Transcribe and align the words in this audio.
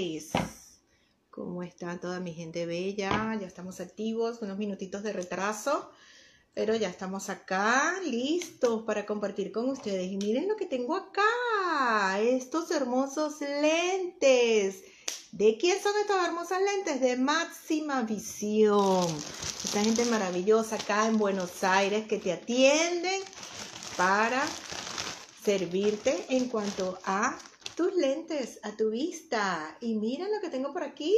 Tardes. 0.00 0.30
¿Cómo 1.30 1.62
está 1.62 2.00
toda 2.00 2.20
mi 2.20 2.32
gente 2.32 2.64
bella? 2.64 3.36
Ya 3.38 3.46
estamos 3.46 3.80
activos, 3.80 4.40
unos 4.40 4.56
minutitos 4.56 5.02
de 5.02 5.12
retraso, 5.12 5.90
pero 6.54 6.74
ya 6.74 6.88
estamos 6.88 7.28
acá 7.28 8.00
listos 8.04 8.84
para 8.84 9.04
compartir 9.04 9.52
con 9.52 9.68
ustedes. 9.68 10.10
Y 10.10 10.16
miren 10.16 10.48
lo 10.48 10.56
que 10.56 10.64
tengo 10.64 10.96
acá, 10.96 12.18
estos 12.18 12.70
hermosos 12.70 13.40
lentes. 13.40 14.82
¿De 15.32 15.58
quién 15.58 15.80
son 15.82 15.92
estos 16.00 16.16
hermosos 16.24 16.58
lentes? 16.60 17.00
De 17.00 17.16
máxima 17.16 18.02
visión. 18.02 19.06
Esta 19.64 19.84
gente 19.84 20.06
maravillosa 20.06 20.76
acá 20.76 21.06
en 21.08 21.18
Buenos 21.18 21.62
Aires 21.62 22.06
que 22.08 22.18
te 22.18 22.32
atienden 22.32 23.20
para 23.98 24.42
servirte 25.44 26.24
en 26.30 26.48
cuanto 26.48 26.98
a 27.04 27.38
tus 27.80 27.96
lentes 27.96 28.60
a 28.62 28.76
tu 28.76 28.90
vista. 28.90 29.74
Y 29.80 29.94
mira 29.94 30.28
lo 30.28 30.38
que 30.42 30.50
tengo 30.50 30.70
por 30.70 30.82
aquí. 30.82 31.16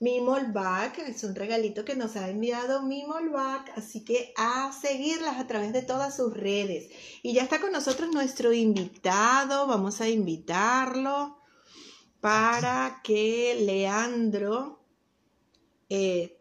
Mi 0.00 0.20
Molback 0.20 0.98
es 0.98 1.22
un 1.22 1.36
regalito 1.36 1.84
que 1.84 1.94
nos 1.94 2.16
ha 2.16 2.28
enviado 2.28 2.82
mi 2.82 3.04
Molback, 3.04 3.70
así 3.78 4.04
que 4.04 4.34
a 4.36 4.72
seguirlas 4.72 5.38
a 5.38 5.46
través 5.46 5.72
de 5.72 5.82
todas 5.82 6.16
sus 6.16 6.36
redes. 6.36 6.90
Y 7.22 7.34
ya 7.34 7.42
está 7.42 7.60
con 7.60 7.70
nosotros 7.70 8.12
nuestro 8.12 8.52
invitado, 8.52 9.68
vamos 9.68 10.00
a 10.00 10.08
invitarlo 10.08 11.38
para 12.20 13.00
que 13.04 13.56
Leandro 13.60 14.80
eh, 15.88 16.36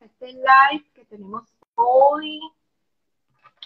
este 0.00 0.26
live 0.26 0.84
que 0.92 1.04
tenemos 1.04 1.44
hoy, 1.76 2.40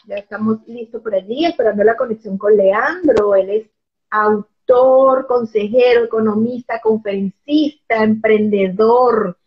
ya 0.07 0.17
estamos 0.17 0.59
listos 0.67 1.01
por 1.01 1.15
allí, 1.15 1.47
esperando 1.47 1.83
la 1.85 1.97
conexión 1.97 2.37
con 2.37 2.55
Leandro, 2.55 3.35
él 3.35 3.49
es 3.49 3.71
autor, 4.13 4.52
consejero, 5.27 6.05
economista, 6.05 6.81
conferencista, 6.81 8.03
emprendedor. 8.03 9.39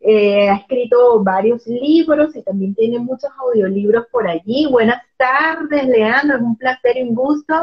Eh, 0.00 0.48
ha 0.48 0.56
escrito 0.56 1.22
varios 1.22 1.66
libros 1.66 2.34
y 2.34 2.42
también 2.42 2.74
tiene 2.74 2.98
muchos 2.98 3.30
audiolibros 3.38 4.06
por 4.10 4.26
allí. 4.26 4.66
Buenas 4.70 5.02
tardes, 5.16 5.86
Leandro. 5.86 6.36
Es 6.36 6.42
un 6.42 6.56
placer 6.56 6.96
y 6.96 7.02
un 7.02 7.14
gusto 7.14 7.54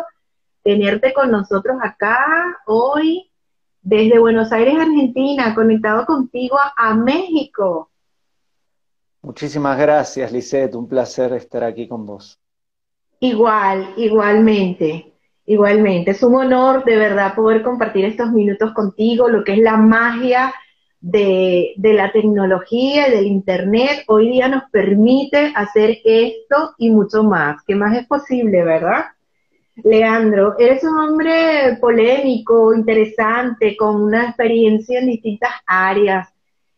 tenerte 0.64 1.14
con 1.14 1.32
nosotros 1.32 1.78
acá 1.82 2.26
hoy 2.66 3.30
desde 3.82 4.20
Buenos 4.20 4.52
Aires, 4.52 4.76
Argentina, 4.76 5.56
conectado 5.56 6.06
contigo 6.06 6.58
a, 6.58 6.74
a 6.78 6.96
México. 6.96 7.90
Muchísimas 9.22 9.78
gracias, 9.78 10.32
Lisette. 10.32 10.76
Un 10.76 10.88
placer 10.88 11.34
estar 11.34 11.64
aquí 11.64 11.88
con 11.88 12.06
vos. 12.06 12.40
Igual, 13.20 13.94
igualmente. 13.98 15.14
Igualmente, 15.50 16.12
es 16.12 16.22
un 16.22 16.36
honor 16.36 16.86
de 16.86 16.96
verdad 16.96 17.34
poder 17.34 17.64
compartir 17.64 18.06
estos 18.06 18.32
minutos 18.32 18.72
contigo, 18.72 19.30
lo 19.30 19.44
que 19.44 19.54
es 19.54 19.58
la 19.58 19.78
magia 19.78 20.54
de, 21.02 21.74
la 21.76 22.12
tecnología 22.12 23.08
y 23.08 23.12
del 23.14 23.26
Internet. 23.26 24.04
Hoy 24.06 24.30
día 24.30 24.48
nos 24.48 24.70
permite 24.70 25.52
hacer 25.56 25.98
esto 26.06 26.76
y 26.78 26.92
mucho 26.92 27.24
más. 27.24 27.64
¿Qué 27.66 27.74
más 27.74 27.98
es 27.98 28.06
posible, 28.06 28.64
verdad? 28.64 29.06
Leandro, 29.84 30.56
eres 30.60 30.84
un 30.84 31.00
hombre 31.00 31.80
polémico, 31.82 32.72
interesante, 32.76 33.76
con 33.76 34.04
una 34.04 34.26
experiencia 34.26 35.00
en 35.00 35.08
distintas 35.08 35.54
áreas. 35.66 36.30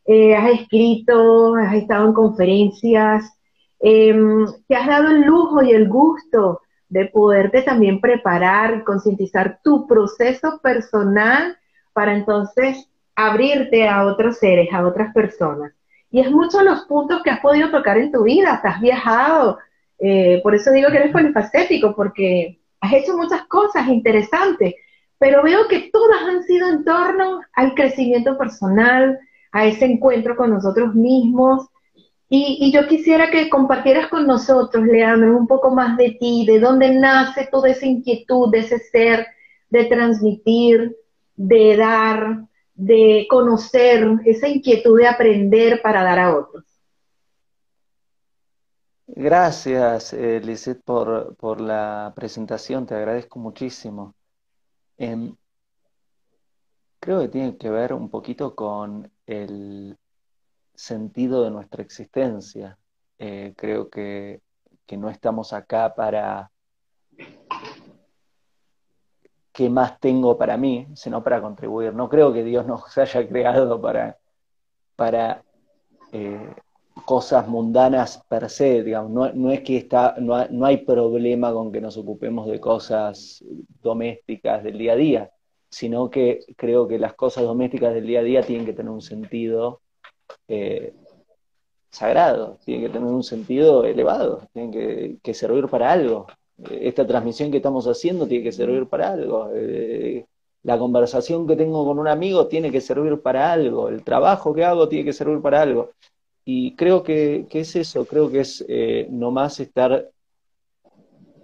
Eh, 0.06 0.34
has 0.34 0.50
escrito, 0.50 1.56
has 1.56 1.76
estado 1.76 2.08
en 2.08 2.14
conferencias, 2.14 3.38
em, 3.82 4.46
te 4.66 4.76
has 4.78 4.88
dado 4.88 5.10
el 5.10 5.24
lujo 5.24 5.62
y 5.62 5.72
el 5.72 5.90
gusto 5.90 6.62
de 6.92 7.06
poderte 7.06 7.62
también 7.62 8.02
preparar, 8.02 8.84
concientizar 8.84 9.62
tu 9.64 9.88
proceso 9.88 10.60
personal 10.62 11.58
para 11.94 12.14
entonces 12.14 12.86
abrirte 13.16 13.88
a 13.88 14.06
otros 14.06 14.38
seres, 14.38 14.68
a 14.74 14.86
otras 14.86 15.14
personas. 15.14 15.72
Y 16.12 16.20
es 16.20 16.30
mucho 16.30 16.62
los 16.62 16.82
puntos 16.82 17.24
que 17.24 17.30
has 17.30 17.40
podido 17.40 17.72
tocar 17.72 17.98
en 17.98 18.12
tu 18.12 18.24
vida, 18.24 18.60
has 18.62 18.82
viajado, 18.82 19.58
eh, 20.00 20.42
por 20.44 20.54
eso 20.54 20.72
digo 20.72 20.90
que 20.92 20.98
eres 20.98 21.14
polifacético, 21.14 21.96
porque 21.96 22.60
has 22.82 22.92
hecho 22.92 23.16
muchas 23.16 23.44
cosas 23.48 23.88
interesantes, 23.88 24.76
pero 25.18 25.44
veo 25.44 25.70
que 25.70 25.90
todas 25.94 26.24
han 26.24 26.44
sido 26.44 26.68
en 26.68 26.84
torno 26.84 27.40
al 27.54 27.74
crecimiento 27.74 28.38
personal, 28.38 29.18
a 29.54 29.66
ese 29.66 29.86
encuentro 29.86 30.36
con 30.36 30.50
nosotros 30.50 30.94
mismos, 30.94 31.68
y, 32.34 32.72
yo 32.72 32.88
quisiera 32.88 33.30
que 33.30 33.50
compartieras 33.50 34.08
con 34.08 34.26
nosotros, 34.26 34.86
Leandro, 34.86 35.38
un 35.38 35.48
poco 35.48 35.70
más 35.70 35.98
de 35.98 36.12
ti, 36.12 36.46
de 36.48 36.62
dónde 36.62 36.96
nace 36.96 37.50
toda 37.52 37.68
esa 37.70 37.86
inquietud, 37.86 38.50
de 38.50 38.60
ese 38.60 38.80
ser, 38.80 39.28
de 39.70 39.84
transmitir, 39.84 40.96
de 41.36 41.76
dar, 41.76 42.48
de 42.74 43.28
conocer, 43.30 44.08
esa 44.24 44.48
inquietud 44.48 44.98
de 44.98 45.08
aprender 45.10 45.82
para 45.82 46.04
dar 46.04 46.20
a 46.20 46.38
otros. 46.38 46.64
Gracias, 49.08 50.14
eh, 50.14 50.42
por, 50.86 51.60
la 51.60 52.14
presentación, 52.16 52.86
te 52.86 52.96
agradezco 52.96 53.40
muchísimo. 53.40 54.16
Em, 54.98 55.36
creo 57.02 57.20
que 57.20 57.28
tiene 57.28 57.58
que 57.58 57.70
ver 57.70 57.92
un 57.92 58.10
poquito 58.10 58.56
con 58.56 59.12
el 59.26 59.98
sentido 60.82 61.44
de 61.44 61.52
nuestra 61.52 61.84
existencia. 61.84 62.78
Eh, 63.20 63.54
creo 63.56 63.90
que, 63.90 64.42
no 64.98 65.10
estamos 65.10 65.54
acá 65.54 65.96
para 65.96 66.52
qué 69.54 69.70
más 69.70 69.98
tengo 70.02 70.38
para 70.38 70.58
mí, 70.58 70.86
sino 70.96 71.24
para 71.24 71.42
contribuir. 71.42 71.94
No 71.94 72.10
creo 72.10 72.34
que 72.34 72.44
Dios 72.44 72.68
nos 72.68 72.98
haya 72.98 73.26
creado 73.26 73.80
para, 73.80 74.18
para 74.98 75.46
eh, 76.12 76.54
cosas 77.06 77.48
mundanas 77.48 78.22
per 78.28 78.50
se, 78.50 78.84
digamos. 78.84 79.34
No, 79.34 79.52
es 79.52 79.62
que 79.62 79.78
está, 79.78 80.16
no, 80.20 80.46
no 80.50 80.66
hay 80.66 80.78
problema 80.78 81.54
con 81.54 81.72
que 81.72 81.80
nos 81.80 81.96
ocupemos 81.96 82.48
de 82.48 82.60
cosas 82.60 83.46
domésticas 83.82 84.62
del 84.62 84.78
día 84.78 84.92
a 84.92 84.98
día, 84.98 85.32
sino 85.70 86.10
que 86.10 86.42
creo 86.58 86.86
que 86.86 87.00
las 87.00 87.14
cosas 87.14 87.46
domésticas 87.46 87.94
del 87.94 88.08
día 88.08 88.20
a 88.20 88.24
día 88.24 88.42
tienen 88.42 88.66
que 88.66 88.74
tener 88.74 88.92
un 88.92 89.02
sentido 89.02 89.81
eh, 90.48 90.94
sagrado, 91.90 92.58
tiene 92.66 92.84
que 92.84 92.90
tener 92.90 93.10
un 93.10 93.24
sentido 93.24 93.86
elevado, 93.86 94.48
tiene 94.54 95.20
que, 95.22 95.34
servir 95.34 95.68
para 95.68 95.92
algo. 95.92 96.28
Esta 96.70 97.06
transmisión 97.06 97.52
que 97.52 97.58
estamos 97.58 97.86
haciendo 97.88 98.28
tiene 98.28 98.44
que 98.44 98.52
servir 98.52 98.88
para 98.88 99.12
algo. 99.12 99.50
Eh, 99.54 100.26
la 100.64 100.78
conversación 100.78 101.48
que 101.48 101.56
tengo 101.56 101.86
con 101.86 102.00
un 102.00 102.08
amigo 102.08 102.48
tiene 102.48 102.72
que 102.72 102.82
servir 102.82 103.22
para 103.22 103.52
algo. 103.52 103.90
El 103.90 104.04
trabajo 104.04 104.54
que 104.54 104.64
hago 104.64 104.88
tiene 104.88 105.06
que 105.06 105.14
servir 105.14 105.42
para 105.42 105.62
algo. 105.62 105.92
Y 106.46 106.76
creo 106.76 107.04
que, 107.04 107.48
es 107.52 107.76
eso, 107.76 108.06
creo 108.06 108.32
que 108.32 108.42
es 108.42 108.64
eh, 108.68 109.08
nomás 109.10 109.60
estar 109.60 110.10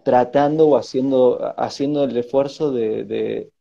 tratando 0.03 0.67
o 0.69 0.77
haciendo, 0.77 1.53
haciendo 1.57 2.03
el 2.05 2.15
esfuerzo 2.15 2.71
de 2.71 3.51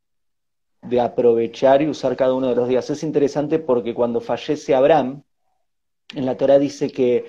aprovechar 1.01 1.83
y 1.83 1.89
usar 1.89 2.17
cada 2.17 2.35
uno 2.35 2.49
de 2.49 2.57
los 2.57 2.69
días. 2.69 2.89
Es 2.91 3.03
interesante 3.03 3.59
porque 3.59 3.95
cuando 3.95 4.21
fallece 4.21 4.75
Abraham, 4.75 5.23
en 6.15 6.27
la 6.27 6.37
Torah 6.37 6.59
dice 6.59 6.91
que 6.91 7.27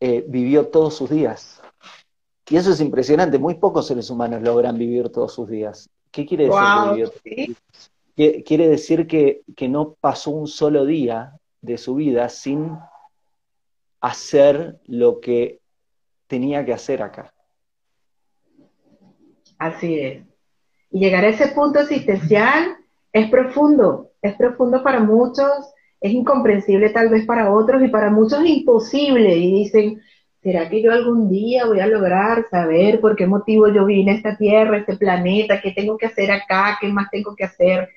eh, 0.00 0.24
vivió 0.26 0.68
todos 0.68 0.94
sus 0.94 1.10
días. 1.10 1.62
Y 2.48 2.56
eso 2.56 2.72
es 2.72 2.80
impresionante, 2.80 3.38
muy 3.38 3.54
pocos 3.54 3.86
seres 3.86 4.08
humanos 4.08 4.42
logran 4.42 4.78
vivir 4.78 5.08
todos 5.10 5.34
sus 5.34 5.48
días. 5.48 5.90
¿Qué 6.10 6.24
quiere 6.24 6.44
decir 6.46 7.10
vivir 7.24 8.44
Quiere 8.44 8.68
decir 8.68 9.06
que, 9.06 9.42
que 9.54 9.68
no 9.68 9.94
pasó 10.00 10.30
un 10.30 10.46
solo 10.46 10.86
día 10.86 11.38
de 11.60 11.76
su 11.76 11.96
vida 11.96 12.30
sin 12.30 12.78
hacer 14.00 14.80
lo 14.86 15.20
que 15.20 15.60
tenía 16.26 16.64
que 16.64 16.72
hacer 16.72 17.02
acá. 17.02 17.32
Así 19.58 19.98
es. 19.98 20.25
Llegar 20.96 21.26
a 21.26 21.28
ese 21.28 21.48
punto 21.48 21.78
existencial 21.78 22.74
es 23.12 23.28
profundo, 23.28 24.12
es 24.22 24.34
profundo 24.34 24.82
para 24.82 25.00
muchos, 25.00 25.50
es 26.00 26.10
incomprensible 26.10 26.88
tal 26.88 27.10
vez 27.10 27.26
para 27.26 27.52
otros 27.52 27.82
y 27.82 27.88
para 27.88 28.08
muchos 28.08 28.46
imposible. 28.46 29.36
Y 29.36 29.52
dicen, 29.52 30.00
¿será 30.42 30.70
que 30.70 30.80
yo 30.80 30.92
algún 30.92 31.28
día 31.28 31.66
voy 31.66 31.80
a 31.80 31.86
lograr 31.86 32.46
saber 32.50 32.98
por 32.98 33.14
qué 33.14 33.26
motivo 33.26 33.68
yo 33.68 33.84
vine 33.84 34.12
a 34.12 34.14
esta 34.14 34.38
tierra, 34.38 34.76
a 34.76 34.80
este 34.80 34.96
planeta, 34.96 35.60
qué 35.60 35.72
tengo 35.72 35.98
que 35.98 36.06
hacer 36.06 36.30
acá, 36.30 36.78
qué 36.80 36.88
más 36.88 37.10
tengo 37.10 37.36
que 37.36 37.44
hacer? 37.44 37.90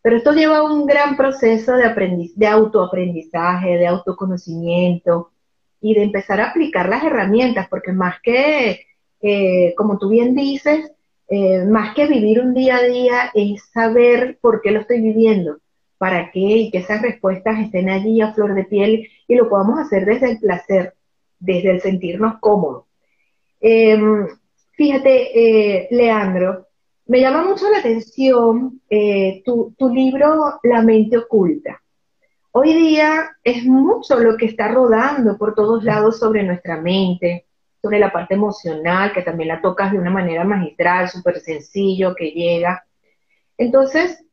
Pero 0.00 0.16
esto 0.16 0.32
lleva 0.32 0.58
a 0.58 0.62
un 0.62 0.86
gran 0.86 1.18
proceso 1.18 1.74
de, 1.74 1.84
aprendiz 1.84 2.34
de 2.34 2.46
autoaprendizaje, 2.46 3.76
de 3.76 3.86
autoconocimiento 3.86 5.32
y 5.82 5.92
de 5.92 6.02
empezar 6.02 6.40
a 6.40 6.48
aplicar 6.48 6.88
las 6.88 7.04
herramientas, 7.04 7.68
porque 7.68 7.92
más 7.92 8.22
que, 8.22 8.86
eh, 9.20 9.74
como 9.76 9.98
tú 9.98 10.08
bien 10.08 10.34
dices, 10.34 10.92
eh, 11.28 11.64
más 11.64 11.94
que 11.94 12.06
vivir 12.06 12.40
un 12.40 12.54
día 12.54 12.76
a 12.76 12.82
día, 12.82 13.30
es 13.34 13.62
saber 13.70 14.38
por 14.40 14.62
qué 14.62 14.70
lo 14.70 14.80
estoy 14.80 15.00
viviendo, 15.00 15.58
para 15.98 16.30
qué 16.30 16.40
y 16.40 16.70
que 16.70 16.78
esas 16.78 17.02
respuestas 17.02 17.60
estén 17.60 17.90
allí 17.90 18.20
a 18.20 18.32
flor 18.32 18.54
de 18.54 18.64
piel 18.64 19.06
y 19.26 19.34
lo 19.34 19.48
podamos 19.48 19.78
hacer 19.78 20.06
desde 20.06 20.30
el 20.30 20.38
placer, 20.38 20.94
desde 21.38 21.72
el 21.72 21.80
sentirnos 21.80 22.38
cómodos. 22.40 22.84
Em, 23.60 24.26
fíjate, 24.72 25.80
eh, 25.80 25.88
Leandro, 25.90 26.68
me 27.06 27.20
llama 27.20 27.44
mucho 27.44 27.68
la 27.70 27.78
atención 27.78 28.80
eh, 28.88 29.42
tu, 29.44 29.74
tu 29.76 29.88
libro 29.90 30.60
La 30.62 30.82
mente 30.82 31.18
oculta. 31.18 31.82
Hoy 32.52 32.72
día 32.72 33.36
es 33.44 33.64
mucho 33.64 34.18
lo 34.18 34.36
que 34.36 34.46
está 34.46 34.68
rodando 34.68 35.36
por 35.36 35.54
todos 35.54 35.84
lados 35.84 36.18
sobre 36.18 36.42
nuestra 36.42 36.80
mente, 36.80 37.47
sobre 37.80 37.98
la 37.98 38.12
parte 38.12 38.34
emocional, 38.34 39.12
que 39.12 39.22
también 39.22 39.48
la 39.48 39.60
tocas 39.60 39.92
de 39.92 39.98
una 39.98 40.10
manera 40.10 40.44
magistral, 40.44 41.08
súper 41.08 41.40
sencillo, 41.40 42.14
que 42.14 42.30
llega. 42.30 42.84
Entonces, 43.56 44.24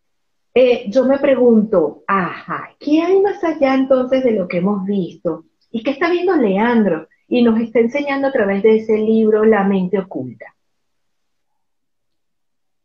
eh, 0.53 0.85
yo 0.89 1.05
me 1.05 1.19
pregunto, 1.19 2.03
ajá, 2.07 2.75
¿qué 2.79 3.01
hay 3.01 3.19
más 3.19 3.43
allá 3.43 3.75
entonces 3.75 4.23
de 4.23 4.31
lo 4.31 4.47
que 4.47 4.57
hemos 4.57 4.85
visto? 4.85 5.45
¿Y 5.69 5.83
qué 5.83 5.91
está 5.91 6.09
viendo 6.09 6.35
Leandro? 6.35 7.07
Y 7.27 7.43
nos 7.43 7.59
está 7.59 7.79
enseñando 7.79 8.27
a 8.27 8.31
través 8.31 8.63
de 8.63 8.77
ese 8.77 8.97
libro 8.97 9.43
La 9.43 9.63
mente 9.63 9.99
oculta. 9.99 10.45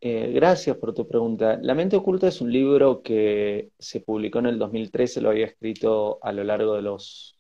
Eh, 0.02 0.32
gracias 0.34 0.76
por 0.78 0.94
tu 0.94 1.06
pregunta. 1.06 1.58
La 1.60 1.74
mente 1.74 1.94
oculta 1.94 2.26
es 2.26 2.40
un 2.40 2.50
libro 2.50 3.02
que 3.02 3.70
se 3.78 4.00
publicó 4.00 4.38
en 4.38 4.46
el 4.46 4.58
2013, 4.58 5.20
lo 5.20 5.28
había 5.28 5.46
escrito 5.46 6.18
a 6.22 6.32
lo 6.32 6.42
largo 6.42 6.74
de 6.74 6.82
los 6.82 7.39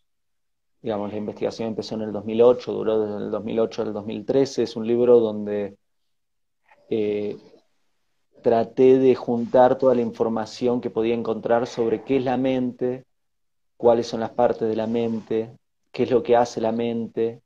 digamos, 0.82 1.12
la 1.12 1.18
investigación 1.18 1.68
empezó 1.68 1.94
en 1.94 2.02
el 2.02 2.12
2008, 2.12 2.72
duró 2.72 3.00
desde 3.00 3.24
el 3.24 3.30
2008 3.30 3.82
al 3.82 3.92
2013, 3.92 4.62
es 4.62 4.76
un 4.76 4.86
libro 4.86 5.20
donde 5.20 5.76
eh, 6.88 7.36
traté 8.42 8.98
de 8.98 9.14
juntar 9.14 9.76
toda 9.76 9.94
la 9.94 10.00
información 10.00 10.80
que 10.80 10.90
podía 10.90 11.14
encontrar 11.14 11.66
sobre 11.66 12.02
qué 12.02 12.16
es 12.16 12.24
la 12.24 12.36
mente, 12.36 13.04
cuáles 13.76 14.06
son 14.06 14.20
las 14.20 14.30
partes 14.30 14.68
de 14.68 14.76
la 14.76 14.86
mente, 14.86 15.50
qué 15.92 16.04
es 16.04 16.10
lo 16.10 16.22
que 16.22 16.36
hace 16.36 16.60
la 16.60 16.72
mente, 16.72 17.42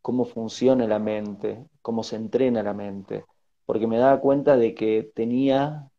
cómo 0.00 0.24
funciona 0.24 0.86
la 0.86 0.98
mente, 0.98 1.64
cómo 1.82 2.02
se 2.02 2.16
entrena 2.16 2.62
la 2.62 2.74
mente, 2.74 3.24
porque 3.66 3.86
me 3.86 3.98
daba 3.98 4.20
cuenta 4.20 4.56
de 4.56 4.74
que 4.74 5.10
tenía 5.14 5.90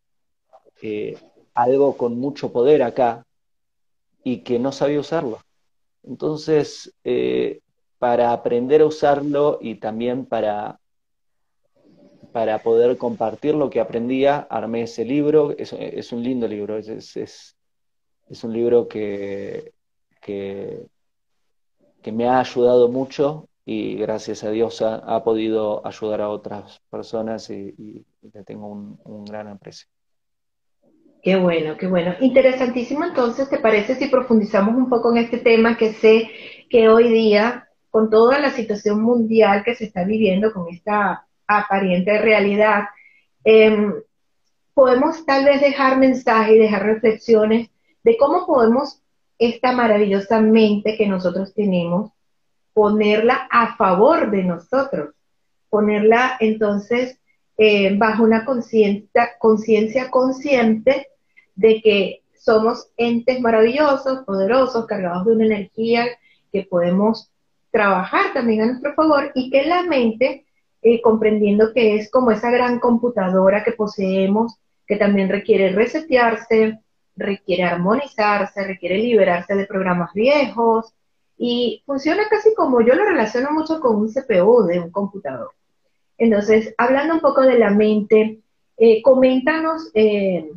eh, 0.82 1.18
algo 1.54 1.98
con 1.98 2.18
mucho 2.20 2.52
poder 2.54 2.84
acá 2.84 3.26
y 4.24 4.40
que 4.44 4.60
no 4.60 4.72
sabía 4.72 5.00
usarlo. 5.00 5.40
Entonces, 6.04 6.94
eh, 7.04 7.62
para 7.98 8.32
aprender 8.32 8.82
a 8.82 8.86
usarlo 8.86 9.60
y 9.62 9.76
también 9.76 10.26
para, 10.26 10.80
para 12.32 12.60
poder 12.60 12.98
compartir 12.98 13.56
lo 13.56 13.70
que 13.70 13.80
aprendía, 13.80 14.48
armé 14.50 14.84
ese 14.84 15.06
libro. 15.06 15.52
Es, 15.58 15.74
un 16.12 16.24
lindo 16.24 16.48
libro, 16.48 16.78
es, 16.78 17.18
es, 17.18 17.56
un 18.44 18.54
libro 18.54 18.88
que, 18.88 19.74
que, 20.22 20.88
me 22.12 22.28
ha 22.28 22.40
ayudado 22.40 22.88
mucho 22.88 23.48
y 23.66 23.96
gracias 23.96 24.44
a 24.44 24.50
Dios 24.50 24.82
ha, 24.82 25.24
podido 25.24 25.86
ayudar 25.86 26.22
a 26.22 26.30
otras 26.30 26.82
personas 26.90 27.50
y, 27.50 28.06
le 28.22 28.44
tengo 28.44 28.68
un 28.68 29.26
gran 29.26 29.48
aprecio. 29.48 29.88
Qué 31.22 31.36
bueno, 31.36 31.76
qué 31.78 31.88
bueno. 31.88 32.16
Interesantísimo 32.22 33.04
entonces, 33.04 33.50
¿te 33.50 33.60
parece 33.60 33.96
si 33.96 34.08
profundizamos 34.08 34.76
un 34.76 34.90
poco 34.90 35.12
en 35.12 35.18
este 35.18 35.38
tema 35.38 35.78
que 35.78 35.94
sé 35.94 36.30
que 36.70 36.88
hoy 36.88 37.12
día, 37.12 37.68
con 37.90 38.10
toda 38.10 38.40
la 38.40 38.52
situación 38.52 39.02
mundial 39.02 39.64
que 39.66 39.76
se 39.76 39.86
está 39.86 40.06
viviendo, 40.06 40.54
con 40.54 40.70
esta 40.70 41.28
aparente 41.46 42.20
realidad, 42.20 42.86
em, 43.44 43.94
podemos 44.74 45.26
tal 45.26 45.44
vez 45.44 45.60
dejar 45.60 45.98
mensajes 45.98 46.56
y 46.56 46.60
dejar 46.60 46.84
reflexiones 46.84 47.70
de 48.04 48.16
cómo 48.16 48.46
podemos 48.46 49.02
esta 49.38 49.74
maravillosa 49.74 50.40
mente 50.40 50.96
que 50.98 51.08
nosotros 51.08 51.54
tenemos, 51.54 52.12
ponerla 52.74 53.48
a 53.52 53.76
favor 53.76 54.32
de 54.32 54.44
nosotros, 54.44 55.16
ponerla 55.70 56.38
entonces 56.40 57.20
eh, 57.58 57.98
bajo 57.98 58.24
una 58.24 58.46
conciencia 58.46 59.38
consciente 60.18 61.09
de 61.60 61.82
que 61.82 62.22
somos 62.40 62.88
entes 62.96 63.42
maravillosos, 63.42 64.24
poderosos, 64.26 64.86
cargados 64.86 65.26
de 65.26 65.34
una 65.34 65.46
energía 65.46 66.08
que 66.54 66.64
podemos 66.64 67.30
trabajar 67.70 68.34
también 68.34 68.62
a 68.62 68.66
nuestro 68.68 68.94
favor 68.96 69.32
y 69.36 69.52
que 69.52 69.66
la 69.66 69.84
mente, 69.84 70.46
eh, 70.82 71.02
comprendiendo 71.02 71.74
que 71.74 71.98
es 71.98 72.10
como 72.10 72.32
esa 72.32 72.50
gran 72.50 72.80
computadora 72.80 73.64
que 73.64 73.74
poseemos, 73.74 74.56
que 74.88 74.96
también 74.96 75.28
requiere 75.28 75.74
resetearse, 75.74 76.80
requiere 77.18 77.64
armonizarse, 77.64 78.66
requiere 78.66 78.98
liberarse 78.98 79.54
de 79.56 79.68
programas 79.68 80.14
viejos 80.14 80.94
y 81.38 81.84
funciona 81.86 82.24
casi 82.30 82.54
como 82.56 82.80
yo 82.82 82.96
lo 82.96 83.04
relaciono 83.04 83.52
mucho 83.52 83.82
con 83.82 83.98
un 83.98 84.14
CPU 84.14 84.64
de 84.64 84.80
un 84.80 84.92
computador. 84.92 85.52
Entonces, 86.18 86.74
hablando 86.78 87.16
un 87.16 87.20
poco 87.20 87.42
de 87.42 87.60
la 87.60 87.70
mente, 87.70 88.40
eh, 88.78 89.02
coméntanos 89.02 89.92
eh, 89.94 90.50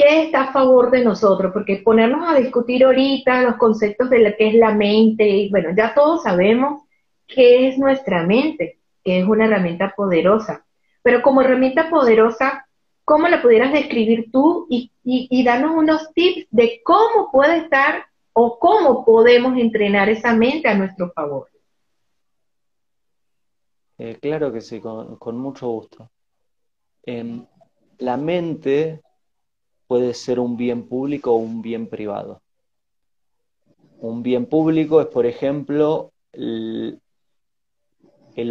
qué 0.00 0.22
está 0.22 0.44
a 0.44 0.52
favor 0.52 0.90
de 0.90 1.04
nosotros, 1.04 1.52
porque 1.52 1.82
ponernos 1.84 2.26
a 2.26 2.38
discutir 2.38 2.84
ahorita 2.84 3.42
los 3.42 3.56
conceptos 3.56 4.08
de 4.08 4.20
lo 4.20 4.36
que 4.36 4.48
es 4.48 4.54
la 4.54 4.74
mente, 4.74 5.28
y 5.28 5.50
bueno, 5.50 5.70
ya 5.76 5.92
todos 5.94 6.22
sabemos 6.22 6.84
qué 7.26 7.68
es 7.68 7.78
nuestra 7.78 8.22
mente, 8.22 8.78
que 9.04 9.20
es 9.20 9.28
una 9.28 9.44
herramienta 9.44 9.92
poderosa, 9.94 10.64
pero 11.02 11.20
como 11.20 11.42
herramienta 11.42 11.90
poderosa, 11.90 12.66
¿cómo 13.04 13.28
la 13.28 13.42
pudieras 13.42 13.72
describir 13.72 14.30
tú 14.32 14.66
y, 14.70 14.90
darnos 15.44 15.72
unos 15.76 16.12
tips 16.14 16.46
de 16.50 16.80
cómo 16.82 17.30
puede 17.30 17.58
estar 17.58 18.04
o 18.32 18.58
cómo 18.58 19.04
podemos 19.04 19.58
entrenar 19.58 20.08
esa 20.08 20.32
mente 20.32 20.68
a 20.68 20.74
nuestro 20.74 21.10
favor? 21.12 21.48
Eh, 23.98 24.16
claro 24.20 24.50
que 24.50 24.62
sí, 24.62 24.80
con, 24.80 25.36
mucho 25.36 25.68
gusto. 25.68 26.10
Em, 27.02 27.44
la 27.98 28.16
mente 28.16 29.02
puede 29.90 30.14
ser 30.14 30.38
un 30.38 30.56
bien 30.56 30.86
público 30.86 31.32
o 31.32 31.36
un 31.38 31.62
bien 31.62 31.88
privado. 31.88 32.42
Un 33.98 34.22
bien 34.22 34.46
público 34.46 35.00
es, 35.00 35.08
por 35.08 35.26
ejemplo, 35.26 36.12
el, 36.32 37.00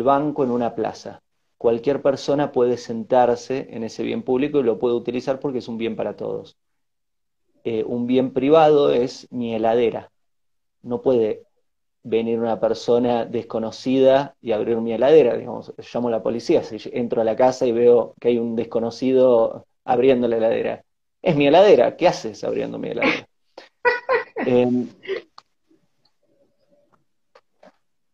banco 0.03 0.43
en 0.43 0.51
una 0.51 0.75
plaza. 0.75 1.21
Cualquier 1.57 2.01
persona 2.01 2.51
puede 2.51 2.75
sentarse 2.75 3.69
en 3.69 3.85
ese 3.85 4.03
bien 4.03 4.21
público 4.23 4.59
y 4.59 4.63
lo 4.63 4.79
puede 4.79 4.95
utilizar 4.95 5.39
porque 5.39 5.59
es 5.59 5.69
un 5.69 5.77
bien 5.77 5.95
para 5.95 6.17
todos. 6.17 6.57
Eh, 7.63 7.85
un 7.85 8.05
bien 8.05 8.33
privado 8.33 8.91
es 8.91 9.25
mi 9.31 9.55
heladera. 9.55 10.11
No 10.81 11.01
puede 11.01 11.43
venir 12.03 12.37
una 12.37 12.59
persona 12.59 13.23
desconocida 13.23 14.35
y 14.41 14.51
abrir 14.51 14.75
mi 14.81 14.91
heladera. 14.91 15.37
Digamos, 15.37 15.73
llamo 15.93 16.09
a 16.09 16.11
la 16.11 16.21
policía. 16.21 16.63
Si 16.63 16.77
entro 16.91 17.21
a 17.21 17.23
la 17.23 17.37
casa 17.37 17.65
y 17.65 17.71
veo 17.71 18.13
que 18.19 18.27
hay 18.27 18.39
un 18.39 18.57
desconocido 18.57 19.65
abriendo 19.85 20.27
la 20.27 20.35
heladera, 20.35 20.83
es 21.21 21.35
mi 21.35 21.47
heladera, 21.47 21.95
¿qué 21.97 22.07
haces 22.07 22.43
abriendo 22.43 22.77
mi 22.77 22.89
heladera? 22.89 23.27
Em, 24.45 24.87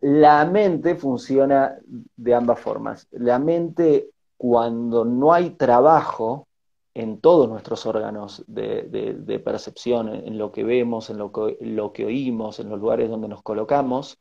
la 0.01 0.45
mente 0.45 0.95
funciona 0.95 1.77
de 2.15 2.33
ambas 2.33 2.59
formas. 2.59 3.07
La 3.11 3.37
mente, 3.37 4.09
cuando 4.37 5.05
no 5.05 5.33
hay 5.33 5.51
trabajo 5.51 6.47
en 6.95 7.19
todos 7.19 7.49
nuestros 7.49 7.85
órganos 7.85 8.43
de, 8.47 9.41
percepción, 9.43 10.09
en 10.09 10.37
lo 10.37 10.51
que 10.51 10.63
vemos, 10.63 11.09
en 11.09 11.17
lo 11.17 11.31
que, 11.31 11.57
lo 11.61 11.91
que 11.91 12.05
oímos, 12.05 12.59
en 12.59 12.69
los 12.69 12.79
lugares 12.79 13.09
donde 13.09 13.27
nos 13.27 13.43
colocamos, 13.43 14.17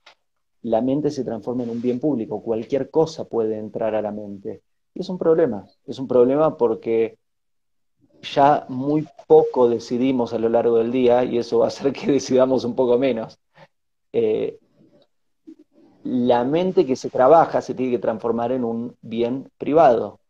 la 0.63 0.81
mente 0.81 1.11
se 1.11 1.25
transforma 1.25 1.63
en 1.63 1.71
un 1.71 1.83
bien 1.83 2.01
público. 2.01 2.43
Cualquier 2.43 2.91
cosa 2.91 3.25
puede 3.25 3.59
entrar 3.59 3.95
a 3.95 4.03
la 4.03 4.11
mente. 4.11 4.63
Y 4.95 5.01
es 5.01 5.09
un 5.09 5.19
problema. 5.19 5.67
Es 5.87 5.99
un 5.99 6.09
problema 6.09 6.57
porque 6.57 7.19
ya 8.25 8.67
muy 8.69 9.07
poco 9.27 9.69
decidimos 9.69 10.33
a 10.33 10.39
lo 10.39 10.49
largo 10.49 10.79
del 10.79 10.91
día 10.91 11.25
y 11.25 11.39
eso 11.39 11.59
va 11.59 11.67
a 11.67 11.69
hacer 11.69 11.93
que 11.93 12.07
decidamos 12.13 12.65
un 12.65 12.75
poco 12.75 12.99
menos. 12.99 13.39
Eh, 14.13 14.59
la 16.05 16.45
mente 16.45 16.85
que 16.85 16.97
se 16.97 17.09
trabaja 17.09 17.63
se 17.63 17.75
tiene 17.75 17.93
que 17.93 17.99
transformar 17.99 18.53
en 18.53 18.65
un 18.65 18.97
bien 19.01 19.51
privado. 19.57 20.21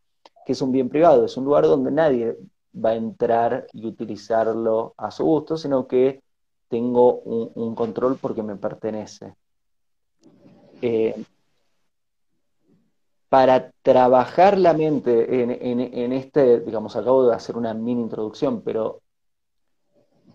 ¿Qué 0.47 0.53
es 0.53 0.63
un 0.63 0.73
bien 0.73 0.89
privado? 0.89 1.25
Es 1.25 1.37
un 1.37 1.45
lugar 1.45 1.65
donde 1.65 1.91
nadie 1.91 2.37
va 2.75 2.91
a 2.91 2.97
entrar 2.97 3.67
y 3.73 3.87
utilizarlo 3.87 4.95
a 4.97 5.11
su 5.11 5.25
gusto, 5.25 5.57
sino 5.57 5.87
que 5.87 6.23
tengo 6.69 7.21
un, 7.21 7.75
control 7.75 8.19
porque 8.21 8.43
me 8.43 8.57
pertenece. 8.57 9.35
Eh, 10.83 11.25
para 13.35 13.73
trabajar 13.83 14.57
la 14.59 14.75
mente 14.75 15.43
en, 15.43 16.13
este, 16.13 16.61
digamos, 16.61 16.95
acabo 16.95 17.27
de 17.27 17.35
hacer 17.35 17.57
una 17.57 17.75
mini 17.75 18.01
introducción, 18.01 18.63
pero 18.63 19.01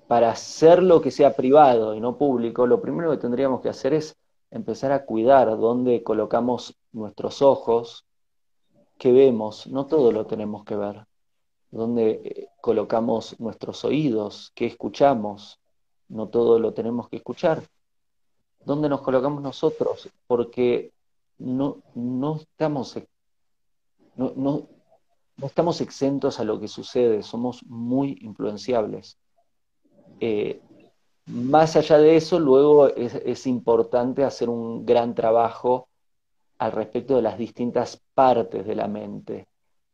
para 0.09 0.31
hacer 0.31 0.83
lo 0.83 0.99
que 0.99 1.09
sea 1.09 1.33
privado 1.33 1.95
y 1.95 2.01
no 2.01 2.17
público, 2.17 2.67
lo 2.67 2.81
primero 2.81 3.09
que 3.11 3.15
tendríamos 3.15 3.61
que 3.61 3.69
hacer 3.69 3.93
es 3.93 4.17
empezar 4.51 4.91
a 4.91 5.05
cuidar 5.05 5.47
dónde 5.57 6.03
colocamos 6.03 6.75
nuestros 6.91 7.41
ojos, 7.41 8.05
qué 8.97 9.13
vemos, 9.13 9.67
no 9.67 9.85
todo 9.85 10.11
lo 10.11 10.25
tenemos 10.25 10.65
que 10.65 10.75
ver, 10.75 11.05
dónde 11.71 12.21
eh, 12.21 12.47
colocamos 12.59 13.39
nuestros 13.39 13.85
oídos, 13.85 14.51
qué 14.53 14.65
escuchamos, 14.65 15.57
no 16.09 16.27
todo 16.27 16.59
lo 16.59 16.73
tenemos 16.73 17.07
que 17.07 17.15
escuchar, 17.15 17.63
dónde 18.65 18.89
nos 18.89 18.99
colocamos 18.99 19.41
nosotros, 19.41 20.09
porque 20.27 20.91
no, 21.39 21.81
no 21.96 22.36
estamos, 22.38 22.98
no, 24.15 24.34
no 24.36 24.67
estamos 25.48 25.81
exentos 25.81 26.39
a 26.39 26.43
lo 26.43 26.60
que 26.60 26.67
sucede, 26.67 27.24
somos 27.24 27.63
muy 27.65 28.17
influenciables. 28.22 29.17
Eh, 30.19 30.62
más 31.27 31.75
allá 31.75 31.98
de 31.98 32.15
eso, 32.15 32.39
luego 32.39 32.88
es, 32.88 33.46
importante 33.46 34.24
hacer 34.24 34.50
un 34.50 34.86
gran 34.86 35.13
trabajo 35.13 35.88
al 36.58 36.72
respecto 36.72 37.15
de 37.15 37.22
las 37.22 37.38
distintas 37.38 38.01
partes 38.13 38.65
de 38.65 38.75
la 38.75 38.88
mente. 38.88 39.48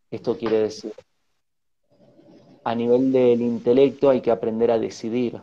Esto 0.10 0.38
quiere 0.38 0.60
decir, 0.60 0.94
a 2.64 2.74
nivel 2.74 3.12
del 3.12 3.42
intelecto 3.42 4.10
hay 4.10 4.22
que 4.22 4.32
aprender 4.32 4.72
a 4.72 4.80
decidir. 4.80 5.42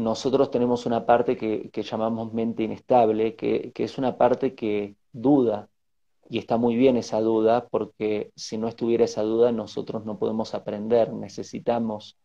Nosotros 0.00 0.50
tenemos 0.50 0.86
una 0.86 1.06
parte 1.06 1.36
que, 1.36 1.82
llamamos 1.82 2.32
mente 2.32 2.62
inestable, 2.62 3.36
que 3.36 3.72
es 3.74 3.98
una 3.98 4.16
parte 4.16 4.54
que 4.54 4.96
duda, 5.12 5.68
y 6.30 6.38
está 6.38 6.56
muy 6.56 6.76
bien 6.76 6.96
esa 6.96 7.20
duda, 7.20 7.66
porque 7.68 8.30
si 8.36 8.56
no 8.56 8.68
estuviera 8.68 9.04
esa 9.04 9.22
duda, 9.22 9.50
nosotros 9.50 10.04
no 10.04 10.16
podemos 10.16 10.54
aprender, 10.54 11.12
necesitamos 11.12 12.16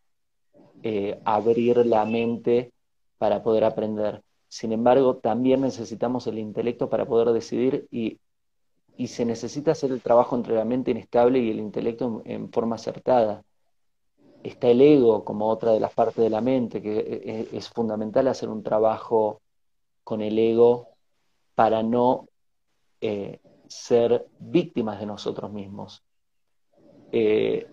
eh, 0.84 1.20
abrir 1.25 1.84
la 1.88 2.05
mente 2.05 2.72
para 3.17 3.41
poder 3.41 3.63
aprender. 3.63 4.22
Sin 4.48 4.72
embargo, 4.72 5.17
también 5.17 5.62
necesitamos 5.62 6.27
el 6.27 6.38
intelecto 6.38 6.88
para 6.88 7.08
poder 7.08 7.29
decidir 7.29 7.88
y, 7.89 8.20
se 9.08 9.25
necesita 9.25 9.72
hacer 9.72 9.91
el 9.91 10.01
trabajo 10.01 10.36
entre 10.36 10.55
la 10.55 10.63
mente 10.63 10.91
inestable 10.91 11.39
y 11.39 11.50
el 11.50 11.60
intelecto 11.60 12.22
en, 12.25 12.51
forma 12.51 12.75
acertada. 12.75 13.44
Está 14.46 14.68
el 14.68 14.80
ego 14.80 15.25
como 15.25 15.50
otra 15.50 15.72
de 15.72 15.80
las 15.80 15.92
partes 15.92 16.24
de 16.24 16.30
la 16.30 16.40
mente, 16.40 16.80
que 16.80 17.48
es 17.52 17.68
fundamental 17.68 18.28
hacer 18.28 18.48
un 18.48 18.62
trabajo 18.62 19.42
con 20.04 20.22
el 20.22 20.38
ego 20.38 20.90
para 21.56 21.82
no 21.82 22.28
eh, 23.02 23.40
ser 23.68 24.28
víctimas 24.38 25.00
de 25.00 25.08
nosotros 25.08 25.52
mismos. 25.52 26.04
Eh, 27.12 27.66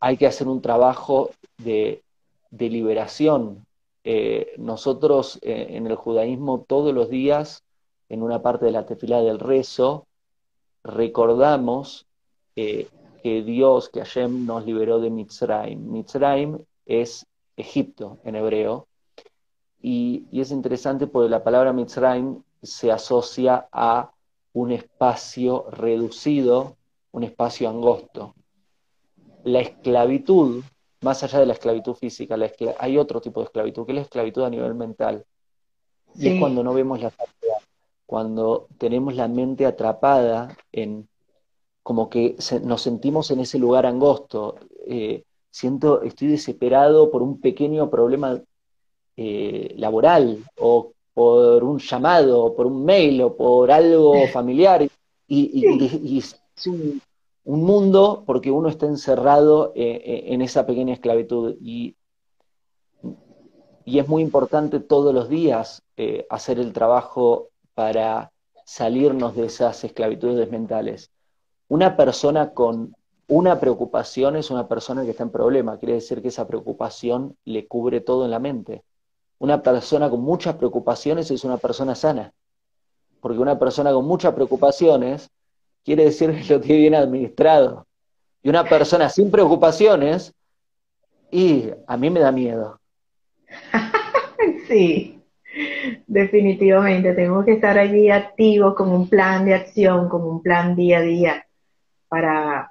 hay 0.00 0.16
que 0.16 0.26
hacer 0.26 0.48
un 0.48 0.60
trabajo 0.60 1.30
de, 1.58 2.02
liberación. 2.50 3.64
Eh, 4.02 4.52
nosotros 4.58 5.38
en 5.42 5.86
el 5.86 5.94
judaísmo 5.94 6.64
todos 6.66 6.92
los 6.92 7.08
días, 7.08 7.62
en 8.08 8.24
una 8.24 8.42
parte 8.42 8.64
de 8.64 8.72
la 8.72 8.84
tefilá 8.84 9.22
del 9.22 9.38
rezo, 9.38 10.08
recordamos 10.82 12.04
que 13.24 13.42
Dios, 13.42 13.88
que 13.88 14.00
Hashem 14.00 14.44
nos 14.44 14.66
liberó 14.66 15.00
de 15.00 15.08
Mitzrayim. 15.08 15.90
Mitzrayim 15.90 16.58
es 16.84 17.26
Egipto 17.56 18.18
en 18.22 18.36
hebreo, 18.36 18.86
y, 19.80 20.26
y 20.30 20.42
es 20.42 20.50
interesante 20.50 21.06
porque 21.06 21.30
la 21.30 21.42
palabra 21.42 21.72
Mitzrayim 21.72 22.42
se 22.62 22.92
asocia 22.92 23.66
a 23.72 24.12
un 24.52 24.72
espacio 24.72 25.70
reducido, 25.70 26.76
un 27.12 27.24
espacio 27.24 27.70
angosto. 27.70 28.34
La 29.42 29.60
esclavitud, 29.60 30.62
más 31.00 31.22
allá 31.22 31.38
de 31.38 31.46
la 31.46 31.54
esclavitud 31.54 31.94
física, 31.94 32.36
hay 32.78 32.98
otro 32.98 33.22
tipo 33.22 33.40
de 33.40 33.46
esclavitud, 33.46 33.86
que 33.86 33.92
es 33.92 33.96
la 33.96 34.02
esclavitud 34.02 34.42
a 34.42 34.50
nivel 34.50 34.74
mental. 34.74 35.24
Y 36.14 36.28
es 36.28 36.38
cuando 36.38 36.62
no 36.62 36.74
vemos 36.74 37.00
la 37.00 37.08
salida, 37.08 37.56
cuando 38.04 38.68
tenemos 38.76 39.14
la 39.14 39.28
mente 39.28 39.64
atrapada 39.64 40.54
en, 40.72 41.08
como 41.84 42.08
que 42.08 42.36
nos 42.62 42.80
sentimos 42.80 43.30
en 43.30 43.40
ese 43.40 43.58
lugar 43.58 43.84
angosto. 43.84 44.56
Eh, 44.86 45.22
siento, 45.50 46.00
estoy 46.02 46.28
desesperado 46.28 47.10
por 47.10 47.22
un 47.22 47.42
pequeño 47.42 47.90
problema 47.90 48.40
eh, 49.18 49.74
laboral 49.76 50.42
o 50.58 50.92
por 51.12 51.62
un 51.62 51.78
llamado, 51.78 52.56
por 52.56 52.66
un 52.66 52.86
mail 52.86 53.20
o 53.20 53.36
por 53.36 53.70
algo 53.70 54.14
familiar. 54.32 54.88
Y, 55.28 56.18
es 56.18 56.40
un, 56.66 57.02
mundo 57.44 58.24
porque 58.26 58.50
uno 58.50 58.70
está 58.70 58.86
encerrado 58.86 59.72
eh, 59.74 60.24
en 60.28 60.40
esa 60.40 60.64
pequeña 60.64 60.94
esclavitud. 60.94 61.56
Y, 61.60 61.96
y 63.84 63.98
es 63.98 64.08
muy 64.08 64.22
importante 64.22 64.80
todos 64.80 65.12
los 65.12 65.28
días 65.28 65.82
hacer 66.30 66.58
el 66.58 66.72
trabajo 66.72 67.50
para 67.74 68.32
salirnos 68.64 69.36
de 69.36 69.44
esas 69.44 69.84
esclavitudes 69.84 70.50
mentales. 70.50 71.10
Una 71.68 71.96
persona 71.96 72.52
con 72.52 72.94
una 73.26 73.58
preocupación 73.58 74.36
es 74.36 74.50
una 74.50 74.68
persona 74.68 75.04
que 75.04 75.10
está 75.10 75.22
en 75.22 75.30
problema, 75.30 75.78
quiere 75.78 75.94
decir 75.94 76.20
que 76.20 76.28
esa 76.28 76.46
preocupación 76.46 77.36
le 77.44 77.66
cubre 77.66 78.00
todo 78.00 78.24
en 78.24 78.30
la 78.30 78.38
mente 78.38 78.84
una 79.44 79.62
persona 79.62 80.08
con 80.08 80.22
muchas 80.22 80.54
preocupaciones 80.56 81.30
es 81.30 81.44
una 81.44 81.58
persona 81.58 81.94
sana. 81.94 82.32
Porque 83.20 83.38
una 83.38 83.58
persona 83.58 83.92
con 83.92 84.06
muchas 84.06 84.32
preocupaciones 84.32 85.30
quiere 85.84 86.04
decir 86.04 86.30
que 86.30 86.54
lo 86.54 86.60
tiene 86.60 86.80
bien 86.80 86.94
administrado. 86.94 87.86
Y 88.42 88.48
una 88.48 88.64
persona 88.64 89.08
sin 89.08 89.30
preocupaciones, 89.30 90.34
y 91.30 91.70
a 91.86 91.96
mí 91.96 92.10
me 92.10 92.20
da 92.20 92.32
miedo. 92.32 92.80
sí, 94.68 95.20
definitivamente. 96.06 97.12
Tenemos 97.12 97.44
que 97.44 97.52
estar 97.52 97.78
allí 97.78 98.10
activos 98.10 98.74
con 98.74 98.90
un 98.90 99.08
plan 99.08 99.44
de 99.44 99.54
acción, 99.54 100.08
con 100.08 100.22
un 100.22 100.42
plan 100.42 100.74
día 100.74 100.98
a 100.98 101.02
día, 101.02 101.46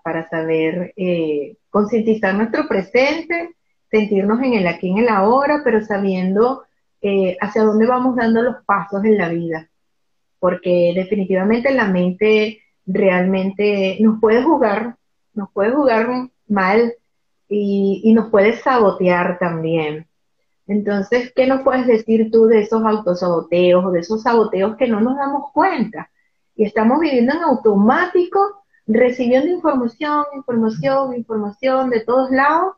para, 0.03 0.29
saber 0.29 0.93
eh, 0.95 1.57
concientizar 1.69 2.33
nuestro 2.35 2.67
presente 2.67 3.55
sentirnos 3.91 4.41
en 4.41 4.53
el 4.53 4.65
aquí, 4.65 4.89
en 4.89 5.00
el 5.00 5.09
ahora, 5.09 5.62
pero 5.63 5.85
sabiendo 5.85 6.63
eh, 7.01 7.38
hacia 7.39 7.63
dónde 7.63 7.85
vamos 7.85 8.15
dando 8.15 8.41
los 8.41 8.55
pasos 8.65 9.03
en 9.05 9.17
la 9.17 9.29
vida. 9.29 9.69
Porque 10.39 10.93
definitivamente 10.95 11.71
la 11.71 11.85
mente 11.85 12.62
realmente 12.88 13.97
nos 14.00 14.19
puede 14.19 14.41
jugar, 14.41 14.95
nos 15.35 15.51
puede 15.51 15.71
jugar 15.71 16.07
mal 16.47 16.93
y, 17.47 18.12
nos 18.13 18.29
puede 18.31 18.53
sabotear 18.53 19.38
también. 19.38 20.07
Entonces, 20.65 21.31
¿qué 21.35 21.45
nos 21.45 21.62
puedes 21.62 21.85
decir 21.85 22.31
tú 22.31 22.45
de 22.47 22.62
esos 22.62 22.83
autosaboteos 22.83 23.85
o 23.85 23.91
de 23.91 24.00
esos 24.00 24.23
saboteos 24.23 24.75
que 24.75 24.88
no 24.88 25.01
nos 25.01 25.17
damos 25.17 25.51
cuenta? 25.53 26.09
Y 26.55 26.65
estamos 26.65 27.00
viviendo 27.00 27.33
en 27.35 27.43
automático, 27.43 28.62
recibiendo 28.87 29.49
información, 29.49 30.25
información, 30.33 31.15
información 31.15 31.89
de 31.89 32.01
todos 32.01 32.31
lados 32.31 32.75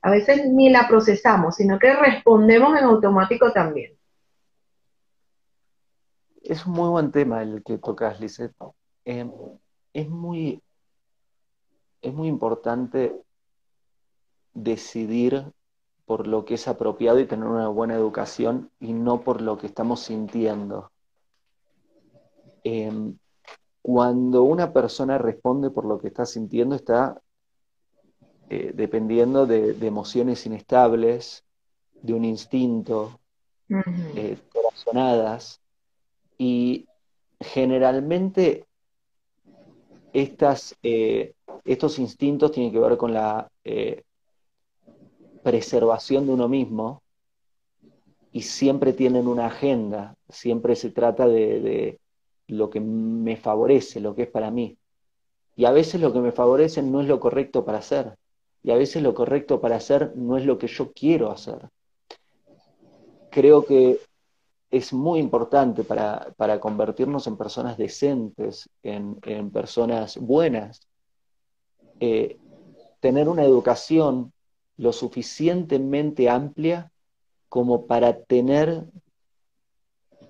a 0.00 0.10
veces 0.10 0.46
ni 0.46 0.70
la 0.70 0.86
procesamos, 0.86 1.56
sino 1.56 1.78
que 1.78 1.92
respondemos 1.94 2.78
en 2.78 2.84
automático 2.84 3.52
también. 3.52 3.96
Es 6.42 6.64
un 6.64 6.72
muy 6.72 6.88
buen 6.88 7.10
tema 7.10 7.42
el 7.42 7.62
que 7.64 7.78
tocas, 7.78 8.20
Lizeth. 8.20 8.54
Eh, 9.04 9.28
es, 9.92 10.08
muy, 10.08 10.62
es 12.00 12.14
muy 12.14 12.28
importante 12.28 13.20
decidir 14.54 15.52
por 16.06 16.26
lo 16.26 16.44
que 16.44 16.54
es 16.54 16.68
apropiado 16.68 17.18
y 17.18 17.26
tener 17.26 17.46
una 17.46 17.68
buena 17.68 17.94
educación 17.94 18.70
y 18.80 18.92
no 18.92 19.20
por 19.22 19.42
lo 19.42 19.58
que 19.58 19.66
estamos 19.66 20.00
sintiendo. 20.00 20.90
Eh, 22.64 23.12
cuando 23.90 24.42
una 24.42 24.70
persona 24.70 25.16
responde 25.16 25.70
por 25.70 25.86
lo 25.86 25.98
que 25.98 26.08
está 26.08 26.26
sintiendo, 26.26 26.74
está 26.74 27.22
eh, 28.50 28.72
dependiendo 28.74 29.46
de, 29.46 29.70
emociones 29.80 30.44
inestables, 30.44 31.42
de 31.94 32.12
un 32.12 32.26
instinto, 32.26 33.18
eh, 33.70 34.36
corazonadas, 34.52 35.62
y 36.36 36.86
generalmente 37.40 38.66
estas, 40.12 40.76
eh, 40.82 41.32
estos 41.64 41.98
instintos 41.98 42.52
tienen 42.52 42.72
que 42.72 42.80
ver 42.80 42.98
con 42.98 43.14
la 43.14 43.50
preservación 45.42 46.26
de 46.26 46.32
uno 46.34 46.46
mismo 46.46 47.02
y 48.32 48.42
siempre 48.42 48.92
tienen 48.92 49.26
una 49.26 49.46
agenda, 49.46 50.14
siempre 50.28 50.76
se 50.76 50.90
trata 50.90 51.26
de 51.26 51.98
lo 52.48 52.70
que 52.70 52.80
me 52.80 53.36
favorece, 53.36 54.00
lo 54.00 54.14
que 54.14 54.22
es 54.22 54.28
para 54.28 54.50
mí. 54.50 54.76
Y 55.56 55.64
a 55.64 55.70
veces 55.70 56.00
lo 56.00 56.12
que 56.12 56.20
me 56.20 56.32
favorece 56.32 56.82
no 56.82 57.00
es 57.00 57.08
lo 57.08 57.20
correcto 57.20 57.64
para 57.64 57.78
hacer 57.78 58.16
y 58.62 58.70
a 58.70 58.76
veces 58.76 59.02
lo 59.02 59.14
correcto 59.14 59.60
para 59.60 59.76
hacer 59.76 60.12
no 60.16 60.36
es 60.36 60.44
lo 60.44 60.58
que 60.58 60.66
yo 60.66 60.92
quiero 60.92 61.30
hacer. 61.30 61.68
Creo 63.30 63.64
que 63.64 64.00
es 64.70 64.92
muy 64.92 65.20
importante 65.20 65.84
para, 65.84 66.60
convertirnos 66.60 67.26
en 67.26 67.36
personas 67.36 67.78
decentes, 67.78 68.68
en, 68.82 69.50
personas 69.50 70.18
buenas, 70.18 70.86
eh, 72.00 72.38
tener 73.00 73.28
una 73.28 73.44
educación 73.44 74.32
lo 74.76 74.92
suficientemente 74.92 76.28
amplia 76.28 76.92
como 77.48 77.86
para 77.86 78.22
tener 78.22 78.84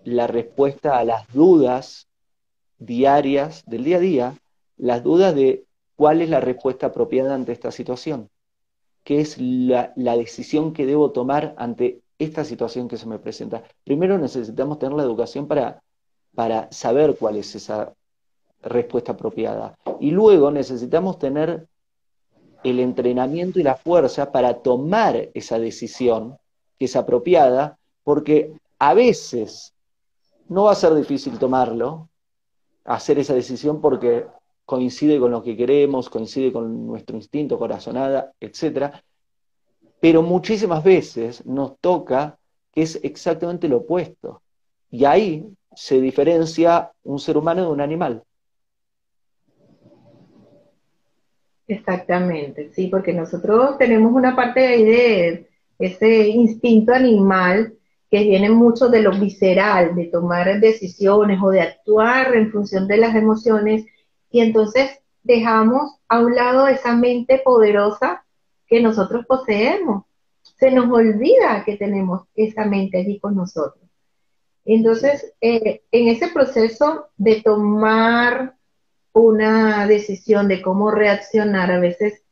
la 0.04 0.26
respuesta 0.26 0.98
a 0.98 1.04
las 1.04 1.26
dudas 1.32 2.07
diarias 2.78 3.64
del 3.66 3.84
día 3.84 3.96
a 3.96 4.00
día, 4.00 4.34
las 4.76 5.02
dudas 5.02 5.34
de 5.34 5.64
cuál 5.96 6.22
es 6.22 6.30
la 6.30 6.40
respuesta 6.40 6.86
apropiada 6.86 7.34
ante 7.34 7.52
esta 7.52 7.70
situación, 7.70 8.30
qué 9.04 9.20
es 9.20 9.38
la, 9.38 9.92
decisión 9.96 10.72
que 10.72 10.86
debo 10.86 11.10
tomar 11.10 11.54
ante 11.58 12.00
esta 12.18 12.44
situación 12.44 12.88
que 12.88 12.96
se 12.96 13.06
me 13.06 13.18
presenta. 13.18 13.62
Primero 13.84 14.18
necesitamos 14.18 14.78
tener 14.78 14.96
la 14.96 15.02
educación 15.02 15.46
para, 15.46 15.82
para 16.34 16.70
saber 16.70 17.16
cuál 17.18 17.36
es 17.36 17.54
esa 17.54 17.92
respuesta 18.62 19.12
apropiada. 19.12 19.76
Y 20.00 20.10
luego 20.10 20.50
necesitamos 20.50 21.18
tener 21.18 21.66
el 22.64 22.80
entrenamiento 22.80 23.60
y 23.60 23.62
la 23.62 23.76
fuerza 23.76 24.32
para 24.32 24.62
tomar 24.62 25.30
esa 25.34 25.58
decisión 25.58 26.38
que 26.78 26.86
es 26.86 26.96
apropiada, 26.96 27.78
porque 28.04 28.52
a 28.78 28.94
veces 28.94 29.74
no 30.48 30.64
va 30.64 30.72
a 30.72 30.76
ser 30.76 30.94
difícil 30.94 31.38
tomarlo, 31.38 32.08
hacer 32.88 33.18
esa 33.18 33.34
decisión 33.34 33.80
porque 33.80 34.26
coincide 34.64 35.20
con 35.20 35.30
lo 35.30 35.42
que 35.42 35.56
queremos, 35.56 36.08
coincide 36.08 36.52
con 36.52 36.86
nuestro 36.86 37.16
instinto, 37.16 37.58
corazonada, 37.58 38.32
etc. 38.40 38.94
Pero 40.00 40.22
muchísimas 40.22 40.82
veces 40.82 41.44
nos 41.46 41.78
toca 41.80 42.38
que 42.72 42.82
es 42.82 42.98
exactamente 43.02 43.68
lo 43.68 43.78
opuesto. 43.78 44.42
Y 44.90 45.04
ahí 45.04 45.46
se 45.74 46.00
diferencia 46.00 46.92
un 47.02 47.18
ser 47.18 47.36
humano 47.36 47.62
de 47.62 47.68
un 47.68 47.80
animal. 47.80 48.22
Exactamente, 51.66 52.72
sí, 52.72 52.86
porque 52.86 53.12
nosotros 53.12 53.76
tenemos 53.76 54.12
una 54.12 54.34
parte 54.34 54.66
ahí 54.66 54.84
de 54.84 55.48
ese 55.78 56.28
instinto 56.28 56.94
animal 56.94 57.77
que 58.10 58.22
viene 58.24 58.50
mucho 58.50 58.88
de 58.88 59.02
lo 59.02 59.12
visceral, 59.12 59.94
de 59.94 60.06
tomar 60.06 60.60
decisiones 60.60 61.38
o 61.42 61.50
de 61.50 61.60
actuar 61.60 62.34
en 62.34 62.50
función 62.50 62.86
de 62.88 62.96
las 62.96 63.14
emociones, 63.14 63.86
y 64.30 64.40
entonces 64.40 64.90
dejamos 65.22 65.98
a 66.08 66.20
un 66.20 66.34
lado 66.34 66.66
esa 66.68 66.94
mente 66.94 67.40
poderosa 67.44 68.24
que 68.66 68.80
nosotros 68.80 69.26
poseemos. 69.26 70.04
Se 70.58 70.70
nos 70.70 70.90
olvida 70.90 71.62
que 71.64 71.76
tenemos 71.76 72.22
esa 72.34 72.64
mente 72.64 72.98
allí 72.98 73.18
con 73.20 73.36
nosotros. 73.36 73.84
Entonces, 74.64 75.32
eh, 75.40 75.82
en 75.90 76.08
ese 76.08 76.28
proceso 76.28 77.08
de 77.16 77.42
tomar 77.42 78.54
una 79.12 79.86
decisión 79.86 80.48
de 80.48 80.60
cómo 80.60 80.90
reaccionar, 80.90 81.70
a 81.72 81.80
veces 81.80 82.22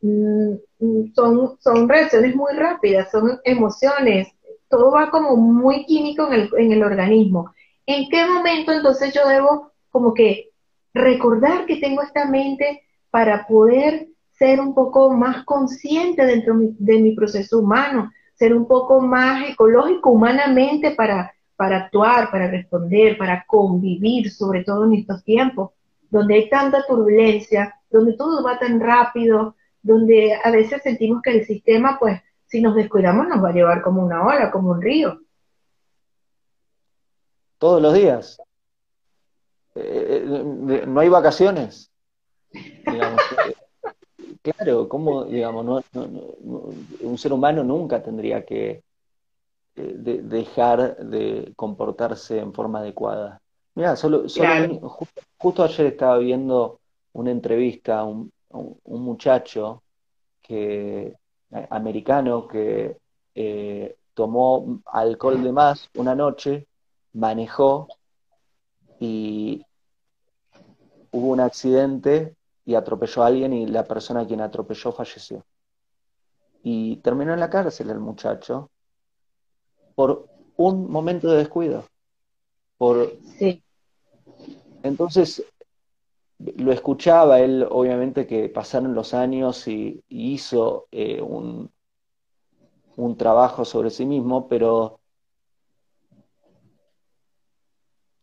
mm, 0.00 0.54
mm, 0.78 1.12
son, 1.14 1.58
son 1.60 1.88
reacciones 1.88 2.36
muy 2.36 2.54
rápidas, 2.54 3.10
son 3.10 3.40
emociones, 3.44 4.28
todo 4.72 4.90
va 4.90 5.10
como 5.10 5.36
muy 5.36 5.84
químico 5.84 6.26
en 6.28 6.32
el, 6.32 6.50
en 6.56 6.72
el 6.72 6.82
organismo. 6.82 7.52
¿En 7.84 8.08
qué 8.08 8.24
momento 8.24 8.72
entonces 8.72 9.12
yo 9.12 9.28
debo 9.28 9.70
como 9.90 10.14
que 10.14 10.48
recordar 10.94 11.66
que 11.66 11.76
tengo 11.76 12.00
esta 12.00 12.24
mente 12.24 12.82
para 13.10 13.46
poder 13.46 14.08
ser 14.30 14.62
un 14.62 14.74
poco 14.74 15.12
más 15.12 15.44
consciente 15.44 16.24
dentro 16.24 16.54
de 16.58 16.98
mi 17.00 17.14
proceso 17.14 17.58
humano, 17.58 18.10
ser 18.32 18.54
un 18.54 18.66
poco 18.66 19.02
más 19.02 19.46
ecológico 19.50 20.10
humanamente 20.10 20.92
para, 20.92 21.34
para 21.54 21.76
actuar, 21.84 22.30
para 22.30 22.50
responder, 22.50 23.18
para 23.18 23.44
convivir, 23.46 24.30
sobre 24.30 24.64
todo 24.64 24.86
en 24.86 24.94
estos 24.94 25.22
tiempos, 25.22 25.72
donde 26.08 26.36
hay 26.36 26.48
tanta 26.48 26.86
turbulencia, 26.86 27.74
donde 27.90 28.14
todo 28.14 28.42
va 28.42 28.58
tan 28.58 28.80
rápido, 28.80 29.54
donde 29.82 30.32
a 30.42 30.50
veces 30.50 30.80
sentimos 30.82 31.20
que 31.20 31.32
el 31.32 31.44
sistema 31.44 31.98
pues 32.00 32.22
si 32.52 32.60
nos 32.60 32.74
descuidamos 32.74 33.26
nos 33.28 33.42
va 33.42 33.48
a 33.48 33.52
llevar 33.52 33.80
como 33.80 34.04
una 34.04 34.22
ola, 34.26 34.50
como 34.50 34.72
un 34.72 34.82
río. 34.82 35.22
Todos 37.56 37.80
los 37.80 37.94
días. 37.94 38.38
Eh, 39.74 40.22
eh, 40.22 40.84
no 40.86 41.00
hay 41.00 41.08
vacaciones. 41.08 41.90
claro, 44.42 44.86
como, 44.86 45.24
digamos, 45.24 45.82
un 45.94 47.16
ser 47.16 47.32
humano 47.32 47.64
nunca 47.64 48.02
tendría 48.02 48.44
que 48.44 48.84
eh, 49.74 49.94
dejar 50.22 50.98
de 50.98 51.54
comportarse 51.56 52.38
en 52.38 52.52
forma 52.52 52.80
adecuada. 52.80 53.40
Mira, 53.74 53.96
solo, 53.96 54.26
justo, 55.38 55.64
ayer 55.64 55.86
estaba 55.86 56.18
viendo 56.18 56.80
una 57.14 57.30
entrevista 57.30 58.00
a 58.00 58.04
un 58.04 58.30
muchacho 58.84 59.82
que 60.42 61.16
americano 61.70 62.46
que 62.46 62.98
eh, 63.34 63.96
tomó 64.14 64.82
alcohol 64.86 65.42
de 65.42 65.52
más 65.52 65.88
una 65.94 66.14
noche, 66.14 66.66
manejó 67.12 67.88
y 69.00 69.64
hubo 71.10 71.28
un 71.28 71.40
accidente 71.40 72.36
y 72.64 72.74
atropelló 72.74 73.22
a 73.22 73.26
alguien 73.26 73.52
y 73.52 73.66
la 73.66 73.84
persona 73.84 74.20
a 74.20 74.26
quien 74.26 74.40
atropelló 74.40 74.92
falleció. 74.92 75.44
Y 76.62 76.96
terminó 76.98 77.34
en 77.34 77.40
la 77.40 77.50
cárcel 77.50 77.90
el 77.90 77.98
muchacho 77.98 78.70
por 79.94 80.28
un 80.56 80.90
momento 80.90 81.28
de 81.28 81.38
descuido. 81.38 81.84
Por... 82.78 83.12
Sí. 83.38 83.62
Entonces, 84.82 85.44
lo 86.56 86.72
escuchaba, 86.72 87.40
él 87.40 87.66
obviamente 87.70 88.26
que 88.26 88.48
pasaron 88.48 88.94
los 88.94 89.14
años 89.14 89.66
y, 89.68 90.02
hizo 90.08 90.88
eh, 90.90 91.20
un, 91.20 91.70
un, 92.96 93.16
trabajo 93.16 93.64
sobre 93.64 93.90
sí 93.90 94.06
mismo, 94.06 94.48
pero 94.48 95.00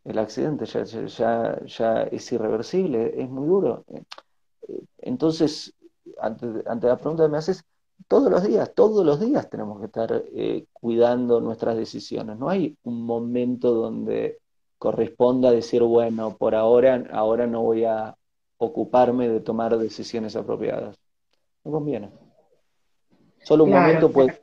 el 0.03 0.17
accidente 0.17 0.65
ya, 0.65 0.83
ya, 0.83 1.65
ya, 1.65 2.03
es 2.03 2.31
irreversible, 2.31 3.21
es 3.21 3.29
muy 3.29 3.47
duro. 3.47 3.85
Entonces, 4.97 5.73
ante, 6.19 6.47
ante, 6.65 6.87
la 6.87 6.97
pregunta 6.97 7.23
que 7.23 7.29
me 7.29 7.37
haces, 7.37 7.63
todos 8.07 8.31
los 8.31 8.43
días, 8.43 8.73
todos 8.73 9.05
los 9.05 9.19
días 9.19 9.49
tenemos 9.49 9.79
que 9.79 9.85
estar 9.85 10.23
eh, 10.33 10.65
cuidando 10.73 11.41
nuestras 11.41 11.77
decisiones. 11.77 12.37
No 12.37 12.49
hay 12.49 12.77
un 12.83 13.03
momento 13.05 13.73
donde 13.73 14.39
corresponda 14.79 15.51
decir, 15.51 15.83
bueno, 15.83 16.37
por 16.37 16.55
ahora, 16.55 17.03
ahora 17.11 17.45
no 17.45 17.61
voy 17.61 17.83
a 17.83 18.15
ocuparme 18.57 19.27
de 19.27 19.41
tomar 19.41 19.77
decisiones 19.77 20.35
apropiadas. 20.35 20.97
No 21.63 21.71
conviene. 21.71 22.09
Solo 23.43 23.65
un 23.65 23.71
momento 23.71 24.11
puede, 24.11 24.41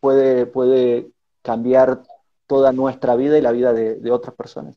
puede, 0.00 0.46
puede, 0.46 1.08
cambiar 1.42 2.02
toda 2.46 2.72
nuestra 2.72 3.16
vida 3.16 3.38
y 3.38 3.40
la 3.40 3.52
vida 3.52 3.72
de, 3.72 4.10
otras 4.10 4.34
personas. 4.34 4.76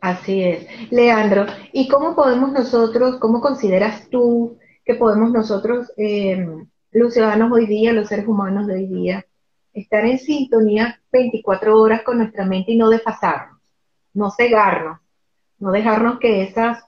Así 0.00 0.42
es. 0.42 0.66
Leandro, 0.90 1.46
¿y 1.72 1.86
cómo 1.86 2.16
podemos 2.16 2.50
nosotros, 2.50 3.18
cómo 3.20 3.40
consideras 3.40 4.08
tú 4.10 4.58
que 4.84 4.96
podemos 4.96 5.30
nosotros, 5.30 5.92
eh, 5.96 6.44
los 6.90 7.14
ciudadanos 7.14 7.52
hoy 7.52 7.66
día, 7.66 7.92
los 7.92 8.08
seres 8.08 8.26
humanos 8.26 8.66
de 8.66 8.74
hoy 8.74 8.86
día, 8.86 9.24
estar 9.72 10.04
en 10.04 10.18
sintonía 10.18 11.00
24 11.12 11.80
horas 11.80 12.02
con 12.02 12.18
nuestra 12.18 12.44
mente 12.44 12.72
y 12.72 12.76
no 12.76 12.90
desfasarnos? 12.90 13.51
No 14.14 14.30
cegarnos, 14.30 14.98
no 15.58 15.70
dejarnos 15.70 16.18
que 16.18 16.42
esas, 16.42 16.84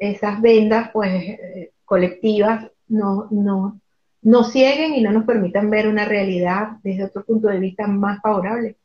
esas 0.00 0.40
vendas 0.40 0.90
pues 0.92 1.10
eh, 1.10 1.72
colectivas 1.84 2.70
no, 2.88 3.28
no, 3.30 3.80
nos 4.22 4.52
cieguen 4.52 4.94
y 4.94 5.02
no 5.02 5.12
nos 5.12 5.24
permitan 5.24 5.70
ver 5.70 5.86
una 5.88 6.04
realidad 6.04 6.78
desde 6.82 7.04
otro 7.04 7.24
punto 7.24 7.48
de 7.48 7.58
vista 7.58 7.86
más 7.86 8.20
favorable. 8.22 8.76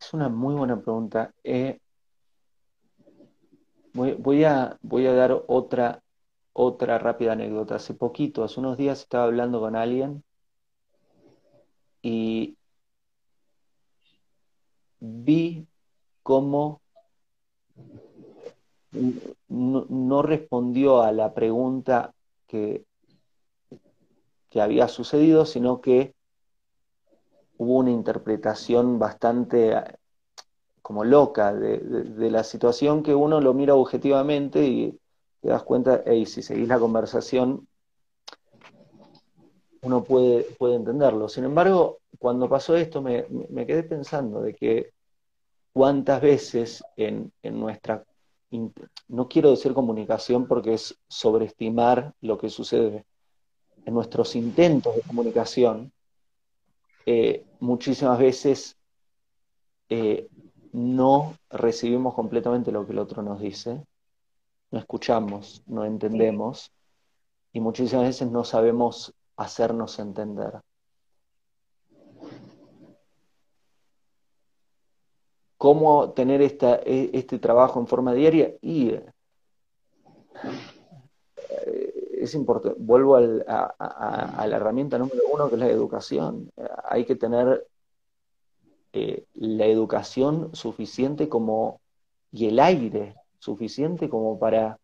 Es 0.00 0.14
una 0.14 0.28
muy 0.28 0.54
buena 0.54 0.80
pregunta. 0.80 1.32
Eh, 1.44 1.78
voy, 3.92 4.44
a, 4.44 4.78
voy 4.82 5.06
a 5.06 5.12
dar 5.12 5.42
otra, 5.46 6.02
otra 6.52 6.98
rápida 6.98 7.32
anécdota. 7.32 7.76
Hace 7.76 7.94
poquito, 7.94 8.44
hace 8.44 8.60
unos 8.60 8.76
días 8.76 9.00
estaba 9.00 9.24
hablando 9.24 9.60
con 9.60 9.76
alguien 9.76 10.22
y 12.02 12.56
vi 15.00 15.66
cómo 16.22 16.80
no, 19.48 20.22
respondió 20.22 21.02
a 21.02 21.12
la 21.12 21.32
pregunta 21.32 22.12
que, 22.46 22.84
que 24.48 24.60
había 24.60 24.88
sucedido, 24.88 25.46
sino 25.46 25.80
que 25.80 26.14
hubo 27.56 27.78
una 27.78 27.90
interpretación 27.90 28.98
bastante 28.98 29.76
como 30.82 31.04
loca 31.04 31.54
de, 31.54 32.30
la 32.30 32.42
situación 32.42 33.02
que 33.02 33.14
uno 33.14 33.40
lo 33.40 33.54
mira 33.54 33.74
objetivamente 33.74 34.66
y 34.66 34.98
te 35.40 35.48
das 35.48 35.62
cuenta, 35.62 36.02
hey, 36.04 36.26
si 36.26 36.42
seguís 36.42 36.68
la 36.68 36.78
conversación, 36.78 37.68
uno 39.82 40.04
puede, 40.04 40.42
puede 40.58 40.76
entenderlo. 40.76 41.28
Sin 41.28 41.44
embargo, 41.44 41.98
cuando 42.18 42.48
pasó 42.48 42.76
esto 42.76 43.00
me, 43.00 43.24
quedé 43.66 43.82
pensando 43.82 44.42
de 44.42 44.54
que 44.54 44.92
cuántas 45.72 46.20
veces 46.20 46.84
en, 46.96 47.32
nuestra, 47.42 48.04
no 49.08 49.28
quiero 49.28 49.50
decir 49.50 49.72
comunicación 49.72 50.46
porque 50.46 50.74
es 50.74 50.98
sobreestimar 51.08 52.12
lo 52.20 52.38
que 52.38 52.50
sucede, 52.50 53.04
en 53.86 53.94
nuestros 53.94 54.36
intentos 54.36 54.94
de 54.94 55.02
comunicación, 55.02 55.92
eh, 57.06 57.46
muchísimas 57.60 58.18
veces 58.18 58.76
eh, 59.88 60.28
no 60.72 61.34
recibimos 61.48 62.14
completamente 62.14 62.70
lo 62.70 62.84
que 62.84 62.92
el 62.92 62.98
otro 62.98 63.22
nos 63.22 63.40
dice, 63.40 63.82
no 64.70 64.78
escuchamos, 64.78 65.62
no 65.66 65.84
entendemos 65.84 66.70
y 67.52 67.60
muchísimas 67.60 68.04
veces 68.06 68.30
no 68.30 68.44
sabemos 68.44 69.14
hacernos 69.42 69.98
entender. 69.98 70.60
cómo 75.60 76.12
tener 76.12 76.40
e, 76.40 77.10
este 77.12 77.38
trabajo 77.38 77.78
en 77.80 77.86
forma 77.86 78.14
diaria 78.14 78.54
y 78.62 78.92
eh, 78.92 79.04
es 82.18 82.34
importante, 82.34 82.78
vuelvo 82.80 83.16
a, 83.16 83.20
la 84.46 84.56
herramienta 84.56 84.96
número 84.96 85.20
uno 85.30 85.50
que 85.50 85.56
es 85.56 85.60
la 85.60 85.68
educación. 85.68 86.50
Hay 86.84 87.04
que 87.04 87.14
tener 87.14 87.66
eh, 88.94 89.26
la 89.34 89.66
educación 89.66 90.48
suficiente 90.54 91.28
como 91.28 91.82
y 92.32 92.46
el 92.46 92.58
aire 92.58 93.16
suficiente 93.38 94.08
como 94.08 94.38
para 94.38 94.79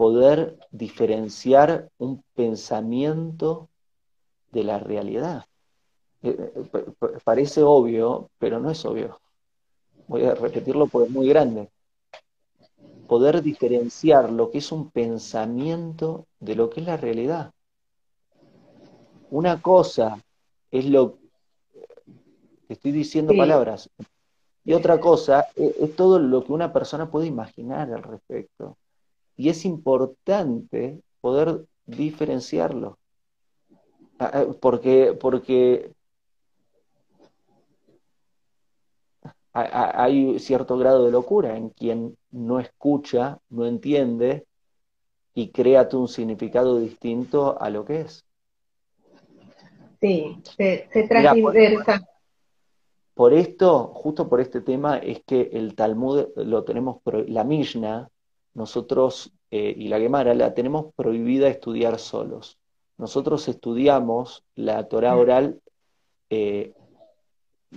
poder 0.00 0.56
diferenciar 0.70 1.90
un 1.98 2.24
pensamiento 2.34 3.68
de 4.50 4.64
la 4.64 4.78
realidad. 4.78 5.44
Eh, 6.22 6.54
parece 7.22 7.62
obvio, 7.62 8.30
pero 8.38 8.60
no 8.60 8.70
es 8.70 8.82
obvio. 8.86 9.20
Voy 10.08 10.24
a 10.24 10.34
repetirlo 10.34 10.86
porque 10.86 11.08
es 11.08 11.12
muy 11.12 11.28
grande 11.28 11.68
poder 13.08 13.42
diferenciar 13.42 14.32
lo 14.32 14.50
que 14.50 14.56
es 14.56 14.72
un 14.72 14.90
pensamiento 14.90 16.24
de 16.38 16.54
lo 16.54 16.70
que 16.70 16.80
es 16.80 16.86
la 16.86 16.96
realidad. 16.96 17.52
Una 19.30 19.60
cosa 19.60 20.18
es 20.70 20.86
lo 20.86 21.18
que 22.66 22.72
estoy 22.72 22.92
diciendo 22.92 23.36
palabras, 23.36 23.90
y 24.64 24.72
otra 24.72 24.98
cosa 24.98 25.48
es, 25.54 25.76
es, 25.76 25.94
todo 25.94 26.18
lo 26.18 26.42
que 26.42 26.54
una 26.54 26.72
persona 26.72 27.10
puede 27.10 27.26
imaginar 27.26 27.92
al 27.92 28.02
respecto. 28.02 28.78
Y 29.40 29.48
es 29.48 29.64
importante 29.64 31.00
poder 31.22 31.64
diferenciarlo. 31.86 32.98
Ah, 34.18 34.30
ah, 34.34 34.46
porque, 34.60 35.16
porque 35.18 35.92
hay 39.54 40.38
cierto 40.40 40.76
grado 40.76 41.06
de 41.06 41.10
locura 41.10 41.56
en 41.56 41.70
quien 41.70 42.18
no 42.30 42.60
escucha, 42.60 43.38
no 43.48 43.64
entiende 43.64 44.44
y 45.32 45.48
crea 45.52 45.88
un 45.94 46.06
significado 46.06 46.78
distinto 46.78 47.58
a 47.58 47.70
lo 47.70 47.86
que 47.86 48.02
es. 48.02 48.22
Sí, 50.02 50.36
se, 50.54 50.86
se 50.92 51.08
transversa. 51.08 52.06
Por, 53.14 53.32
esto, 53.32 53.86
justo 53.94 54.28
por 54.28 54.42
este 54.42 54.60
tema, 54.60 54.98
es 54.98 55.22
que 55.24 55.48
el 55.54 55.74
Talmud 55.74 56.26
lo 56.36 56.62
tenemos, 56.62 56.98
la 57.06 57.44
Mishnah, 57.44 58.10
nosotros 58.54 59.32
eh, 59.50 59.74
y 59.76 59.88
la 59.88 59.98
Gemara 59.98 60.34
la 60.34 60.54
tenemos 60.54 60.92
prohibida 60.94 61.48
estudiar 61.48 61.98
solos. 61.98 62.58
Nosotros 62.98 63.48
estudiamos 63.48 64.44
la 64.54 64.88
Torah 64.88 65.16
oral 65.16 65.60
eh, 66.28 66.74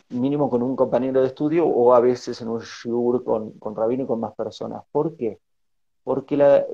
mínimo 0.10 0.50
con 0.50 0.62
un 0.64 0.76
compañero 0.76 1.22
de 1.22 1.28
estudio 1.28 1.66
o 1.66 1.94
a 1.94 2.00
veces 2.00 2.42
en 2.42 2.50
un 2.50 2.60
shiur 2.60 3.24
con, 3.24 3.52
con 3.60 3.76
rabino 3.76 4.04
y 4.04 4.08
con 4.08 4.20
más 4.20 4.34
personas. 4.36 4.84
¿Por 4.92 5.16
qué? 5.16 5.40
Porque 6.04 6.66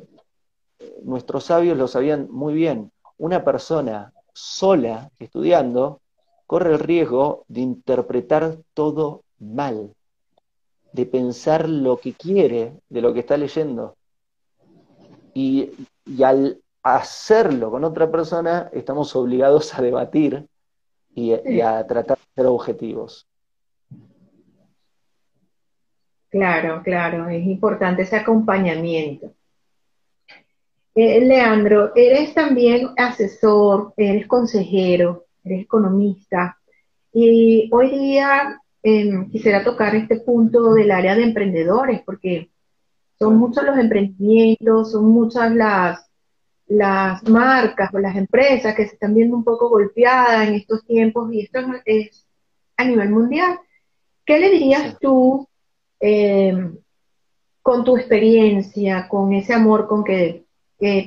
nuestros 1.03 1.45
sabios 1.45 1.77
lo 1.77 1.87
sabían 1.87 2.27
muy 2.31 2.53
bien. 2.53 2.91
Una 3.17 3.43
persona 3.43 4.13
sola 4.33 5.11
estudiando 5.19 6.01
corre 6.47 6.73
el 6.73 6.79
riesgo 6.79 7.45
de 7.47 7.61
interpretar 7.61 8.57
todo 8.73 9.23
mal, 9.39 9.93
de 10.91 11.05
pensar 11.05 11.67
lo 11.69 11.97
que 11.97 12.13
quiere 12.13 12.73
de 12.89 13.01
lo 13.01 13.13
que 13.13 13.19
está 13.19 13.37
leyendo. 13.37 13.95
Y, 15.33 15.71
y 16.05 16.23
al 16.23 16.61
hacerlo 16.83 17.71
con 17.71 17.83
otra 17.83 18.09
persona, 18.09 18.69
estamos 18.73 19.15
obligados 19.15 19.77
a 19.77 19.81
debatir 19.81 20.47
y, 21.13 21.61
a 21.61 21.85
tratar 21.85 22.17
de 22.17 22.23
ser 22.35 22.45
objetivos. 22.45 23.27
Claro, 26.29 26.81
claro, 26.83 27.27
es 27.29 27.45
importante 27.45 28.03
ese 28.03 28.15
acompañamiento. 28.15 29.33
Eh, 30.95 31.21
Leandro, 31.21 31.91
eres 31.95 32.33
también 32.33 32.89
asesor, 32.97 33.93
eres 33.97 34.27
consejero, 34.27 35.25
eres 35.43 35.61
economista 35.61 36.57
y 37.11 37.69
hoy 37.71 37.89
día 37.89 38.61
em, 38.83 39.29
quisiera 39.29 39.63
tocar 39.63 39.95
este 39.95 40.19
punto 40.21 40.73
del 40.73 40.91
área 40.91 41.15
de 41.15 41.23
emprendedores 41.23 42.01
porque 42.05 42.51
son 43.17 43.37
muchos 43.37 43.63
los 43.63 43.77
emprendimientos, 43.77 44.91
son 44.91 45.05
muchas 45.11 45.53
las 45.53 46.09
las 46.69 47.27
marcas 47.27 47.89
o 47.93 47.99
las 47.99 48.15
empresas 48.15 48.75
que 48.75 48.85
se 48.85 48.93
están 48.93 49.15
viendo 49.15 49.35
un 49.35 49.43
poco 49.43 49.69
golpeadas 49.69 50.47
en 50.47 50.53
estos 50.53 50.85
tiempos, 50.85 51.33
y 51.33 51.41
esto 51.41 51.59
es 51.83 52.27
a 52.77 52.85
nivel 52.85 53.09
mundial. 53.09 53.59
¿Qué 54.23 54.39
le 54.39 54.51
dirías 54.51 54.97
tú 54.99 55.47
eh, 55.99 56.71
con 57.61 57.83
tu 57.83 57.97
experiencia, 57.97 59.07
con 59.09 59.33
ese 59.33 59.53
amor 59.53 59.87
con 59.87 60.03
que, 60.03 60.45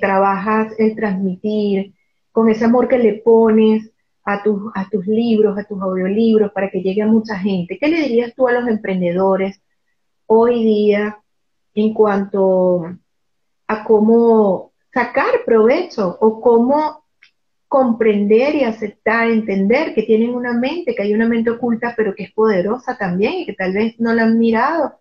trabajas 0.01 0.75
el 0.79 0.95
transmitir, 0.95 1.95
con 2.31 2.51
ese 2.51 2.67
amor 2.67 2.89
que 2.89 2.99
le 2.99 3.15
pones 3.15 3.91
a, 4.25 4.43
tus 4.43 4.71
a 4.75 4.89
tus 4.89 5.07
libros, 5.07 5.59
a 5.59 5.65
tus 5.65 5.81
audiolibros, 5.81 6.53
para 6.53 6.71
que 6.71 6.83
llegue 6.83 7.03
a 7.03 7.07
mucha 7.07 7.39
gente? 7.39 7.79
¿Qué 7.79 7.89
le 7.89 8.01
dirías 8.01 8.35
tú 8.35 8.49
a 8.49 8.53
los 8.53 8.69
emprendedores 8.69 9.61
hoy 10.27 10.65
día 10.65 11.19
en 11.75 11.95
cuanto 11.95 12.85
a 13.67 13.85
cómo 13.85 14.73
sacar 14.93 15.45
provecho 15.45 16.19
o 16.21 16.41
cómo 16.41 17.03
comprender 17.69 18.55
y 18.55 18.65
aceptar, 18.65 19.31
entender 19.31 19.95
que 19.95 20.03
tienen 20.03 20.35
una 20.35 20.53
mente, 20.53 20.95
que 20.95 21.03
hay 21.03 21.15
una 21.15 21.27
mente 21.27 21.51
oculta, 21.51 21.95
pero 21.97 22.15
que 22.15 22.25
es 22.25 22.33
poderosa 22.33 22.99
también 22.99 23.33
y 23.33 23.47
que 23.47 23.55
tal 23.55 23.73
vez 23.73 23.99
no 23.99 24.13
la 24.13 24.25
han 24.25 24.39
mirado 24.39 25.01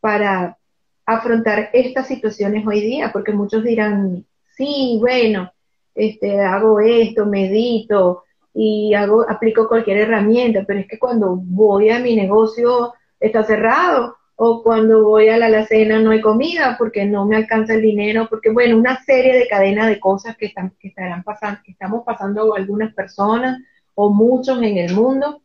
para 0.00 0.56
afrontar 1.04 1.68
estas 1.74 2.08
situaciones 2.08 2.66
hoy 2.66 2.80
día, 2.80 3.12
porque 3.12 3.32
muchos 3.32 3.62
dirán, 3.62 4.24
sí, 4.56 4.96
bueno, 4.98 5.52
este, 5.94 6.40
hago 6.40 6.80
esto, 6.80 7.26
medito 7.26 8.24
y 8.58 8.94
hago, 8.94 9.28
aplico 9.28 9.68
cualquier 9.68 9.98
herramienta, 9.98 10.64
pero 10.66 10.80
es 10.80 10.88
que 10.88 10.98
cuando 10.98 11.36
voy 11.36 11.90
a 11.90 11.98
mi 11.98 12.16
negocio 12.16 12.94
está 13.20 13.44
cerrado 13.44 14.16
o 14.34 14.62
cuando 14.62 15.04
voy 15.04 15.28
a 15.28 15.36
la 15.36 15.46
alacena 15.46 15.98
no 15.98 16.10
hay 16.10 16.22
comida 16.22 16.74
porque 16.78 17.04
no 17.04 17.26
me 17.26 17.36
alcanza 17.36 17.74
el 17.74 17.82
dinero, 17.82 18.28
porque 18.30 18.50
bueno, 18.50 18.78
una 18.78 19.04
serie 19.04 19.34
de 19.36 19.46
cadenas 19.46 19.88
de 19.88 20.00
cosas 20.00 20.38
que, 20.38 20.46
están, 20.46 20.72
que 20.80 20.88
estarán 20.88 21.22
pasando, 21.22 21.60
que 21.66 21.72
estamos 21.72 22.02
pasando 22.06 22.54
algunas 22.54 22.94
personas 22.94 23.58
o 23.94 24.08
muchos 24.10 24.62
en 24.62 24.78
el 24.78 24.94
mundo 24.94 25.42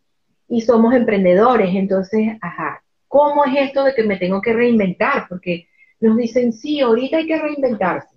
y 0.47 0.61
somos 0.61 0.93
emprendedores, 0.95 1.75
entonces, 1.75 2.37
ajá, 2.39 2.81
¿cómo 3.09 3.43
es 3.43 3.55
esto 3.57 3.83
de 3.83 3.93
que 3.93 4.03
me 4.03 4.15
tengo 4.15 4.41
que 4.41 4.53
reinventar? 4.53 5.25
Porque 5.27 5.67
nos 5.99 6.15
dicen, 6.15 6.53
sí, 6.53 6.79
ahorita 6.79 7.17
hay 7.17 7.27
que 7.27 7.41
reinventarse. 7.41 8.15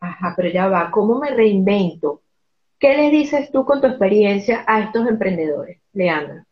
Ajá, 0.00 0.32
pero 0.34 0.48
ya 0.48 0.68
va, 0.68 0.90
¿cómo 0.90 1.18
me 1.18 1.30
reinvento? 1.30 2.22
¿Qué 2.78 2.96
le 2.96 3.10
dices 3.10 3.50
tú 3.50 3.64
con 3.64 3.80
tu 3.80 3.86
experiencia 3.86 4.64
a 4.66 4.80
estos 4.80 5.06
emprendedores, 5.06 5.80
Leandra? 5.92 6.46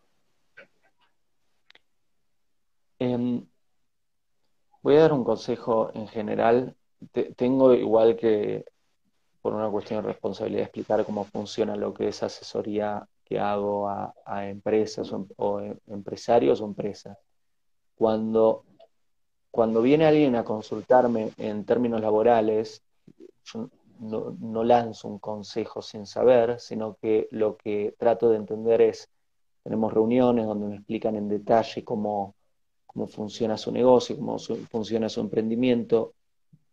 Em, 2.99 3.45
voy 4.81 4.97
a 4.97 5.01
dar 5.01 5.13
un 5.13 5.25
consejo 5.25 5.91
en 5.95 6.07
general. 6.09 6.77
tengo 7.37 7.75
igual 7.75 8.17
que, 8.17 8.65
por 9.41 9.55
una 9.55 9.69
cuestión 9.69 10.01
de 10.01 10.09
responsabilidad, 10.13 10.63
explicar 10.63 11.05
cómo 11.05 11.25
funciona 11.25 11.75
lo 11.75 11.93
que 11.93 12.09
es 12.09 12.23
asesoría 12.23 13.05
que 13.25 13.41
hago 13.41 13.89
a, 13.89 14.15
empresas 14.49 15.13
o, 15.37 15.61
em, 15.61 15.77
empresarios 15.89 16.61
o 16.61 16.67
empresas. 16.67 17.19
Cuando, 17.97 18.65
cuando 19.51 19.83
viene 19.83 20.07
alguien 20.07 20.37
a 20.37 20.45
consultarme 20.45 21.33
en 21.39 21.65
términos 21.65 22.01
laborales, 22.01 22.83
yo 23.45 23.69
no, 24.03 24.37
no 24.41 24.65
lanzo 24.65 25.09
un 25.09 25.19
consejo 25.19 25.81
sin 25.83 26.07
saber, 26.07 26.61
sino 26.61 26.97
que 27.01 27.29
lo 27.31 27.57
que 27.57 27.95
trato 27.99 28.29
de 28.29 28.37
entender 28.37 28.83
es, 28.83 29.09
tenemos 29.63 29.93
reuniones 29.93 30.47
donde 30.47 30.67
me 30.67 30.77
explican 30.77 31.17
en 31.17 31.29
detalle 31.29 31.85
cómo 31.85 32.35
cómo 32.93 33.07
funciona 33.07 33.57
su 33.57 33.73
negocio, 33.73 34.17
cómo 34.17 34.37
funciona 34.71 35.09
su 35.09 35.21
emprendimiento, 35.21 36.13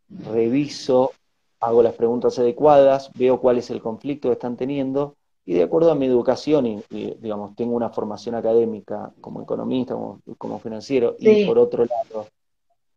reviso, 0.10 1.12
hago 1.60 1.82
las 1.82 1.94
preguntas 1.94 2.38
adecuadas, 2.40 3.12
veo 3.16 3.40
cuál 3.40 3.58
es 3.58 3.70
el 3.70 3.82
conflicto 3.82 4.30
que 4.30 4.34
están 4.34 4.58
teniendo 4.58 5.16
y 5.46 5.54
de 5.54 5.64
acuerdo 5.64 5.92
a 5.92 5.96
mi 5.96 6.06
educación 6.06 6.66
y, 6.66 6.84
digamos, 6.90 7.56
tengo 7.56 7.76
una 7.76 7.90
formación 7.90 8.36
académica 8.36 9.12
como 9.22 9.42
economista, 9.42 9.96
como, 10.38 10.60
financiero 10.60 11.16
y 11.18 11.46
por 11.46 11.58
otro 11.58 11.86
lado 11.86 12.28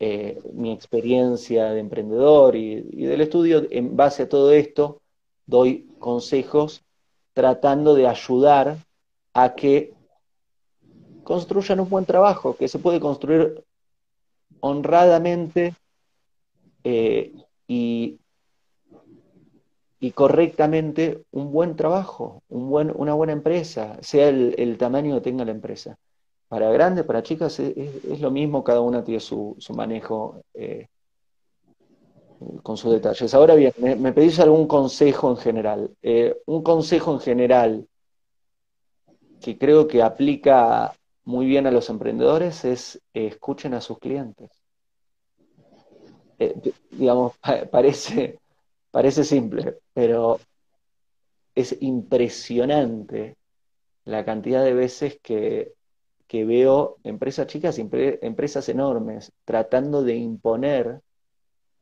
eh, 0.02 0.40
mi 0.52 0.72
experiencia 0.72 1.70
de 1.70 1.78
emprendedor 1.78 2.56
y, 2.56 2.88
y 2.90 3.04
del 3.04 3.20
estudio, 3.20 3.66
en 3.70 3.96
base 3.96 4.24
a 4.24 4.28
todo 4.28 4.50
esto, 4.52 5.00
doy 5.46 5.88
consejos 6.00 6.82
tratando 7.34 7.94
de 7.94 8.08
ayudar 8.08 8.78
a 9.32 9.54
que 9.54 9.94
construyan 11.22 11.78
un 11.78 11.88
buen 11.88 12.04
trabajo, 12.04 12.56
que 12.56 12.66
se 12.66 12.78
puede 12.80 12.98
construir 12.98 13.62
honradamente 14.60 15.74
eh, 16.84 17.32
y, 17.68 18.18
correctamente 20.14 21.22
un 21.30 21.52
buen 21.52 21.76
trabajo, 21.76 22.42
una 22.48 23.14
buena 23.14 23.32
empresa, 23.32 23.98
sea 24.00 24.28
el, 24.28 24.76
tamaño 24.76 25.14
que 25.14 25.20
tenga 25.20 25.44
la 25.44 25.52
empresa. 25.52 25.96
Para 26.52 26.70
grandes, 26.70 27.06
para 27.06 27.22
chicas, 27.22 27.58
es, 27.60 28.20
lo 28.20 28.30
mismo, 28.30 28.62
cada 28.62 28.82
una 28.82 29.02
tiene 29.02 29.20
su, 29.20 29.56
manejo 29.74 30.42
eh, 30.52 30.86
con 32.62 32.76
sus 32.76 32.92
detalles. 32.92 33.32
Ahora 33.32 33.54
bien, 33.54 33.72
me, 33.78 34.12
pedís 34.12 34.38
algún 34.38 34.66
consejo 34.66 35.30
en 35.30 35.38
general. 35.38 35.96
Eh, 36.02 36.36
un 36.44 36.62
consejo 36.62 37.14
en 37.14 37.20
general 37.20 37.88
que 39.40 39.56
creo 39.56 39.88
que 39.88 40.02
aplica 40.02 40.92
muy 41.24 41.46
bien 41.46 41.66
a 41.66 41.70
los 41.70 41.88
emprendedores 41.88 42.66
es 42.66 42.96
eh, 43.14 43.28
escuchen 43.28 43.72
a 43.72 43.80
sus 43.80 43.98
clientes. 43.98 44.50
digamos, 46.90 47.32
parece, 47.70 48.40
parece 48.90 49.24
simple, 49.24 49.78
pero 49.94 50.38
es 51.54 51.78
impresionante 51.80 53.38
la 54.04 54.22
cantidad 54.26 54.62
de 54.62 54.74
veces 54.74 55.18
que, 55.22 55.72
veo 56.44 56.96
empresas 57.04 57.46
chicas 57.46 57.78
y 57.78 57.88
empresas 58.22 58.68
enormes 58.68 59.32
tratando 59.44 60.02
de 60.02 60.16
imponer 60.16 61.02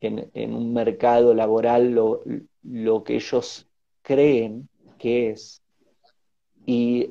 en, 0.00 0.54
un 0.54 0.72
mercado 0.72 1.34
laboral 1.34 1.92
lo, 1.92 2.22
lo, 2.62 3.04
que 3.04 3.16
ellos 3.16 3.68
creen 4.02 4.68
que 4.98 5.30
es. 5.30 5.62
Y, 6.66 7.10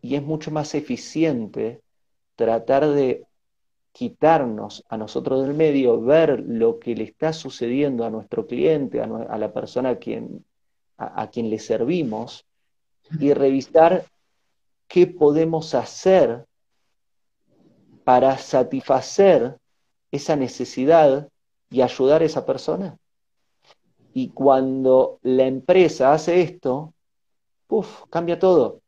y 0.00 0.14
es 0.14 0.22
mucho 0.22 0.50
más 0.50 0.74
eficiente 0.74 1.80
tratar 2.36 2.88
de 2.88 3.24
quitarnos 3.92 4.84
a 4.88 4.96
nosotros 4.96 5.46
del 5.46 5.54
medio, 5.54 6.00
ver 6.00 6.40
lo 6.40 6.78
que 6.78 6.94
le 6.94 7.04
está 7.04 7.32
sucediendo 7.32 8.04
a 8.04 8.10
nuestro 8.10 8.46
cliente, 8.46 9.00
a, 9.00 9.04
a 9.04 9.38
la 9.38 9.52
persona 9.52 9.90
a 9.90 9.96
quien, 9.96 10.44
a, 10.96 11.28
quien 11.30 11.50
le 11.50 11.58
servimos, 11.58 12.46
y 13.20 13.34
revisar 13.34 14.06
qué 14.92 15.06
podemos 15.06 15.74
hacer 15.74 16.44
para 18.04 18.36
satisfacer 18.36 19.56
esa 20.10 20.36
necesidad 20.36 21.30
y 21.70 21.80
ayudar 21.80 22.20
a 22.20 22.26
esa 22.26 22.44
persona. 22.44 22.98
Y 24.12 24.28
cuando 24.28 25.18
la 25.22 25.44
empresa 25.46 26.12
hace 26.12 26.42
esto, 26.42 26.92
uf, 27.68 28.02
cambia 28.10 28.38
todo. 28.38 28.82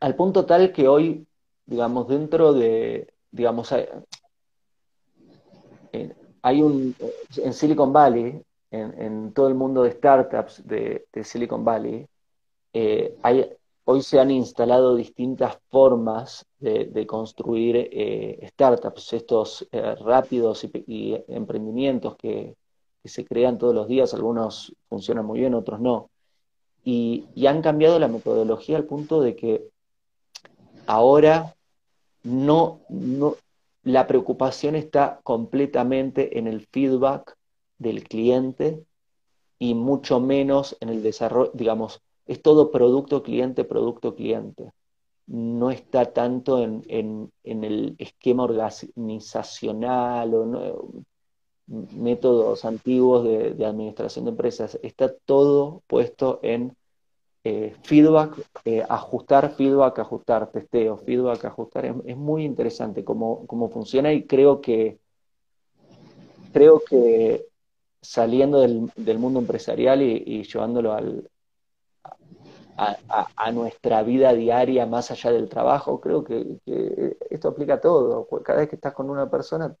Al 0.00 0.16
punto 0.16 0.46
tal 0.46 0.72
que 0.72 0.88
hoy, 0.88 1.26
digamos, 1.66 2.08
dentro 2.08 2.54
de, 2.54 3.12
digamos, 3.30 3.70
hay, 3.72 3.86
hay 6.40 6.62
un, 6.62 6.96
en 7.36 7.52
Silicon 7.52 7.92
Valley, 7.92 8.42
en, 8.70 9.34
todo 9.34 9.48
el 9.48 9.54
mundo 9.54 9.82
de 9.82 9.92
startups 9.92 10.66
de, 10.66 11.06
Silicon 11.22 11.66
Valley, 11.66 12.06
eh, 12.72 13.14
hay, 13.22 13.57
hoy 13.90 14.02
se 14.02 14.20
han 14.20 14.30
instalado 14.30 14.94
distintas 14.94 15.58
formas 15.70 16.44
de, 16.58 17.06
construir 17.06 17.88
eh, 17.90 18.46
startups, 18.50 19.14
estos 19.14 19.66
eh, 19.72 19.94
rápidos 19.94 20.62
y, 20.86 21.16
emprendimientos 21.26 22.14
que, 22.16 22.54
se 23.02 23.24
crean 23.24 23.56
todos 23.56 23.74
los 23.74 23.88
días, 23.88 24.12
algunos 24.12 24.76
funcionan 24.90 25.24
muy 25.24 25.38
bien, 25.38 25.54
otros 25.54 25.80
no. 25.80 26.10
Y, 26.84 27.24
han 27.46 27.62
cambiado 27.62 27.98
la 27.98 28.08
metodología 28.08 28.76
al 28.76 28.84
punto 28.84 29.22
de 29.22 29.34
que 29.34 29.70
ahora 30.86 31.56
no, 32.22 32.80
no, 32.90 33.36
la 33.84 34.06
preocupación 34.06 34.74
está 34.74 35.20
completamente 35.22 36.38
en 36.38 36.46
el 36.46 36.66
feedback 36.66 37.38
del 37.78 38.04
cliente 38.04 38.84
y 39.58 39.72
mucho 39.72 40.20
menos 40.20 40.76
en 40.80 40.90
el 40.90 41.02
desarrollo, 41.02 41.52
digamos, 41.54 42.02
es 42.28 42.42
todo 42.42 42.70
producto 42.70 43.22
cliente, 43.22 43.64
producto 43.64 44.14
cliente. 44.14 44.70
No 45.26 45.70
está 45.70 46.12
tanto 46.12 46.62
en, 46.62 47.32
el 47.42 47.96
esquema 47.98 48.44
organizacional 48.44 50.34
o 50.34 51.04
métodos 51.66 52.64
antiguos 52.64 53.24
de, 53.24 53.64
administración 53.66 54.26
de 54.26 54.30
empresas. 54.30 54.78
Está 54.82 55.12
todo 55.12 55.82
puesto 55.86 56.40
en 56.42 56.76
eh, 57.44 57.74
feedback, 57.82 58.36
eh, 58.64 58.84
ajustar 58.88 59.54
feedback, 59.54 59.98
ajustar 59.98 60.50
testeo, 60.50 60.98
feedback, 60.98 61.44
ajustar. 61.46 61.86
Es, 62.04 62.16
muy 62.16 62.44
interesante 62.44 63.04
cómo, 63.04 63.46
cómo, 63.46 63.68
funciona 63.70 64.12
y 64.12 64.24
creo 64.24 64.60
que 64.60 64.98
creo 66.52 66.82
que 66.88 67.46
saliendo 68.00 68.60
del, 68.60 69.18
mundo 69.18 69.40
empresarial 69.40 70.02
y, 70.02 70.42
llevándolo 70.44 70.92
al, 70.92 71.28
a, 72.76 73.52
nuestra 73.52 74.02
vida 74.02 74.32
diaria 74.34 74.86
más 74.86 75.10
allá 75.10 75.32
del 75.32 75.48
trabajo, 75.48 76.00
creo 76.00 76.22
que, 76.22 76.58
esto 77.30 77.48
aplica 77.48 77.74
a 77.74 77.80
todo. 77.80 78.28
Cada 78.44 78.60
vez 78.60 78.68
que 78.68 78.76
estás 78.76 78.94
con 78.94 79.10
una 79.10 79.28
persona, 79.28 79.74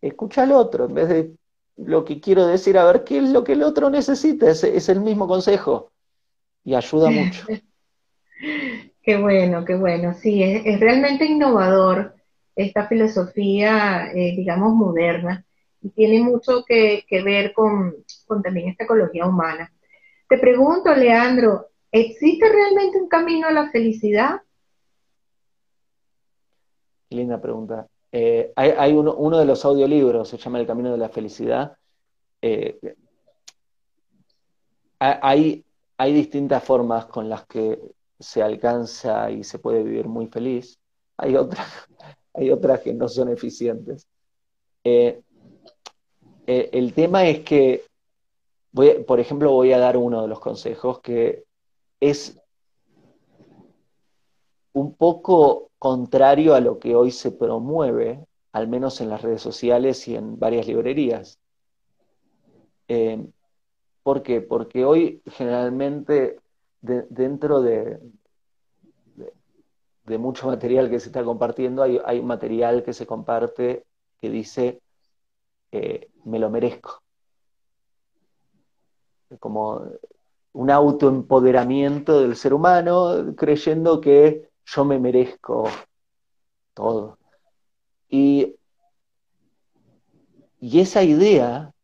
escucha 0.00 0.42
al 0.42 0.52
otro, 0.52 0.84
en 0.86 0.94
vez 0.94 1.08
de 1.08 1.32
lo 1.76 2.04
que 2.04 2.20
quiero 2.20 2.46
decir, 2.46 2.76
a 2.76 2.84
ver 2.84 3.04
qué 3.04 3.18
es 3.18 3.30
lo 3.30 3.44
que 3.44 3.52
el 3.52 3.62
otro 3.62 3.88
necesita, 3.88 4.50
es, 4.50 4.62
es 4.64 4.88
el 4.88 5.00
mismo 5.00 5.26
consejo 5.26 5.90
y 6.64 6.74
ayuda 6.74 7.10
mucho. 7.10 7.46
Qué 9.02 9.16
bueno, 9.16 9.64
qué 9.64 9.76
bueno. 9.76 10.12
Sí, 10.14 10.42
es, 10.42 10.78
realmente 10.80 11.24
innovador 11.24 12.14
esta 12.54 12.88
filosofía, 12.88 14.10
eh, 14.12 14.34
digamos, 14.36 14.74
moderna 14.74 15.46
tiene 15.94 16.20
mucho 16.22 16.64
que, 16.66 17.04
ver 17.24 17.52
con, 17.52 17.94
también 18.42 18.68
esta 18.68 18.84
ecología 18.84 19.26
humana. 19.26 19.72
Te 20.28 20.38
pregunto, 20.38 20.92
Leandro, 20.94 21.68
¿existe 21.92 22.48
realmente 22.48 22.98
un 22.98 23.08
camino 23.08 23.46
a 23.46 23.52
la 23.52 23.70
felicidad? 23.70 24.42
Linda 27.10 27.40
pregunta. 27.40 27.86
Eh, 28.10 28.52
hay, 28.56 28.92
uno, 28.92 29.38
de 29.38 29.44
los 29.44 29.64
audiolibros, 29.64 30.28
se 30.28 30.38
llama 30.38 30.58
El 30.58 30.66
Camino 30.66 30.90
de 30.90 30.98
la 30.98 31.08
Felicidad. 31.08 31.76
Eh, 32.42 32.78
hay, 34.98 35.64
hay 35.98 36.12
distintas 36.12 36.64
formas 36.64 37.06
con 37.06 37.28
las 37.28 37.46
que 37.46 37.78
se 38.18 38.42
alcanza 38.42 39.30
y 39.30 39.44
se 39.44 39.58
puede 39.58 39.82
vivir 39.82 40.08
muy 40.08 40.26
feliz. 40.26 40.78
Hay 41.18 41.36
otras, 41.36 41.68
hay 42.34 42.50
otras 42.50 42.80
que 42.80 42.94
no 42.94 43.08
son 43.08 43.28
eficientes. 43.28 44.08
Eh, 44.82 45.20
el 46.46 46.92
tema 46.94 47.26
es 47.26 47.40
que, 47.40 47.85
por 49.06 49.20
ejemplo, 49.20 49.52
voy 49.52 49.72
a 49.72 49.78
dar 49.78 49.96
uno 49.96 50.22
de 50.22 50.28
los 50.28 50.38
consejos 50.38 51.00
que 51.00 51.44
es 51.98 52.38
un 54.72 54.94
poco 54.94 55.70
contrario 55.78 56.54
a 56.54 56.60
lo 56.60 56.78
que 56.78 56.94
hoy 56.94 57.10
se 57.10 57.32
promueve, 57.32 58.26
al 58.52 58.68
menos 58.68 59.00
en 59.00 59.08
las 59.08 59.22
redes 59.22 59.40
sociales 59.40 60.06
y 60.08 60.16
en 60.16 60.38
varias 60.38 60.66
librerías. 60.66 61.38
Eh, 62.88 63.26
¿Por 64.02 64.22
qué? 64.22 64.42
Porque 64.42 64.84
hoy 64.84 65.22
generalmente 65.26 66.38
dentro 66.82 67.62
de, 67.62 67.98
mucho 70.18 70.46
material 70.46 70.90
que 70.90 71.00
se 71.00 71.08
está 71.08 71.24
compartiendo, 71.24 71.82
hay, 71.82 71.98
hay 72.04 72.22
material 72.22 72.84
que 72.84 72.92
se 72.92 73.06
comparte 73.06 73.84
que 74.20 74.30
dice 74.30 74.80
eh, 75.72 76.10
me 76.24 76.38
lo 76.38 76.50
merezco. 76.50 77.02
Como 79.38 79.82
un 80.52 80.70
autoempoderamiento 80.70 82.20
del 82.20 82.34
ser 82.36 82.54
humano 82.54 83.34
creyendo 83.36 84.00
que 84.00 84.48
yo 84.64 84.84
me 84.84 84.98
merezco 84.98 85.68
todo. 86.72 87.18
Y, 88.08 88.56
y 90.60 90.80
esa 90.80 91.02
idea 91.02 91.74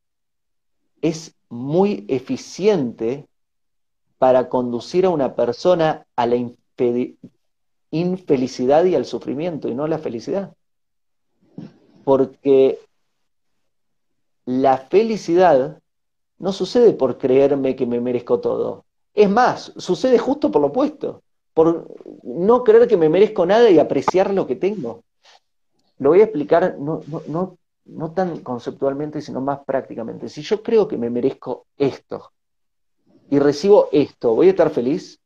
es 1.02 1.34
muy 1.50 2.06
eficiente 2.08 3.26
para 4.16 4.48
conducir 4.48 5.04
a 5.04 5.10
una 5.10 5.34
persona 5.34 6.06
a 6.16 6.26
la 6.26 6.36
infelicidad 7.90 8.84
y 8.84 8.94
al 8.94 9.04
sufrimiento 9.04 9.68
y 9.68 9.74
no 9.74 9.84
a 9.84 9.88
la 9.88 9.98
felicidad. 9.98 10.54
Porque 12.04 12.78
la 14.46 14.78
felicidad 14.78 15.81
no 16.42 16.52
sucede 16.52 16.92
por 16.92 17.18
creerme 17.18 17.76
que 17.76 17.86
me 17.86 18.00
merezco 18.00 18.40
todo. 18.40 18.84
Es 19.14 19.30
más, 19.30 19.72
sucede 19.76 20.18
justo 20.18 20.50
por 20.50 20.60
lo 20.60 20.68
opuesto, 20.68 21.22
por 21.54 21.86
no 22.24 22.64
creer 22.64 22.88
que 22.88 22.96
me 22.96 23.08
merezco 23.08 23.46
nada 23.46 23.70
y 23.70 23.78
apreciar 23.78 24.34
lo 24.34 24.44
que 24.44 24.56
tengo. 24.56 25.04
Lo 25.98 26.10
voy 26.10 26.20
a 26.20 26.24
explicar 26.24 26.76
no, 26.80 27.00
no, 27.28 27.56
no, 27.84 28.12
tan 28.12 28.40
conceptualmente, 28.40 29.20
sino 29.20 29.40
más 29.40 29.60
prácticamente. 29.64 30.28
Si 30.28 30.42
yo 30.42 30.64
creo 30.64 30.88
que 30.88 30.96
me 30.96 31.10
merezco 31.10 31.66
esto 31.78 32.32
y 33.30 33.38
recibo 33.38 33.88
esto, 33.92 34.34
¿voy 34.34 34.48
a 34.48 34.50
estar 34.50 34.70
feliz? 34.70 35.20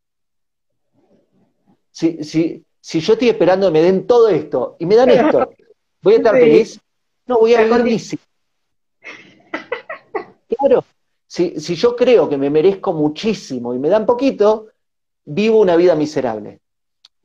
Si, 1.93 2.23
si 2.23 3.01
yo 3.01 3.15
estoy 3.15 3.31
esperando 3.31 3.69
que 3.69 3.73
me 3.73 3.81
den 3.81 4.07
todo 4.07 4.29
esto 4.29 4.77
y 4.79 4.85
me 4.85 4.97
dan 4.97 5.09
esto, 5.09 5.49
¿voy 6.03 6.13
a 6.13 6.17
estar 6.19 6.35
feliz? 6.39 6.79
No, 7.25 7.39
voy 7.39 7.55
a 7.55 7.63
estar 7.63 7.83
Claro, 10.49 10.85
si, 11.27 11.75
yo 11.75 11.97
creo 11.97 12.29
que 12.29 12.37
me 12.39 12.51
merezco 12.51 12.93
muchísimo 12.93 13.75
y 13.75 13.79
me 13.79 13.89
dan 13.89 14.07
poquito, 14.07 14.69
vivo 15.25 15.61
una 15.61 15.77
vida 15.77 15.95
miserable. 15.95 16.61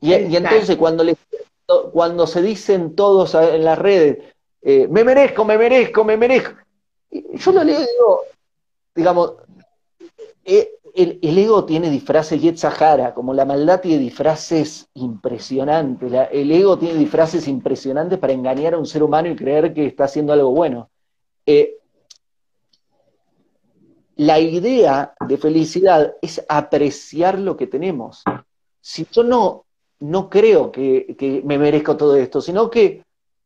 Y, 0.00 0.12
entonces 0.12 0.76
cuando, 0.76 1.04
cuando 1.92 2.26
se 2.26 2.42
dicen 2.42 2.96
todos 2.96 3.34
en 3.34 3.64
las 3.64 3.78
redes, 3.78 4.18
eh, 4.60 4.88
me 4.90 5.04
merezco, 5.04 5.44
me 5.44 5.56
merezco, 5.56 6.04
me 6.04 6.16
merezco, 6.16 6.56
yo 7.10 7.52
lo 7.52 7.62
leo 7.62 7.80
y 7.80 7.86
digo, 7.86 8.20
digamos, 8.94 9.34
eh, 10.44 10.72
el, 10.94 11.38
ego 11.38 11.64
tiene 11.64 11.90
disfraces 11.90 12.60
Sahara, 12.60 13.14
como 13.14 13.32
la 13.32 13.44
maldad 13.44 13.80
tiene 13.80 13.98
disfraces 13.98 14.88
impresionantes. 14.94 16.12
el 16.32 16.50
ego 16.50 16.78
tiene 16.78 16.98
disfraces 16.98 17.48
impresionantes 17.48 18.18
para 18.18 18.32
engañar 18.32 18.74
a 18.74 18.78
un 18.78 18.86
ser 18.86 19.02
humano 19.02 19.28
y 19.28 19.36
creer 19.36 19.72
que 19.72 19.86
está 19.86 20.04
haciendo 20.04 20.32
algo 20.32 20.50
bueno. 20.50 20.90
Eh, 21.46 21.78
la 24.26 24.38
idea 24.38 25.14
de 25.28 25.36
felicidad 25.36 26.14
es 26.22 26.44
apreciar 26.48 27.38
lo 27.38 27.56
que 27.56 27.66
tenemos. 27.66 28.22
Si 28.80 29.06
yo 29.10 29.22
no, 29.22 29.64
no 30.00 30.30
creo 30.30 30.70
que, 30.70 31.14
que 31.18 31.42
me 31.44 31.58
merezco 31.58 31.96
todo 31.96 32.16
esto, 32.16 32.40
sino 32.40 32.70
que 32.70 33.02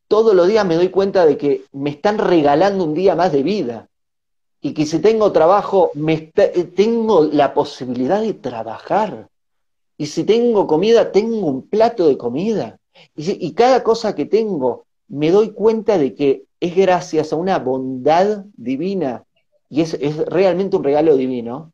todos 0.07 0.35
los 0.35 0.47
días 0.47 0.65
me 0.65 0.75
doy 0.75 0.89
cuenta 0.89 1.25
de 1.25 1.37
que 1.37 1.63
me 1.73 1.89
están 1.89 2.17
regalando 2.17 2.83
un 2.83 2.93
día 2.93 3.15
más 3.15 3.31
de 3.31 3.43
vida 3.43 3.87
y 4.61 4.73
que 4.73 4.85
si 4.85 4.99
tengo 4.99 5.31
trabajo, 5.31 5.91
me 5.93 6.31
eh, 6.35 6.63
tengo 6.75 7.23
la 7.23 7.53
posibilidad 7.53 8.21
de 8.21 8.33
trabajar. 8.33 9.29
Y 9.97 10.07
si 10.07 10.23
tengo 10.23 10.67
comida, 10.67 11.11
tengo 11.11 11.47
un 11.47 11.67
plato 11.67 12.07
de 12.07 12.17
comida. 12.17 12.77
Y, 13.15 13.53
cada 13.53 13.83
cosa 13.83 14.15
que 14.15 14.25
tengo, 14.25 14.85
me 15.07 15.31
doy 15.31 15.51
cuenta 15.51 15.97
de 15.97 16.15
que 16.15 16.43
es 16.59 16.75
gracias 16.75 17.31
a 17.31 17.35
una 17.35 17.59
bondad 17.59 18.45
divina 18.55 19.23
y 19.69 19.81
es, 19.81 19.97
realmente 20.27 20.77
un 20.77 20.83
regalo 20.83 21.15
divino. 21.15 21.73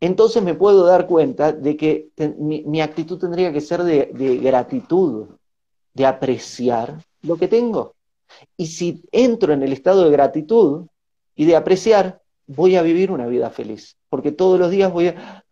Entonces 0.00 0.42
me 0.42 0.54
puedo 0.54 0.84
dar 0.84 1.06
cuenta 1.06 1.52
de 1.52 1.76
que 1.76 2.08
mi, 2.38 2.80
actitud 2.80 3.18
tendría 3.18 3.52
que 3.52 3.60
ser 3.60 3.82
de, 3.82 4.10
de 4.14 4.36
gratitud, 4.38 5.28
de 5.92 6.06
apreciar 6.06 7.04
lo 7.22 7.36
que 7.36 7.48
tengo. 7.48 7.94
Y 8.56 8.66
si 8.68 9.02
entro 9.12 9.52
en 9.52 9.62
el 9.62 9.72
estado 9.72 10.04
de 10.04 10.10
gratitud 10.10 10.86
y 11.34 11.44
de 11.44 11.56
apreciar, 11.56 12.22
voy 12.46 12.76
a 12.76 12.82
vivir 12.82 13.10
una 13.10 13.26
vida 13.26 13.50
feliz, 13.50 13.96
porque 14.08 14.32
todos 14.32 14.58
los 14.58 14.70
días 14.70 14.92
voy 14.92 15.08
a... 15.08 15.44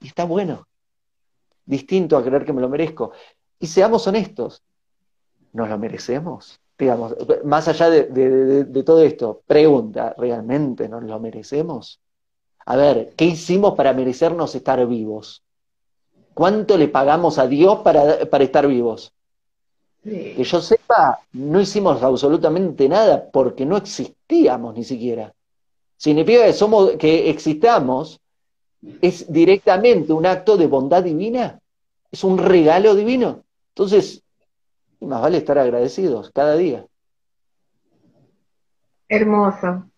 Y 0.00 0.06
está 0.06 0.24
bueno, 0.24 0.66
distinto 1.66 2.16
a 2.16 2.24
creer 2.24 2.44
que 2.44 2.52
me 2.52 2.62
lo 2.62 2.68
merezco. 2.68 3.12
Y 3.58 3.66
seamos 3.66 4.06
honestos, 4.06 4.62
¿nos 5.52 5.68
lo 5.68 5.78
merecemos? 5.78 6.58
Digamos, 6.80 7.14
más 7.44 7.68
allá 7.68 7.90
de, 7.90 8.82
todo 8.86 9.02
esto, 9.02 9.42
pregunta, 9.46 10.14
¿realmente 10.16 10.88
nos 10.88 11.02
lo 11.02 11.20
merecemos? 11.20 12.00
A 12.64 12.74
ver, 12.74 13.12
¿qué 13.16 13.26
hicimos 13.26 13.74
para 13.74 13.92
merecernos 13.92 14.54
estar 14.54 14.86
vivos? 14.86 15.42
¿Cuánto 16.32 16.78
le 16.78 16.88
pagamos 16.88 17.38
a 17.38 17.46
Dios 17.46 17.80
para, 17.80 18.24
para 18.30 18.44
estar 18.44 18.66
vivos? 18.66 19.12
Que 20.02 20.42
yo 20.42 20.62
sepa, 20.62 21.20
no 21.34 21.60
hicimos 21.60 22.02
absolutamente 22.02 22.88
nada 22.88 23.28
porque 23.30 23.66
no 23.66 23.76
existíamos 23.76 24.74
ni 24.74 24.84
siquiera. 24.84 25.34
Significa 25.98 26.46
que 26.46 26.54
somos, 26.54 26.92
que 26.92 27.28
existamos, 27.28 28.18
es 29.02 29.30
directamente 29.30 30.14
un 30.14 30.24
acto 30.24 30.56
de 30.56 30.66
bondad 30.66 31.02
divina, 31.02 31.60
es 32.10 32.24
un 32.24 32.38
regalo 32.38 32.94
divino. 32.94 33.44
Entonces, 33.74 34.22
más 35.06 35.22
vale 35.22 35.38
estar 35.38 35.58
agradecidos 35.58 36.30
cada 36.30 36.56
día. 36.56 36.84
Hermoso, 39.08 39.90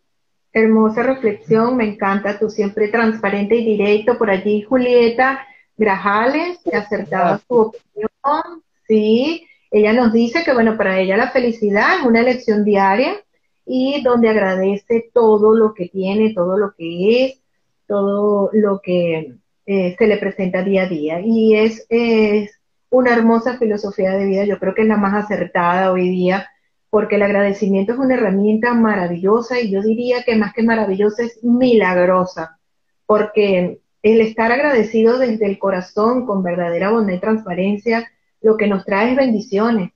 hermosa 0.52 1.02
reflexión, 1.02 1.76
me 1.76 1.84
encanta, 1.86 2.38
tú 2.38 2.48
siempre 2.48 2.88
transparente 2.88 3.56
y 3.56 3.64
directo 3.64 4.16
por 4.16 4.30
allí, 4.30 4.62
Julieta 4.62 5.46
Grajales, 5.76 6.58
que 6.64 6.76
acertaba 6.76 7.38
su 7.38 7.54
opinión, 7.54 8.62
sí, 8.86 9.46
ella 9.70 9.92
nos 9.92 10.12
dice 10.12 10.44
que, 10.44 10.52
bueno, 10.52 10.76
para 10.76 10.98
ella 11.00 11.16
la 11.16 11.30
felicidad 11.30 11.98
es 11.98 12.06
una 12.06 12.20
elección 12.20 12.64
diaria 12.64 13.16
y 13.64 14.02
donde 14.02 14.28
agradece 14.28 15.10
todo 15.14 15.54
lo 15.54 15.72
que 15.72 15.88
tiene, 15.88 16.34
todo 16.34 16.58
lo 16.58 16.74
que 16.74 17.24
es, 17.24 17.40
todo 17.86 18.50
lo 18.52 18.80
que 18.80 19.34
eh, 19.66 19.96
se 19.96 20.06
le 20.06 20.18
presenta 20.18 20.62
día 20.62 20.82
a 20.82 20.88
día. 20.88 21.20
Y 21.24 21.56
es, 21.56 21.86
es 21.88 22.61
una 22.92 23.14
hermosa 23.14 23.56
filosofía 23.56 24.12
de 24.12 24.26
vida, 24.26 24.44
yo 24.44 24.58
creo 24.58 24.74
que 24.74 24.82
es 24.82 24.88
la 24.88 24.98
más 24.98 25.14
acertada 25.24 25.90
hoy 25.90 26.10
día, 26.10 26.50
porque 26.90 27.16
el 27.16 27.22
agradecimiento 27.22 27.94
es 27.94 27.98
una 27.98 28.14
herramienta 28.14 28.74
maravillosa 28.74 29.58
y 29.58 29.70
yo 29.70 29.80
diría 29.80 30.24
que 30.24 30.36
más 30.36 30.52
que 30.52 30.62
maravillosa 30.62 31.24
es 31.24 31.42
milagrosa, 31.42 32.58
porque 33.06 33.80
el 34.02 34.20
estar 34.20 34.52
agradecido 34.52 35.18
desde 35.18 35.46
el 35.46 35.58
corazón, 35.58 36.26
con 36.26 36.42
verdadera 36.42 36.90
bondad 36.90 37.14
y 37.14 37.18
transparencia, 37.18 38.12
lo 38.42 38.58
que 38.58 38.66
nos 38.66 38.84
trae 38.84 39.12
es 39.12 39.16
bendiciones. 39.16 39.92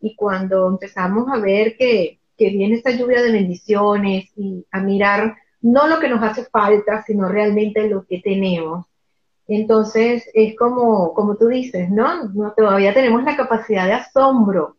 Y 0.00 0.16
cuando 0.16 0.66
empezamos 0.66 1.28
a 1.30 1.38
ver 1.38 1.76
que, 1.76 2.20
viene 2.38 2.76
esta 2.76 2.92
lluvia 2.92 3.20
de 3.20 3.32
bendiciones 3.32 4.30
y 4.34 4.64
a 4.70 4.80
mirar 4.80 5.36
no 5.60 5.86
lo 5.88 6.00
que 6.00 6.08
nos 6.08 6.22
hace 6.22 6.46
falta, 6.46 7.02
sino 7.02 7.28
realmente 7.28 7.86
lo 7.86 8.06
que 8.06 8.20
tenemos, 8.20 8.86
entonces 9.56 10.28
es 10.34 10.56
como, 10.56 11.12
como 11.14 11.36
tú 11.36 11.48
dices, 11.48 11.90
¿no? 11.90 12.24
no 12.28 12.52
todavía 12.52 12.94
tenemos 12.94 13.24
la 13.24 13.36
capacidad 13.36 13.86
de 13.86 13.94
asombro 13.94 14.76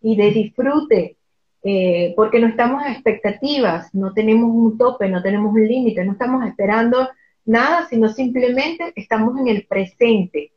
y 0.00 0.16
de 0.16 0.30
disfrute, 0.30 1.16
eh, 1.62 2.12
porque 2.16 2.38
no 2.40 2.46
estamos 2.46 2.82
a 2.82 2.92
expectativas, 2.92 3.94
no 3.94 4.12
tenemos 4.12 4.50
un 4.50 4.76
tope, 4.78 5.08
no 5.08 5.22
tenemos 5.22 5.52
un 5.52 5.66
límite, 5.66 6.04
no 6.04 6.12
estamos 6.12 6.46
esperando 6.46 7.08
nada, 7.44 7.86
sino 7.88 8.08
simplemente 8.08 8.92
estamos 8.96 9.38
en 9.38 9.48
el 9.48 9.66
presente 9.66 10.52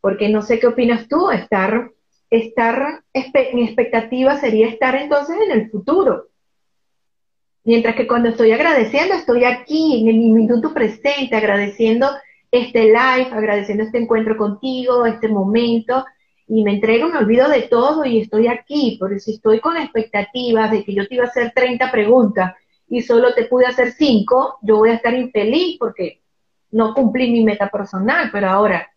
porque 0.00 0.28
no 0.28 0.42
sé 0.42 0.58
qué 0.58 0.66
opinas 0.66 1.08
tú, 1.08 1.30
estar, 1.30 1.90
estar 2.30 3.02
en 3.12 3.58
expectativa 3.58 4.38
sería 4.38 4.68
estar 4.68 4.94
entonces 4.94 5.36
en 5.46 5.52
el 5.52 5.70
futuro. 5.70 6.28
Mientras 7.64 7.94
que 7.94 8.06
cuando 8.06 8.30
estoy 8.30 8.52
agradeciendo, 8.52 9.14
estoy 9.14 9.44
aquí, 9.44 10.00
en 10.00 10.08
el 10.08 10.16
minuto 10.16 10.72
presente, 10.72 11.36
agradeciendo 11.36 12.08
este 12.50 12.84
live, 12.84 13.28
agradeciendo 13.32 13.84
este 13.84 13.98
encuentro 13.98 14.36
contigo, 14.36 15.06
este 15.06 15.28
momento, 15.28 16.04
y 16.46 16.64
me 16.64 16.72
entrego, 16.72 17.08
me 17.08 17.18
olvido 17.18 17.48
de 17.48 17.62
todo 17.62 18.04
y 18.04 18.20
estoy 18.20 18.48
aquí, 18.48 18.96
porque 18.98 19.20
si 19.20 19.34
estoy 19.34 19.60
con 19.60 19.76
expectativas 19.76 20.70
de 20.72 20.82
que 20.82 20.94
yo 20.94 21.06
te 21.06 21.14
iba 21.14 21.24
a 21.24 21.28
hacer 21.28 21.52
30 21.54 21.92
preguntas 21.92 22.54
y 22.88 23.02
solo 23.02 23.32
te 23.34 23.44
pude 23.44 23.66
hacer 23.66 23.92
5, 23.92 24.58
yo 24.62 24.78
voy 24.78 24.90
a 24.90 24.94
estar 24.94 25.14
infeliz 25.14 25.76
porque 25.78 26.22
no 26.72 26.92
cumplí 26.92 27.30
mi 27.30 27.44
meta 27.44 27.68
personal, 27.68 28.30
pero 28.32 28.48
ahora 28.48 28.90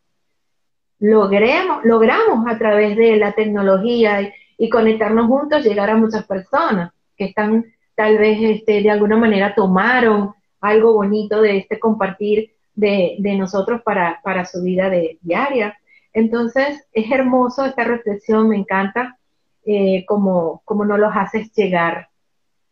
logremos, 1.00 1.86
logramos 1.86 2.48
a 2.48 2.58
través 2.58 2.98
de 2.98 3.18
la 3.18 3.34
tecnología 3.34 4.22
y, 4.22 4.70
conectarnos 4.70 5.28
juntos 5.28 5.66
llegar 5.66 5.90
a 5.90 5.98
muchas 5.98 6.26
personas 6.26 6.94
que 7.18 7.26
están 7.26 7.66
tal 7.96 8.18
vez 8.18 8.40
este, 8.42 8.82
de 8.82 8.90
alguna 8.90 9.18
manera 9.18 9.54
tomaron 9.54 10.34
algo 10.62 10.94
bonito 10.94 11.42
de 11.42 11.58
este 11.58 11.80
compartir 11.80 12.53
de, 12.76 13.18
nosotros 13.38 13.82
para, 13.84 14.20
para, 14.24 14.46
su 14.46 14.62
vida 14.62 14.90
de, 14.90 15.18
diaria. 15.22 15.78
Entonces, 16.14 16.88
es 16.94 17.12
hermoso 17.12 17.66
esta 17.66 17.84
reflexión, 17.84 18.50
me 18.50 18.58
encanta 18.58 19.18
eh, 19.66 20.06
como, 20.06 20.62
como 20.66 20.86
nos 20.86 21.00
los 21.00 21.16
haces 21.16 21.52
llegar. 21.54 22.10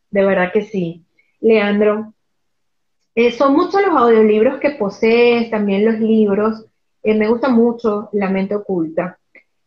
De 0.09 0.25
verdad 0.25 0.51
que 0.51 0.63
sí. 0.63 1.05
Leandro, 1.39 2.13
eh, 3.15 3.31
son 3.31 3.53
muchos 3.53 3.81
los 3.81 3.95
audiolibros 3.95 4.59
que 4.59 4.71
posees, 4.71 5.49
también 5.49 5.85
los 5.85 5.99
libros. 5.99 6.65
Eh, 7.03 7.15
me 7.15 7.27
gusta 7.27 7.49
mucho 7.49 8.09
La 8.13 8.29
mente 8.29 8.55
oculta. 8.55 9.17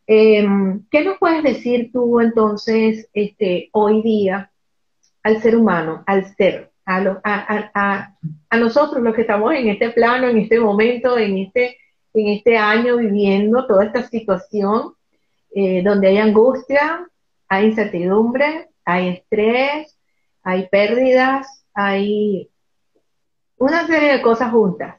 Em, 0.06 0.84
¿Qué 0.90 1.02
nos 1.02 1.18
puedes 1.18 1.42
decir 1.42 1.90
tú 1.92 2.20
entonces 2.20 3.08
este, 3.14 3.70
hoy 3.72 4.02
día 4.02 4.50
al 5.22 5.40
ser 5.40 5.56
humano, 5.56 6.04
al 6.06 6.26
ser, 6.36 6.70
a, 6.86 8.14
nosotros 8.58 9.02
los 9.02 9.14
que 9.14 9.22
estamos 9.22 9.54
en 9.54 9.68
este 9.68 9.90
plano, 9.90 10.28
en 10.28 10.38
este 10.38 10.60
momento, 10.60 11.18
en 11.18 11.38
este, 11.38 11.78
en 12.12 12.28
este 12.28 12.56
año 12.56 12.98
viviendo 12.98 13.66
toda 13.66 13.84
esta 13.84 14.02
situación 14.02 14.94
eh, 15.54 15.82
donde 15.82 16.08
hay 16.08 16.18
angustia, 16.18 17.08
hay 17.48 17.66
incertidumbre, 17.66 18.68
hay 18.84 19.08
estrés, 19.08 19.98
hay 20.42 20.68
pérdidas, 20.68 21.64
hay 21.72 22.50
una 23.56 23.86
serie 23.86 24.12
de 24.12 24.22
cosas 24.22 24.50
juntas 24.50 24.96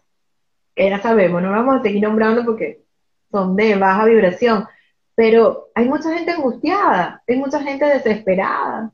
que 0.75 0.89
ya 0.89 1.01
sabemos, 1.01 1.41
no 1.41 1.51
vamos 1.51 1.75
a 1.75 1.81
seguir 1.81 2.03
nombrando 2.03 2.43
porque 2.43 2.83
son 3.31 3.55
de 3.55 3.75
baja 3.75 4.05
vibración, 4.05 4.67
pero 5.15 5.69
hay 5.73 5.87
mucha 5.87 6.13
gente 6.13 6.31
angustiada, 6.31 7.23
hay 7.27 7.37
mucha 7.37 7.61
gente 7.61 7.85
desesperada, 7.85 8.91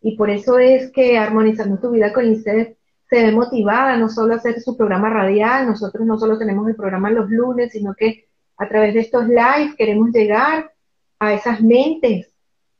y 0.00 0.16
por 0.16 0.30
eso 0.30 0.58
es 0.58 0.90
que 0.92 1.18
Armonizando 1.18 1.78
tu 1.78 1.90
vida 1.90 2.12
con 2.12 2.26
INSEF 2.26 2.76
se 3.08 3.24
ve 3.24 3.32
motivada 3.32 3.96
no 3.96 4.08
solo 4.08 4.34
a 4.34 4.36
hacer 4.36 4.60
su 4.60 4.76
programa 4.76 5.10
radial, 5.10 5.66
nosotros 5.66 6.06
no 6.06 6.18
solo 6.18 6.38
tenemos 6.38 6.68
el 6.68 6.76
programa 6.76 7.10
los 7.10 7.30
lunes, 7.30 7.72
sino 7.72 7.94
que 7.94 8.26
a 8.56 8.68
través 8.68 8.94
de 8.94 9.00
estos 9.00 9.26
lives 9.28 9.74
queremos 9.76 10.10
llegar 10.10 10.72
a 11.18 11.32
esas 11.32 11.60
mentes, 11.62 12.32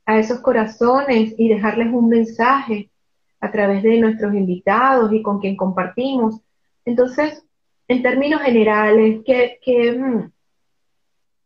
a 0.05 0.19
esos 0.19 0.39
corazones 0.39 1.33
y 1.37 1.49
dejarles 1.49 1.91
un 1.93 2.09
mensaje 2.09 2.91
a 3.39 3.51
través 3.51 3.83
de 3.83 3.99
nuestros 3.99 4.33
invitados 4.33 5.11
y 5.13 5.21
con 5.21 5.39
quien 5.39 5.55
compartimos. 5.55 6.41
Entonces, 6.85 7.43
en 7.87 8.03
términos 8.03 8.41
generales, 8.41 9.21
¿qué, 9.25 9.59
mm, 9.97 10.29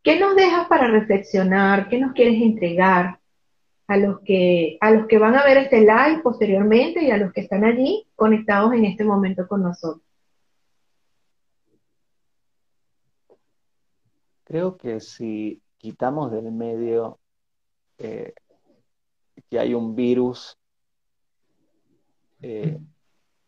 ¿Qué 0.02 0.20
nos 0.20 0.36
dejas 0.36 0.68
para 0.68 0.88
reflexionar? 0.88 1.88
¿Qué 1.88 1.98
nos 1.98 2.12
quieres 2.12 2.40
entregar 2.42 3.18
a 3.86 3.96
los 3.96 4.20
que, 4.20 4.78
a 4.80 4.90
los 4.90 5.06
que 5.06 5.18
van 5.18 5.34
a 5.34 5.44
ver 5.44 5.58
este 5.58 5.80
live 5.80 6.20
posteriormente 6.22 7.02
y 7.02 7.10
a 7.10 7.16
los 7.16 7.32
que 7.32 7.42
están 7.42 7.64
allí 7.64 8.06
conectados 8.16 8.72
en 8.72 8.84
este 8.86 9.04
momento 9.04 9.46
con 9.46 9.62
nosotros? 9.62 10.02
Creo 14.44 14.76
que 14.76 15.00
si 15.00 15.60
quitamos 15.78 16.30
del 16.30 16.50
medio 16.52 17.18
eh, 17.98 18.34
que 19.50 19.58
hay 19.58 19.74
un 19.74 19.94
virus 19.94 20.58
eh, 22.42 22.78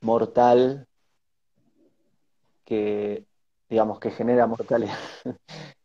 mortal 0.00 0.86
que, 2.64 3.26
digamos, 3.68 4.00
que 4.00 4.10
genera 4.10 4.46
mortalidad, 4.46 4.98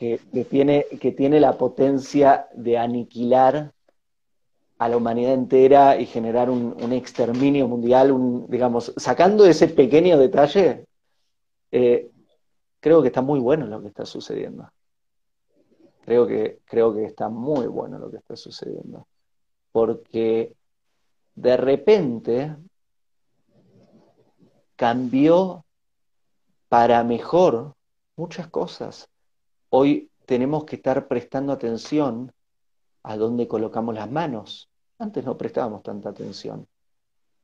que, 0.00 0.18
tiene, 0.48 0.86
que 0.98 1.12
tiene 1.12 1.40
la 1.40 1.58
potencia 1.58 2.48
de 2.54 2.78
aniquilar 2.78 3.74
a 4.78 4.88
la 4.88 4.96
humanidad 4.96 5.34
entera 5.34 6.00
y 6.00 6.06
generar 6.06 6.48
un, 6.48 6.74
exterminio 6.94 7.68
mundial, 7.68 8.10
un, 8.10 8.48
digamos, 8.48 8.94
sacando 8.96 9.44
ese 9.44 9.68
pequeño 9.68 10.16
detalle, 10.16 10.86
eh, 11.70 12.10
creo 12.80 13.02
que 13.02 13.08
está 13.08 13.20
muy 13.20 13.40
bueno 13.40 13.66
lo 13.66 13.82
que 13.82 13.88
está 13.88 14.06
sucediendo. 14.06 14.72
Creo 16.00 16.26
que, 16.26 16.60
creo 16.64 16.94
que 16.94 17.04
está 17.04 17.28
muy 17.28 17.66
bueno 17.66 17.98
lo 17.98 18.10
que 18.10 18.16
está 18.16 18.36
sucediendo. 18.36 19.06
Porque 19.70 20.54
de 21.34 21.56
repente 21.58 22.56
cambió 24.76 25.66
para 26.70 27.04
mejor 27.04 27.74
muchas 28.16 28.48
cosas. 28.48 29.09
Hoy 29.72 30.10
tenemos 30.26 30.64
que 30.64 30.76
estar 30.76 31.06
prestando 31.06 31.52
atención 31.52 32.32
a 33.04 33.16
dónde 33.16 33.46
colocamos 33.46 33.94
las 33.94 34.10
manos. 34.10 34.68
Antes 34.98 35.24
no 35.24 35.38
prestábamos 35.38 35.84
tanta 35.84 36.08
atención. 36.08 36.66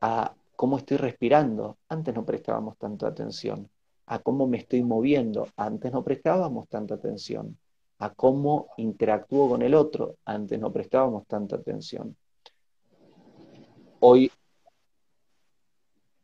A 0.01 0.35
cómo 0.57 0.77
estoy 0.77 0.97
respirando. 0.97 1.79
Antes 1.89 2.13
no 2.17 2.27
prestábamos 2.27 2.77
tanta 2.79 3.07
atención. 3.07 3.71
A 4.07 4.19
cómo 4.19 4.49
me 4.49 4.59
estoy 4.59 4.83
moviendo. 4.83 5.47
Antes 5.57 5.93
no 5.93 6.03
prestábamos 6.03 6.69
tanta 6.69 6.97
atención. 6.97 7.57
A 8.01 8.13
cómo 8.13 8.71
interactúo 8.77 9.49
con 9.49 9.63
el 9.63 9.75
otro. 9.75 10.17
Antes 10.25 10.59
no 10.59 10.73
prestábamos 10.73 11.29
tanta 11.29 11.55
atención. 11.55 12.17
Hoy, 14.01 14.33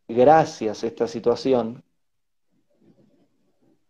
gracias 0.09 0.83
a 0.83 0.87
esta 0.89 1.07
situación, 1.07 1.83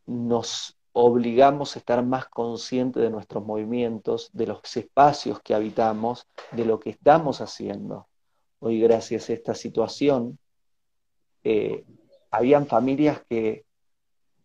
nos 0.06 0.76
obligamos 0.92 1.74
a 1.74 1.78
estar 1.78 2.04
más 2.04 2.28
conscientes 2.28 3.02
de 3.02 3.10
nuestros 3.10 3.44
movimientos, 3.44 4.30
de 4.32 4.46
los 4.46 4.76
espacios 4.76 5.40
que 5.40 5.54
habitamos, 5.54 6.26
de 6.52 6.64
lo 6.64 6.78
que 6.78 6.90
estamos 6.90 7.40
haciendo. 7.40 8.08
Hoy, 8.58 8.80
gracias 8.80 9.30
a 9.30 9.32
esta 9.32 9.54
situación, 9.54 10.38
eh, 11.44 11.84
habían 12.30 12.66
familias 12.66 13.22
que, 13.28 13.64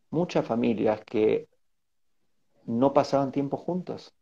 muchas 0.09 0.45
familias 0.45 1.01
que 1.05 1.47
no 2.65 2.93
pasaban 2.93 3.31
tiempo 3.31 3.57
juntos. 3.57 4.13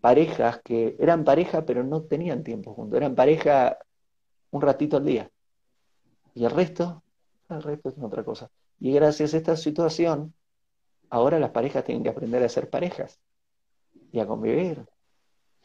Parejas 0.00 0.60
que 0.64 0.96
eran 0.98 1.24
pareja 1.24 1.64
pero 1.64 1.84
no 1.84 2.02
tenían 2.02 2.42
tiempo 2.42 2.74
juntos, 2.74 2.96
eran 2.96 3.14
pareja 3.14 3.78
un 4.50 4.62
ratito 4.62 4.96
al 4.96 5.04
día. 5.04 5.30
Y 6.34 6.44
el 6.44 6.50
resto, 6.50 7.02
el 7.48 7.62
resto 7.62 7.90
es 7.90 7.98
otra 8.00 8.24
cosa. 8.24 8.50
Y 8.78 8.92
gracias 8.92 9.34
a 9.34 9.36
esta 9.36 9.56
situación, 9.56 10.34
ahora 11.10 11.38
las 11.38 11.50
parejas 11.50 11.84
tienen 11.84 12.02
que 12.02 12.10
aprender 12.10 12.42
a 12.42 12.48
ser 12.48 12.70
parejas 12.70 13.20
y 14.12 14.20
a 14.20 14.26
convivir. 14.26 14.86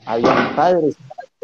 Había 0.06 0.54
padres 0.56 0.98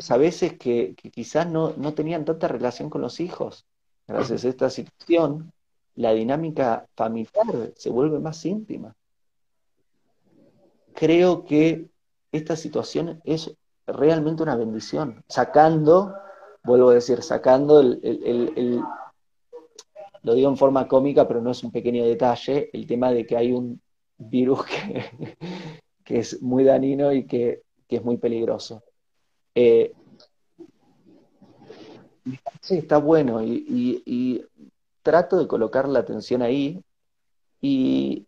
a 0.09 0.17
veces 0.17 0.57
que, 0.57 0.95
quizás 0.95 1.47
no, 1.47 1.73
no, 1.77 1.93
tenían 1.93 2.25
tanta 2.25 2.47
relación 2.47 2.89
con 2.89 3.01
los 3.01 3.19
hijos. 3.19 3.65
Gracias 4.07 4.43
a 4.43 4.49
esta 4.49 4.69
situación, 4.69 5.53
la 5.95 6.11
dinámica 6.11 6.87
familiar 6.95 7.71
se 7.75 7.89
vuelve 7.89 8.19
más 8.19 8.43
íntima. 8.45 8.95
Creo 10.93 11.45
que 11.45 11.89
esta 12.31 12.55
situación 12.55 13.21
es 13.23 13.55
realmente 13.85 14.43
una 14.43 14.55
bendición, 14.55 15.23
sacando, 15.27 16.13
vuelvo 16.63 16.89
a 16.89 16.95
decir, 16.95 17.21
sacando 17.21 17.79
el, 17.79 17.99
el 18.03 18.81
lo 20.23 20.33
digo 20.33 20.49
en 20.49 20.57
forma 20.57 20.87
cómica, 20.87 21.27
pero 21.27 21.41
no 21.41 21.51
es 21.51 21.63
un 21.63 21.71
pequeño 21.71 22.05
detalle, 22.05 22.69
el 22.73 22.85
tema 22.85 23.11
de 23.11 23.25
que 23.25 23.37
hay 23.37 23.51
un 23.51 23.81
virus 24.29 24.65
que, 24.65 26.19
es 26.19 26.41
muy 26.41 26.63
dañino 26.63 27.11
y 27.11 27.25
que, 27.25 27.63
es 27.87 28.03
muy 28.03 28.17
peligroso. 28.17 28.83
Eh, 29.53 29.93
está 32.69 32.97
bueno 32.97 33.41
y, 33.43 34.45
trato 35.01 35.39
de 35.39 35.47
colocar 35.47 35.89
la 35.89 35.99
atención 35.99 36.41
ahí 36.41 36.81
y, 37.59 38.27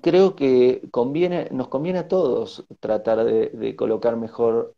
creo 0.00 0.34
que 0.36 0.88
conviene, 0.90 1.48
nos 1.50 1.68
conviene 1.68 1.98
a 2.00 2.08
todos 2.08 2.64
tratar 2.80 3.24
de, 3.24 3.76
colocar 3.76 4.16
mejor, 4.16 4.74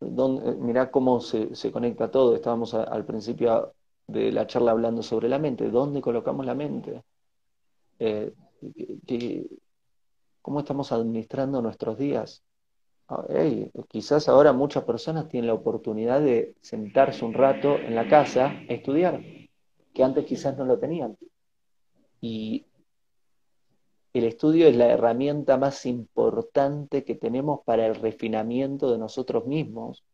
donde, 0.00 0.56
mirá 0.56 0.90
cómo 0.90 1.20
se, 1.20 1.72
conecta 1.72 2.10
todo, 2.10 2.34
estábamos 2.34 2.74
al 2.74 3.04
principio 3.06 3.72
de 4.06 4.32
la 4.32 4.46
charla 4.46 4.72
hablando 4.72 5.02
sobre 5.02 5.28
la 5.28 5.38
mente, 5.38 5.70
¿dónde 5.70 6.00
colocamos 6.00 6.44
la 6.44 6.54
mente? 6.54 7.02
Eh, 7.98 8.32
¿Cómo 10.42 10.60
estamos 10.60 10.92
administrando 10.92 11.62
nuestros 11.62 11.98
días? 11.98 12.42
Ah, 13.08 13.24
quizás 13.88 14.28
ahora 14.28 14.52
muchas 14.52 14.84
personas 14.84 15.28
tienen 15.28 15.48
la 15.48 15.54
oportunidad 15.54 16.20
de 16.20 16.54
sentarse 16.60 17.24
un 17.24 17.34
rato 17.34 17.76
en 17.76 17.94
la 17.94 18.08
casa 18.08 18.46
a 18.46 18.72
estudiar, 18.72 19.20
que 19.94 20.04
antes 20.04 20.24
quizás 20.24 20.56
no 20.56 20.64
lo 20.64 20.78
tenían. 20.78 21.16
Y 22.20 22.66
el 24.12 24.24
estudio 24.24 24.66
es 24.68 24.76
la 24.76 24.86
herramienta 24.86 25.56
más 25.56 25.86
importante 25.86 27.04
que 27.04 27.14
tenemos 27.14 27.60
para 27.64 27.86
el 27.86 27.94
refinamiento 27.94 28.90
de 28.90 28.98
nosotros 28.98 29.46
mismos, 29.46 30.04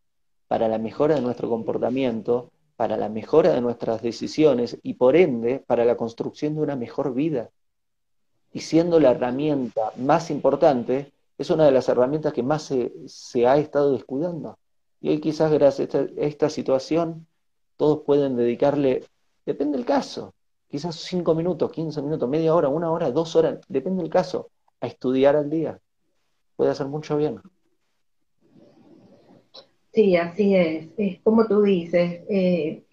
para 0.47 0.68
la 0.68 0.78
mejora 0.78 1.14
de 1.16 1.22
nuestro 1.22 1.49
comportamiento 1.49 2.53
para 2.76 2.97
la 2.97 3.09
mejora 3.09 3.53
de 3.53 3.61
nuestras 3.61 4.03
decisiones 4.03 4.78
y 4.82 4.95
por 4.95 5.16
ende 5.16 5.61
para 5.61 5.84
la 5.84 5.97
construcción 5.97 6.55
de 6.55 6.62
una 6.62 6.76
mejor 6.76 7.14
vida. 7.14 7.51
Y 8.55 8.61
siendo 8.61 9.01
la 9.01 9.11
herramienta 9.11 9.93
más 9.97 10.31
importante, 10.31 11.11
es 11.37 11.51
una 11.51 11.65
de 11.65 11.73
las 11.73 11.89
herramientas 11.89 12.33
que 12.33 12.45
más 12.45 12.73
se, 13.07 13.47
ha 13.47 13.57
estado 13.59 13.93
descuidando. 13.93 14.59
Y 15.01 15.09
hoy 15.09 15.21
quizás 15.21 15.53
gracias 15.53 15.93
a 15.93 16.07
esta, 16.17 16.49
situación 16.49 17.27
todos 17.77 18.05
pueden 18.07 18.37
dedicarle, 18.37 19.03
depende 19.45 19.77
del 19.77 19.85
caso, 19.85 20.35
quizás 20.69 20.95
cinco 20.95 21.35
minutos, 21.35 21.73
quince 21.73 22.01
minutos, 22.01 22.29
media 22.29 22.55
hora, 22.55 22.69
una 22.69 22.93
hora, 22.93 23.11
dos 23.11 23.35
horas, 23.35 23.59
depende 23.69 24.05
del 24.05 24.13
caso, 24.13 24.51
a 24.81 24.87
estudiar 24.87 25.35
al 25.35 25.51
día. 25.51 25.81
Puede 26.55 26.71
hacer 26.71 26.87
mucho 26.87 27.17
bien. 27.17 27.41
Sí, 29.93 30.17
así 30.17 30.55
es. 30.55 30.89
Es 30.97 31.21
como 31.23 31.49
tú 31.49 31.63
dices, 31.63 32.21
eh, 32.29 32.85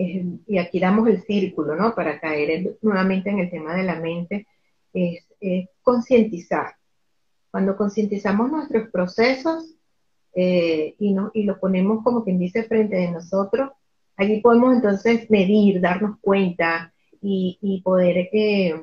y 0.48 0.58
aquí 0.58 0.80
damos 0.80 1.08
el 1.08 1.22
círculo, 1.22 1.76
¿no? 1.76 1.94
Para 1.94 2.20
caer 2.20 2.78
nuevamente 2.82 3.30
en 3.30 3.40
el 3.40 3.52
tema 3.52 3.76
de 3.76 3.84
la 3.84 4.00
mente, 4.00 4.48
concientizar. 5.82 6.76
Cuando 7.50 7.76
concientizamos 7.76 8.52
nuestros 8.52 8.90
procesos 8.90 9.76
eh, 10.34 10.96
y, 11.00 11.14
no, 11.14 11.32
y 11.34 11.44
lo 11.44 11.60
ponemos 11.60 12.04
como 12.04 12.24
quien 12.24 12.40
dice 12.40 12.64
frente 12.64 12.96
de 12.96 13.12
nosotros, 13.12 13.72
allí 14.16 14.40
podemos 14.40 14.76
entonces 14.76 15.30
medir, 15.30 15.82
darnos 15.82 16.18
cuenta 16.22 16.94
y, 17.22 17.58
y 17.62 17.82
poder 17.82 18.30
eh, 18.32 18.82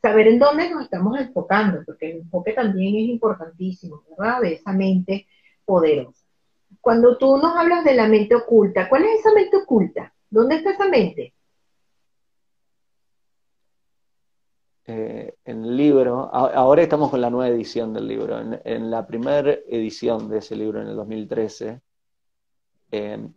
saber 0.00 0.28
en 0.28 0.38
dónde 0.38 0.70
nos 0.70 0.84
estamos 0.84 1.18
enfocando, 1.18 1.82
porque 1.84 2.10
el 2.10 2.18
enfoque 2.18 2.52
también 2.52 2.96
es 2.96 3.10
importantísimo, 3.10 4.02
¿verdad? 4.16 4.40
De 4.40 4.54
esa 4.54 4.72
mente 4.72 5.26
poderosa 5.64 6.26
cuando 6.86 7.18
tú 7.18 7.36
nos 7.38 7.56
hablas 7.56 7.84
de 7.84 7.94
la 7.94 8.06
mente 8.06 8.36
oculta, 8.36 8.88
¿cuál 8.88 9.02
es 9.02 9.18
esa 9.18 9.32
mente 9.32 9.56
oculta? 9.56 10.14
¿Dónde 10.30 10.54
está 10.54 10.70
esa 10.70 10.88
mente? 10.88 11.34
Eh, 14.88 15.34
en 15.44 15.64
el 15.64 15.76
libro, 15.76 16.30
ahora 16.32 16.82
estamos 16.82 17.10
con 17.10 17.20
la 17.20 17.30
nueva 17.30 17.48
edición 17.48 17.92
del 17.92 18.06
libro. 18.06 18.38
En, 18.40 18.90
la 18.90 19.06
primera 19.06 19.50
edición 19.68 20.28
de 20.28 20.38
ese 20.38 20.54
libro, 20.54 20.80
en 20.80 20.88
el 20.88 20.96
2013, 20.96 21.80
en 22.92 23.34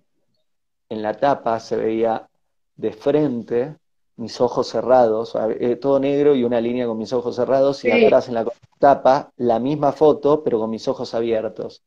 la 0.90 1.14
tapa 1.14 1.60
se 1.60 1.76
veía 1.76 2.30
de 2.76 2.92
frente 2.92 3.78
mis 4.18 4.40
ojos 4.42 4.68
cerrados, 4.68 5.36
eh, 5.60 5.78
todo 5.78 6.00
negro 6.00 6.36
y 6.36 6.44
una 6.44 6.60
línea 6.60 6.86
con 6.86 6.98
mis 6.98 7.14
ojos 7.14 7.36
cerrados, 7.38 7.84
y 7.86 7.92
atrás 7.92 8.28
en 8.28 8.34
la 8.34 8.46
tapa 8.78 9.32
la 9.38 9.60
misma 9.60 9.94
foto, 9.94 10.44
pero 10.44 10.60
con 10.60 10.70
mis 10.70 10.88
ojos 10.88 11.14
abiertos. 11.14 11.82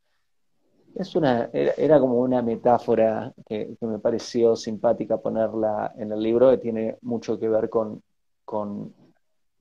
Es 0.95 1.15
una, 1.15 1.51
era, 1.53 2.01
como 2.01 2.19
una 2.19 2.43
metáfora 2.43 3.33
que, 3.47 3.77
me 3.81 3.99
pareció 3.99 4.57
simpática 4.57 5.19
ponerla 5.19 5.93
en 5.97 6.13
el 6.13 6.23
libro, 6.23 6.51
que 6.51 6.59
tiene 6.59 6.97
mucho 7.03 7.39
que 7.39 7.49
ver 7.49 7.69
con, 7.69 8.03
con 8.45 8.95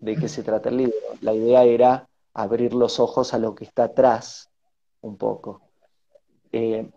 de 0.02 0.18
qué 0.18 0.28
se 0.28 0.44
trata 0.44 0.70
el 0.70 0.78
libro. 0.78 0.96
La 1.22 1.34
idea 1.34 1.64
era 1.64 2.10
abrir 2.34 2.74
los 2.74 3.00
ojos 3.00 3.34
a 3.34 3.40
lo 3.40 3.56
que 3.56 3.64
está 3.64 3.86
atrás 3.86 4.50
un 5.02 5.16
poco. 5.18 5.62
Eh, 6.52 6.90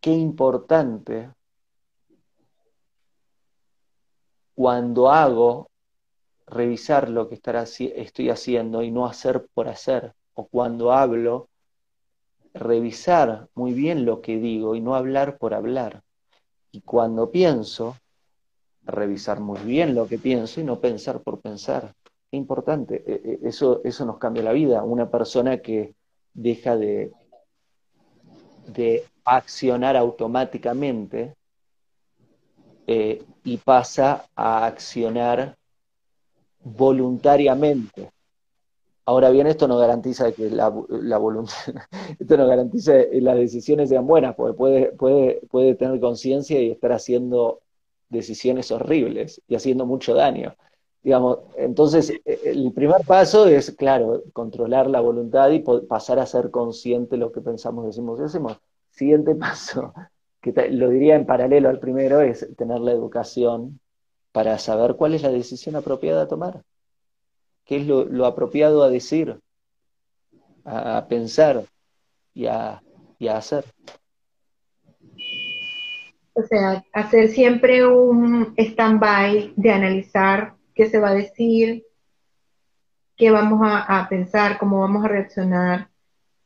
qué 0.00 0.12
importante 0.12 1.30
cuando 4.54 5.10
hago 5.10 5.70
revisar 6.46 7.08
lo 7.08 7.28
que 7.28 7.36
estoy 7.36 8.28
haciendo 8.30 8.82
y 8.82 8.90
no 8.90 9.06
hacer 9.06 9.46
por 9.54 9.68
hacer, 9.68 10.14
o 10.34 10.46
cuando 10.46 10.92
hablo, 10.92 11.48
revisar 12.54 13.48
muy 13.54 13.72
bien 13.72 14.04
lo 14.04 14.20
que 14.20 14.38
digo 14.38 14.74
y 14.74 14.80
no 14.80 14.94
hablar 14.94 15.38
por 15.38 15.54
hablar. 15.54 16.02
Y 16.70 16.80
cuando 16.82 17.30
pienso, 17.30 17.96
revisar 18.84 19.40
muy 19.40 19.60
bien 19.60 19.94
lo 19.94 20.06
que 20.06 20.18
pienso 20.18 20.60
y 20.60 20.64
no 20.64 20.80
pensar 20.80 21.20
por 21.22 21.40
pensar. 21.40 21.94
Qué 22.30 22.36
importante, 22.36 23.04
e, 23.06 23.38
e, 23.44 23.48
eso, 23.48 23.80
eso 23.84 24.04
nos 24.04 24.18
cambia 24.18 24.42
la 24.42 24.52
vida. 24.52 24.82
Una 24.82 25.10
persona 25.10 25.58
que 25.58 25.94
deja 26.34 26.76
de, 26.76 27.12
de 28.66 29.04
accionar 29.24 29.96
automáticamente 29.96 31.34
eh, 32.86 33.24
y 33.44 33.56
pasa 33.58 34.26
a 34.34 34.66
accionar 34.66 35.56
voluntariamente. 36.64 38.10
Ahora 39.04 39.30
bien, 39.30 39.48
esto 39.48 39.66
no 39.66 39.78
garantiza 39.78 40.30
que 40.32 40.48
la, 40.48 40.68
voluntad, 40.68 41.54
esto 42.18 42.36
no 42.36 42.46
garantiza 42.46 42.92
que 43.10 43.20
las 43.20 43.36
decisiones 43.36 43.88
sean 43.88 44.06
buenas, 44.06 44.34
porque 44.36 44.56
puede, 44.56 44.92
puede, 44.92 45.40
puede 45.50 45.74
tener 45.74 45.98
conciencia 46.00 46.60
y 46.60 46.70
estar 46.70 46.92
haciendo 46.92 47.60
decisiones 48.08 48.70
horribles 48.70 49.42
y 49.48 49.56
haciendo 49.56 49.86
mucho 49.86 50.14
daño. 50.14 50.54
Digamos, 51.02 51.38
entonces, 51.56 52.10
e, 52.10 52.22
e, 52.24 52.50
el 52.50 52.72
primer 52.72 53.04
paso 53.04 53.48
es, 53.48 53.72
claro, 53.72 54.22
controlar 54.32 54.88
la 54.88 55.00
voluntad 55.00 55.50
y 55.50 55.60
pasar 55.60 56.20
a 56.20 56.26
ser 56.26 56.50
consciente 56.52 57.16
de 57.16 57.20
lo 57.20 57.32
que 57.32 57.40
pensamos, 57.40 57.86
decimos 57.86 58.20
y 58.20 58.24
hacemos. 58.24 58.60
Siguiente 58.90 59.34
paso, 59.34 59.92
que 60.40 60.52
lo 60.70 60.88
diría 60.90 61.16
en 61.16 61.26
paralelo 61.26 61.68
al 61.70 61.80
primero, 61.80 62.20
es 62.20 62.48
tener 62.56 62.80
la 62.80 62.92
educación 62.92 63.80
para 64.30 64.58
saber 64.58 64.94
cuál 64.94 65.14
es 65.14 65.22
la 65.22 65.30
decisión 65.30 65.76
apropiada 65.76 66.22
a 66.22 66.28
tomar, 66.28 66.62
qué 67.64 67.76
es 67.76 67.86
lo, 67.86 68.26
apropiado 68.26 68.82
a 68.82 68.90
decir, 68.90 69.40
a, 70.64 71.06
pensar 71.08 71.64
y 72.34 72.46
a, 72.46 72.82
hacer. 73.30 73.64
O 76.34 76.42
sea, 76.42 76.84
hacer 76.92 77.28
siempre 77.28 77.86
un 77.86 78.54
stand-by 78.56 79.52
de 79.56 79.70
analizar 79.70 80.54
qué 80.74 80.88
se 80.88 80.98
va 80.98 81.10
a 81.10 81.14
decir, 81.14 81.84
qué 83.16 83.30
vamos 83.30 83.60
a, 83.62 84.06
pensar, 84.08 84.58
cómo 84.58 84.80
vamos 84.80 85.04
a 85.04 85.08
reaccionar, 85.08 85.88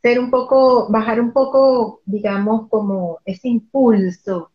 ser 0.03 0.19
un 0.21 0.31
poco, 0.31 0.91
bajar 0.91 1.21
un 1.21 1.33
poco, 1.33 2.03
digamos, 2.05 2.69
como 2.69 3.21
ese 3.25 3.49
impulso, 3.49 4.53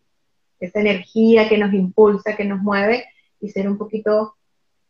esa 0.60 0.80
energía 0.80 1.50
que 1.50 1.58
nos 1.58 1.74
impulsa, 1.74 2.36
que 2.36 2.46
nos 2.46 2.62
mueve, 2.62 3.06
y 3.40 3.50
ser 3.50 3.68
un 3.68 3.78
poquito 3.78 4.36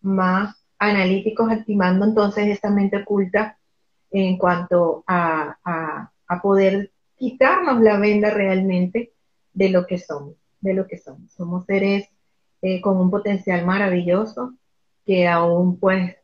más 0.01 0.61
analíticos, 0.82 1.49
activando 1.51 2.05
entonces 2.05 2.47
esa 2.47 2.69
mente 2.69 2.97
oculta 2.97 3.57
en 4.09 4.38
cuanto 4.38 5.03
a, 5.07 5.57
a 6.27 6.41
poder 6.41 6.91
quitarnos 7.15 7.82
la 7.82 7.97
venda 7.99 8.32
realmente 8.32 9.13
de 9.53 9.69
lo 9.69 9.86
que 9.86 9.97
somos, 9.99 10.36
de 10.59 10.73
lo 10.73 10.88
que 10.88 10.97
somos. 10.97 11.32
Somos 11.32 11.65
seres 11.65 12.09
eh, 12.61 12.82
con 12.82 12.97
un 12.97 13.11
potencial 13.11 13.65
maravilloso 13.65 14.53
que 15.05 15.27
aún 15.27 15.79
pues 15.79 16.15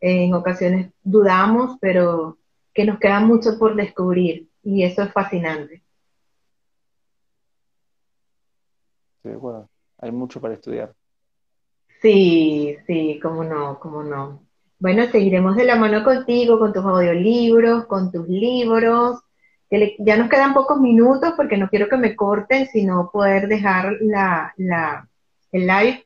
en 0.00 0.34
ocasiones 0.34 0.92
dudamos, 1.02 1.78
pero 1.80 2.38
que 2.74 2.84
nos 2.84 2.98
queda 2.98 3.20
mucho 3.20 3.58
por 3.58 3.76
descubrir 3.76 4.48
y 4.62 4.82
eso 4.82 5.02
es 5.02 5.12
fascinante. 5.12 5.82
Sí, 9.22 9.30
bueno, 9.30 9.68
hay 9.98 10.10
mucho 10.10 10.40
para 10.40 10.54
estudiar. 10.54 10.94
Sí, 12.02 12.76
sí, 12.86 13.18
cómo 13.22 13.44
no, 13.44 13.78
cómo 13.80 14.02
no. 14.02 14.42
Bueno, 14.78 15.06
seguiremos 15.06 15.56
de 15.56 15.64
la 15.64 15.76
mano 15.76 16.04
contigo, 16.04 16.58
con 16.58 16.72
tus 16.72 16.84
audiolibros, 16.84 17.86
con 17.86 18.10
tus 18.10 18.28
libros, 18.28 19.20
ya 19.98 20.16
nos 20.16 20.28
quedan 20.28 20.52
pocos 20.52 20.80
minutos 20.80 21.32
porque 21.36 21.56
no 21.56 21.68
quiero 21.68 21.88
que 21.88 21.96
me 21.96 22.14
corten, 22.14 22.66
sino 22.66 23.10
poder 23.10 23.48
dejar 23.48 23.96
la, 24.00 24.52
la, 24.58 25.08
el 25.50 25.66
live. 25.66 26.04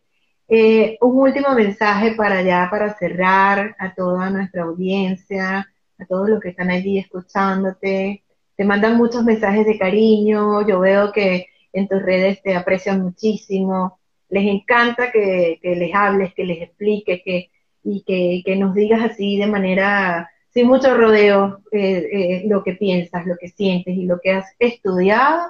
Eh, 0.48 0.98
un 1.00 1.18
último 1.18 1.52
mensaje 1.54 2.14
para 2.14 2.42
ya, 2.42 2.68
para 2.70 2.96
cerrar 2.96 3.74
a 3.78 3.94
toda 3.94 4.30
nuestra 4.30 4.62
audiencia, 4.62 5.66
a 5.98 6.06
todos 6.06 6.28
los 6.28 6.40
que 6.40 6.50
están 6.50 6.70
allí 6.70 6.98
escuchándote. 6.98 8.22
Te 8.56 8.64
mandan 8.64 8.96
muchos 8.96 9.24
mensajes 9.24 9.66
de 9.66 9.78
cariño, 9.78 10.66
yo 10.66 10.78
veo 10.80 11.10
que 11.12 11.46
en 11.72 11.88
tus 11.88 12.00
redes 12.02 12.40
te 12.42 12.54
aprecian 12.54 13.02
muchísimo, 13.02 13.98
les 14.28 14.44
encanta 14.44 15.10
que, 15.12 15.58
les 15.62 15.94
hables, 15.94 16.34
que 16.34 16.44
les 16.44 16.62
expliques, 16.62 17.20
que, 17.24 17.50
y 17.82 18.42
que, 18.44 18.56
nos 18.56 18.74
digas 18.74 19.02
así 19.02 19.38
de 19.38 19.46
manera 19.46 20.30
sin 20.50 20.66
mucho 20.66 20.96
rodeo 20.96 21.60
eh, 21.70 22.08
eh, 22.12 22.42
lo 22.46 22.64
que 22.64 22.74
piensas, 22.74 23.26
lo 23.26 23.36
que 23.36 23.48
sientes 23.48 23.94
y 23.94 24.06
lo 24.06 24.20
que 24.20 24.32
has 24.32 24.46
estudiado, 24.58 25.42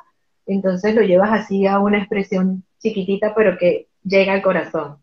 entonces 0.47 0.95
lo 0.95 1.03
llevas 1.03 1.31
así 1.33 1.67
a 1.67 1.79
una 1.79 1.99
expresión 1.99 2.65
chiquitita 2.79 3.35
pero 3.35 3.57
que 3.57 3.89
llega 4.03 4.33
al 4.33 4.43
corazón. 4.43 4.99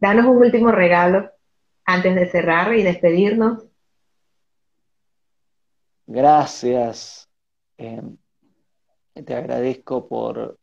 Danos 0.00 0.26
un 0.26 0.38
último 0.38 0.72
regalo 0.72 1.30
antes 1.84 2.14
de 2.14 2.26
cerrar 2.26 2.74
y 2.74 2.82
despedirnos. 2.82 3.64
Gracias. 6.06 7.28
Em, 7.76 8.16
te 9.14 9.34
agradezco 9.34 10.08
por, 10.08 10.58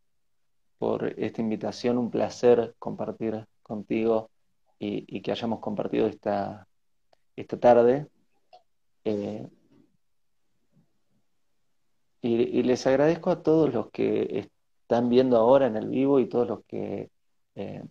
por 0.80 1.14
esta 1.20 1.42
invitación, 1.42 2.00
un 2.00 2.10
placer 2.10 2.74
compartir 2.80 3.46
contigo 3.62 4.32
y 4.80 5.22
que 5.22 5.32
hayamos 5.32 5.60
compartido 5.60 6.08
esta, 6.08 6.70
esta 7.36 7.60
tarde. 7.60 8.08
Eh, 9.04 9.48
y, 12.22 12.64
les 12.64 12.86
agradezco 12.86 13.32
a 13.32 13.42
todos 13.42 13.74
los 13.74 13.90
que 13.92 14.50
están 14.84 15.10
viendo 15.10 15.38
ahora 15.38 15.68
en 15.68 15.78
el 15.78 15.88
vivo 15.88 16.20
y 16.20 16.28
todos 16.28 16.48
los 16.48 16.66
que 16.66 17.10
eh, 17.56 17.84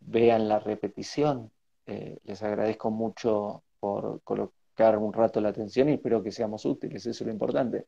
vean 0.00 0.48
la 0.48 0.58
repetición. 0.58 1.50
Eh, 1.86 2.18
les 2.24 2.42
agradezco 2.42 2.90
mucho 2.90 3.62
por 3.78 4.22
colocar 4.22 4.98
un 4.98 5.12
rato 5.12 5.40
la 5.40 5.50
atención 5.50 5.88
y 5.88 5.94
espero 5.94 6.22
que 6.22 6.32
seamos 6.32 6.64
útiles, 6.64 7.04
eso 7.06 7.24
es 7.24 7.26
lo 7.26 7.32
importante. 7.32 7.86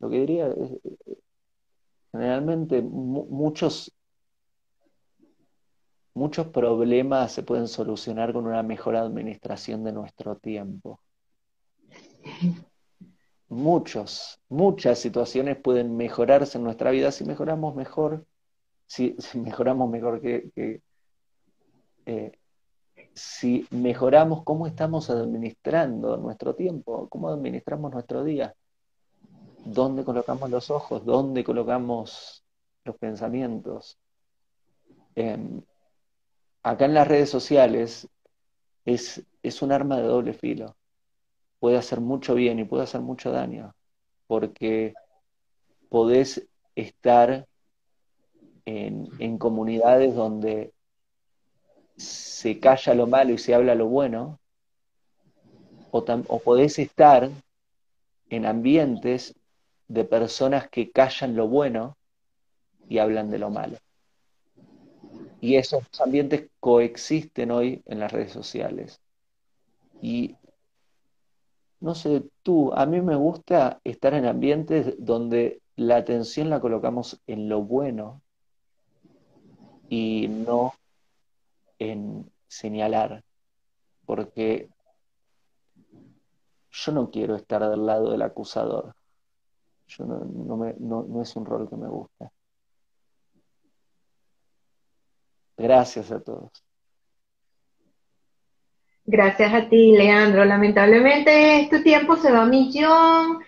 Lo 0.00 0.10
que 0.10 0.20
diría 0.20 0.48
es, 0.48 0.72
generalmente 2.12 2.82
muchos 2.82 3.92
Muchos 6.14 6.48
problemas 6.48 7.32
se 7.32 7.42
pueden 7.42 7.68
solucionar 7.68 8.34
con 8.34 8.46
una 8.46 8.62
mejor 8.62 8.96
administración 8.96 9.82
de 9.82 9.92
nuestro 9.92 10.36
tiempo. 10.36 11.00
Muchos, 13.48 14.38
muchas 14.48 14.98
situaciones 14.98 15.56
pueden 15.56 15.96
mejorarse 15.96 16.58
en 16.58 16.64
nuestra 16.64 16.90
vida 16.90 17.12
si 17.12 17.24
mejoramos 17.24 17.74
mejor, 17.74 18.26
si, 18.86 19.16
mejoramos 19.34 19.90
mejor 19.90 20.20
que, 20.20 20.82
eh, 22.04 22.32
si 23.14 23.66
mejoramos 23.70 24.44
cómo 24.44 24.66
estamos 24.66 25.08
administrando 25.08 26.18
nuestro 26.18 26.54
tiempo, 26.54 27.08
cómo 27.08 27.28
administramos 27.28 27.90
nuestro 27.90 28.22
día, 28.22 28.54
dónde 29.64 30.04
colocamos 30.04 30.50
los 30.50 30.70
ojos, 30.70 31.04
dónde 31.04 31.44
colocamos 31.44 32.44
los 32.84 32.96
pensamientos. 32.96 33.98
Em, 35.14 35.62
acá 36.62 36.84
en 36.84 36.94
las 36.94 37.08
redes 37.08 37.30
sociales 37.30 38.08
es, 38.84 39.22
es 39.42 39.62
un 39.62 39.72
arma 39.72 39.96
de 39.96 40.04
doble 40.04 40.32
filo. 40.32 40.76
Puede 41.58 41.76
hacer 41.76 42.00
mucho 42.00 42.34
bien 42.34 42.58
y 42.58 42.64
puede 42.64 42.84
hacer 42.84 43.00
mucho 43.00 43.30
daño, 43.30 43.74
porque 44.26 44.94
podés 45.88 46.46
estar 46.74 47.46
en, 48.64 49.08
en 49.18 49.38
comunidades 49.38 50.14
donde 50.14 50.72
se 51.96 52.58
calla 52.58 52.94
lo 52.94 53.06
malo 53.06 53.32
y 53.32 53.38
se 53.38 53.54
habla 53.54 53.74
lo 53.74 53.86
bueno, 53.86 54.40
o, 55.90 55.98
o, 55.98 56.38
podés 56.38 56.78
estar 56.78 57.30
en 58.30 58.46
ambientes 58.46 59.34
de 59.92 60.04
personas 60.04 60.68
que 60.70 60.90
callan 60.90 61.36
lo 61.36 61.48
bueno 61.48 61.98
y 62.88 62.98
hablan 62.98 63.30
de 63.30 63.38
lo 63.38 63.50
malo. 63.50 63.76
Y 65.40 65.56
esos 65.56 65.82
ambientes 66.00 66.48
coexisten 66.60 67.50
hoy 67.50 67.82
en 67.84 68.00
las 68.00 68.10
redes 68.10 68.32
sociales. 68.32 69.00
Y 70.00 70.36
no 71.80 71.94
sé, 71.94 72.24
tú, 72.42 72.72
a 72.72 72.86
mí 72.86 73.02
me 73.02 73.16
gusta 73.16 73.80
estar 73.84 74.14
en 74.14 74.24
ambientes 74.24 74.94
donde 74.98 75.60
la 75.76 75.96
atención 75.96 76.48
la 76.48 76.60
colocamos 76.60 77.20
en 77.26 77.50
lo 77.50 77.62
bueno 77.62 78.22
y 79.90 80.28
no 80.28 80.72
en 81.78 82.30
señalar, 82.48 83.24
porque 84.06 84.70
yo 86.70 86.92
no 86.92 87.10
quiero 87.10 87.36
estar 87.36 87.68
del 87.68 87.84
lado 87.84 88.10
del 88.10 88.22
acusador. 88.22 88.94
Yo 89.88 90.04
no, 90.04 90.56
me, 90.56 90.74
no 90.78 91.22
es 91.22 91.36
un 91.36 91.44
rol 91.44 91.68
que 91.68 91.76
me 91.76 91.88
gusta. 91.88 92.30
Gracias 95.56 96.10
a 96.10 96.20
todos. 96.20 96.64
Gracias 99.04 99.52
a 99.52 99.68
ti, 99.68 99.92
Leandro. 99.92 100.44
Lamentablemente 100.44 101.60
este 101.60 101.80
tiempo 101.80 102.16
se 102.16 102.30
va 102.30 102.42
a 102.42 102.46
millón. 102.46 103.40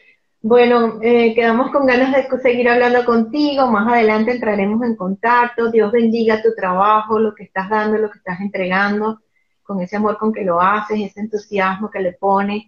Bueno, 0.43 0.99
eh, 1.01 1.33
quedamos 1.35 1.71
con 1.71 1.87
ganas 1.87 2.13
de 2.13 2.39
seguir 2.41 2.69
hablando 2.69 3.05
contigo. 3.05 3.67
Más 3.69 3.91
adelante 3.91 4.33
entraremos 4.33 4.83
en 4.83 4.97
contacto. 4.97 5.71
Dios 5.71 5.93
bendiga 5.93 6.43
tu 6.43 6.55
trabajo, 6.55 7.19
lo 7.19 7.35
que 7.35 7.45
estás 7.45 7.71
dando, 7.71 7.99
lo 7.99 8.11
que 8.11 8.19
estás 8.19 8.41
entregando, 8.41 9.21
con 9.63 9.81
ese 9.81 9.97
amor 9.97 10.19
con 10.19 10.33
que 10.33 10.45
lo 10.45 10.61
haces, 10.61 11.01
ese 11.01 11.21
entusiasmo 11.21 11.89
que 11.89 12.01
le 12.01 12.13
pones. 12.13 12.65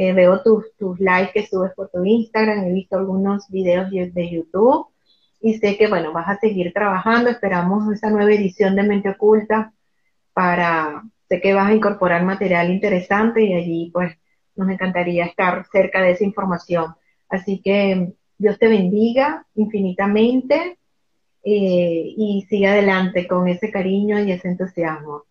Eh, 0.00 0.12
veo 0.12 0.40
tus, 0.44 0.76
tus 0.76 1.00
likes 1.00 1.32
que 1.32 1.46
subes 1.48 1.72
por 1.74 1.88
tu 1.88 2.04
Instagram, 2.04 2.66
he 2.66 2.72
visto 2.72 2.96
algunos 2.96 3.48
videos 3.48 3.90
de 3.90 4.30
YouTube 4.30 4.86
y 5.40 5.54
sé 5.54 5.76
que, 5.76 5.88
bueno, 5.88 6.12
vas 6.12 6.28
a 6.28 6.38
seguir 6.38 6.72
trabajando. 6.72 7.30
Esperamos 7.30 7.92
esa 7.92 8.08
nueva 8.08 8.32
edición 8.32 8.76
de 8.76 8.84
Mente 8.84 9.08
Oculta 9.10 9.72
para, 10.32 11.02
sé 11.28 11.40
que 11.40 11.52
vas 11.52 11.68
a 11.68 11.74
incorporar 11.74 12.22
material 12.24 12.70
interesante 12.70 13.42
y 13.42 13.54
allí 13.54 13.90
pues 13.92 14.16
nos 14.54 14.68
encantaría 14.68 15.24
estar 15.24 15.66
cerca 15.72 16.00
de 16.00 16.12
esa 16.12 16.22
información. 16.22 16.94
Así 17.28 17.60
que 17.60 18.14
Dios 18.38 18.56
te 18.56 18.68
bendiga 18.68 19.48
infinitamente 19.56 20.78
eh, 21.42 22.14
y 22.16 22.46
sigue 22.48 22.68
adelante 22.68 23.26
con 23.26 23.48
ese 23.48 23.72
cariño 23.72 24.20
y 24.20 24.30
ese 24.30 24.46
entusiasmo. 24.46 25.24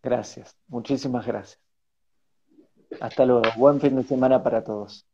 Gracias, 0.00 0.56
muchísimas 0.68 1.26
gracias. 1.26 1.69
Hasta 2.98 3.24
luego. 3.24 3.42
Buen 3.56 3.80
fin 3.80 3.96
de 3.96 4.02
semana 4.02 4.42
para 4.42 4.64
todos. 4.64 5.06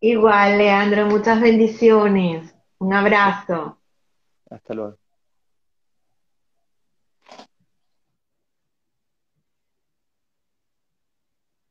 Igual, 0.00 0.58
Leandro, 0.58 1.06
muchas 1.06 1.40
bendiciones. 1.40 2.54
Un 2.78 2.92
abrazo. 2.92 3.78
Hasta 4.50 4.74
luego. 4.74 4.98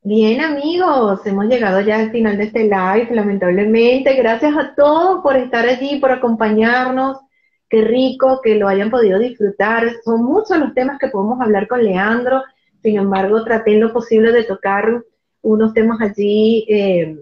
Bien 0.06 0.42
amigos, 0.42 1.24
hemos 1.24 1.46
llegado 1.46 1.80
ya 1.80 1.98
al 1.98 2.10
final 2.10 2.36
de 2.36 2.44
este 2.44 2.64
live, 2.64 3.08
lamentablemente. 3.12 4.14
Gracias 4.14 4.54
a 4.54 4.74
todos 4.74 5.22
por 5.22 5.34
estar 5.36 5.66
allí, 5.66 5.98
por 5.98 6.12
acompañarnos. 6.12 7.20
Qué 7.70 7.80
rico 7.80 8.40
que 8.42 8.56
lo 8.56 8.68
hayan 8.68 8.90
podido 8.90 9.18
disfrutar. 9.18 9.90
Son 10.04 10.22
muchos 10.22 10.58
los 10.58 10.74
temas 10.74 10.98
que 10.98 11.08
podemos 11.08 11.40
hablar 11.40 11.66
con 11.68 11.82
Leandro. 11.82 12.42
Sin 12.82 12.98
embargo, 12.98 13.44
traté 13.44 13.72
en 13.72 13.80
lo 13.80 13.94
posible 13.94 14.30
de 14.30 14.44
tocar 14.44 15.04
unos 15.44 15.74
temas 15.74 16.00
allí 16.00 16.64
eh, 16.68 17.18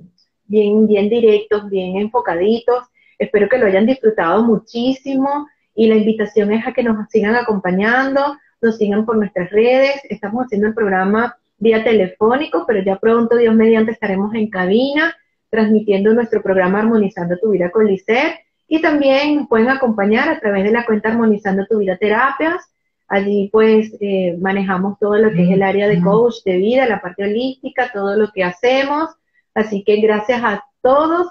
bien, 0.47 0.87
bien 0.87 1.09
directos, 1.11 1.69
bien 1.69 1.97
enfocaditos. 1.97 2.85
Espero 3.19 3.49
que 3.49 3.59
lo 3.59 3.67
hayan 3.67 3.85
disfrutado 3.85 4.43
muchísimo 4.45 5.49
y 5.75 5.89
la 5.89 5.97
invitación 5.97 6.53
es 6.53 6.67
a 6.67 6.73
que 6.73 6.83
nos 6.83 7.09
sigan 7.11 7.35
acompañando, 7.35 8.39
nos 8.61 8.77
sigan 8.77 9.05
por 9.05 9.17
nuestras 9.17 9.51
redes. 9.51 10.01
Estamos 10.09 10.45
haciendo 10.45 10.69
el 10.69 10.75
programa 10.75 11.37
vía 11.59 11.83
telefónico, 11.85 12.65
pero 12.67 12.83
ya 12.83 12.97
pronto, 12.99 13.37
Dios 13.37 13.55
mediante, 13.55 13.93
estaremos 13.93 14.35
en 14.35 14.49
cabina 14.49 15.15
transmitiendo 15.51 16.15
nuestro 16.15 16.43
programa 16.43 16.79
Armonizando 16.79 17.37
tu 17.39 17.51
Vida 17.51 17.71
con 17.71 17.87
Licer. 17.87 18.39
Y 18.69 18.81
también 18.81 19.37
nos 19.37 19.49
pueden 19.49 19.69
acompañar 19.69 20.29
a 20.29 20.41
través 20.41 20.65
de 20.65 20.71
la 20.71 20.87
cuenta 20.87 21.11
Armonizando 21.11 21.67
tu 21.67 21.79
Vida 21.79 21.99
Terapias. 21.99 22.72
Allí 23.09 23.49
pues 23.53 23.95
eh, 24.01 24.37
manejamos 24.41 24.99
todo 24.99 25.17
lo 25.17 25.31
que 25.33 25.45
es 25.45 25.51
el 25.51 25.63
área 25.63 25.89
de 25.89 26.01
coach 26.01 26.43
de 26.45 26.57
vida, 26.57 26.87
la 26.87 27.01
parte 27.01 27.25
holística, 27.25 27.91
todo 27.93 28.17
lo 28.17 28.31
que 28.33 28.45
hacemos. 28.45 29.11
Así 29.55 29.85
que 29.85 29.97
gracias 30.01 30.43
a 30.43 30.65
todos, 30.81 31.29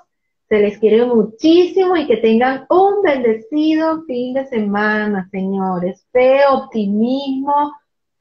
se 0.48 0.60
les 0.60 0.78
quiere 0.78 1.06
muchísimo 1.06 1.96
y 1.96 2.08
que 2.08 2.18
tengan 2.18 2.66
un 2.70 3.02
bendecido 3.02 4.04
fin 4.04 4.34
de 4.34 4.46
semana, 4.48 5.28
señores. 5.32 6.06
Fe, 6.12 6.42
optimismo, 6.50 7.74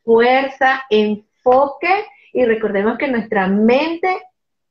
fuerza, 0.05 0.83
en 0.91 1.25
enfoque 1.41 2.05
y 2.33 2.45
recordemos 2.45 2.99
que 2.99 3.09
nuestra 3.09 3.49
mente 3.49 4.09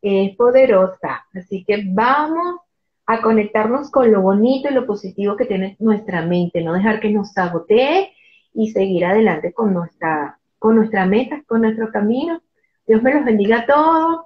es 0.01 0.35
poderosa. 0.35 1.25
Así 1.33 1.63
que 1.65 1.83
vamos 1.85 2.61
a 3.05 3.21
conectarnos 3.21 3.89
con 3.89 4.11
lo 4.11 4.21
bonito 4.21 4.69
y 4.69 4.73
lo 4.73 4.85
positivo 4.85 5.35
que 5.35 5.45
tiene 5.45 5.75
nuestra 5.79 6.21
mente, 6.21 6.61
no 6.61 6.73
dejar 6.73 6.99
que 6.99 7.09
nos 7.09 7.33
sabotee 7.33 8.13
y 8.53 8.71
seguir 8.71 9.05
adelante 9.05 9.53
con 9.53 9.73
nuestra, 9.73 10.39
con 10.57 10.75
meta, 11.09 11.43
con 11.47 11.61
nuestro 11.61 11.91
camino. 11.91 12.41
Dios 12.87 13.01
me 13.03 13.13
los 13.13 13.25
bendiga 13.25 13.59
a 13.59 13.65
todos, 13.65 14.25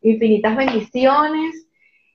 infinitas 0.00 0.56
bendiciones 0.56 1.66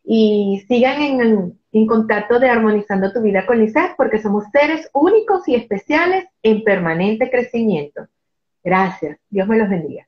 y 0.04 0.64
sigan 0.68 1.02
en, 1.02 1.60
en 1.72 1.88
contacto 1.88 2.40
de 2.40 2.50
armonizando 2.50 3.12
tu 3.12 3.22
vida 3.22 3.46
con 3.46 3.60
Lizeth 3.60 3.96
porque 3.98 4.22
somos 4.22 4.46
seres 4.52 4.90
únicos 4.94 5.48
y 5.48 5.56
especiales 5.56 6.26
en 6.44 6.64
permanente 6.64 7.30
crecimiento. 7.30 8.08
Gracias. 8.64 9.18
Dios 9.30 9.48
me 9.48 9.58
los 9.58 9.70
bendiga. 9.70 10.08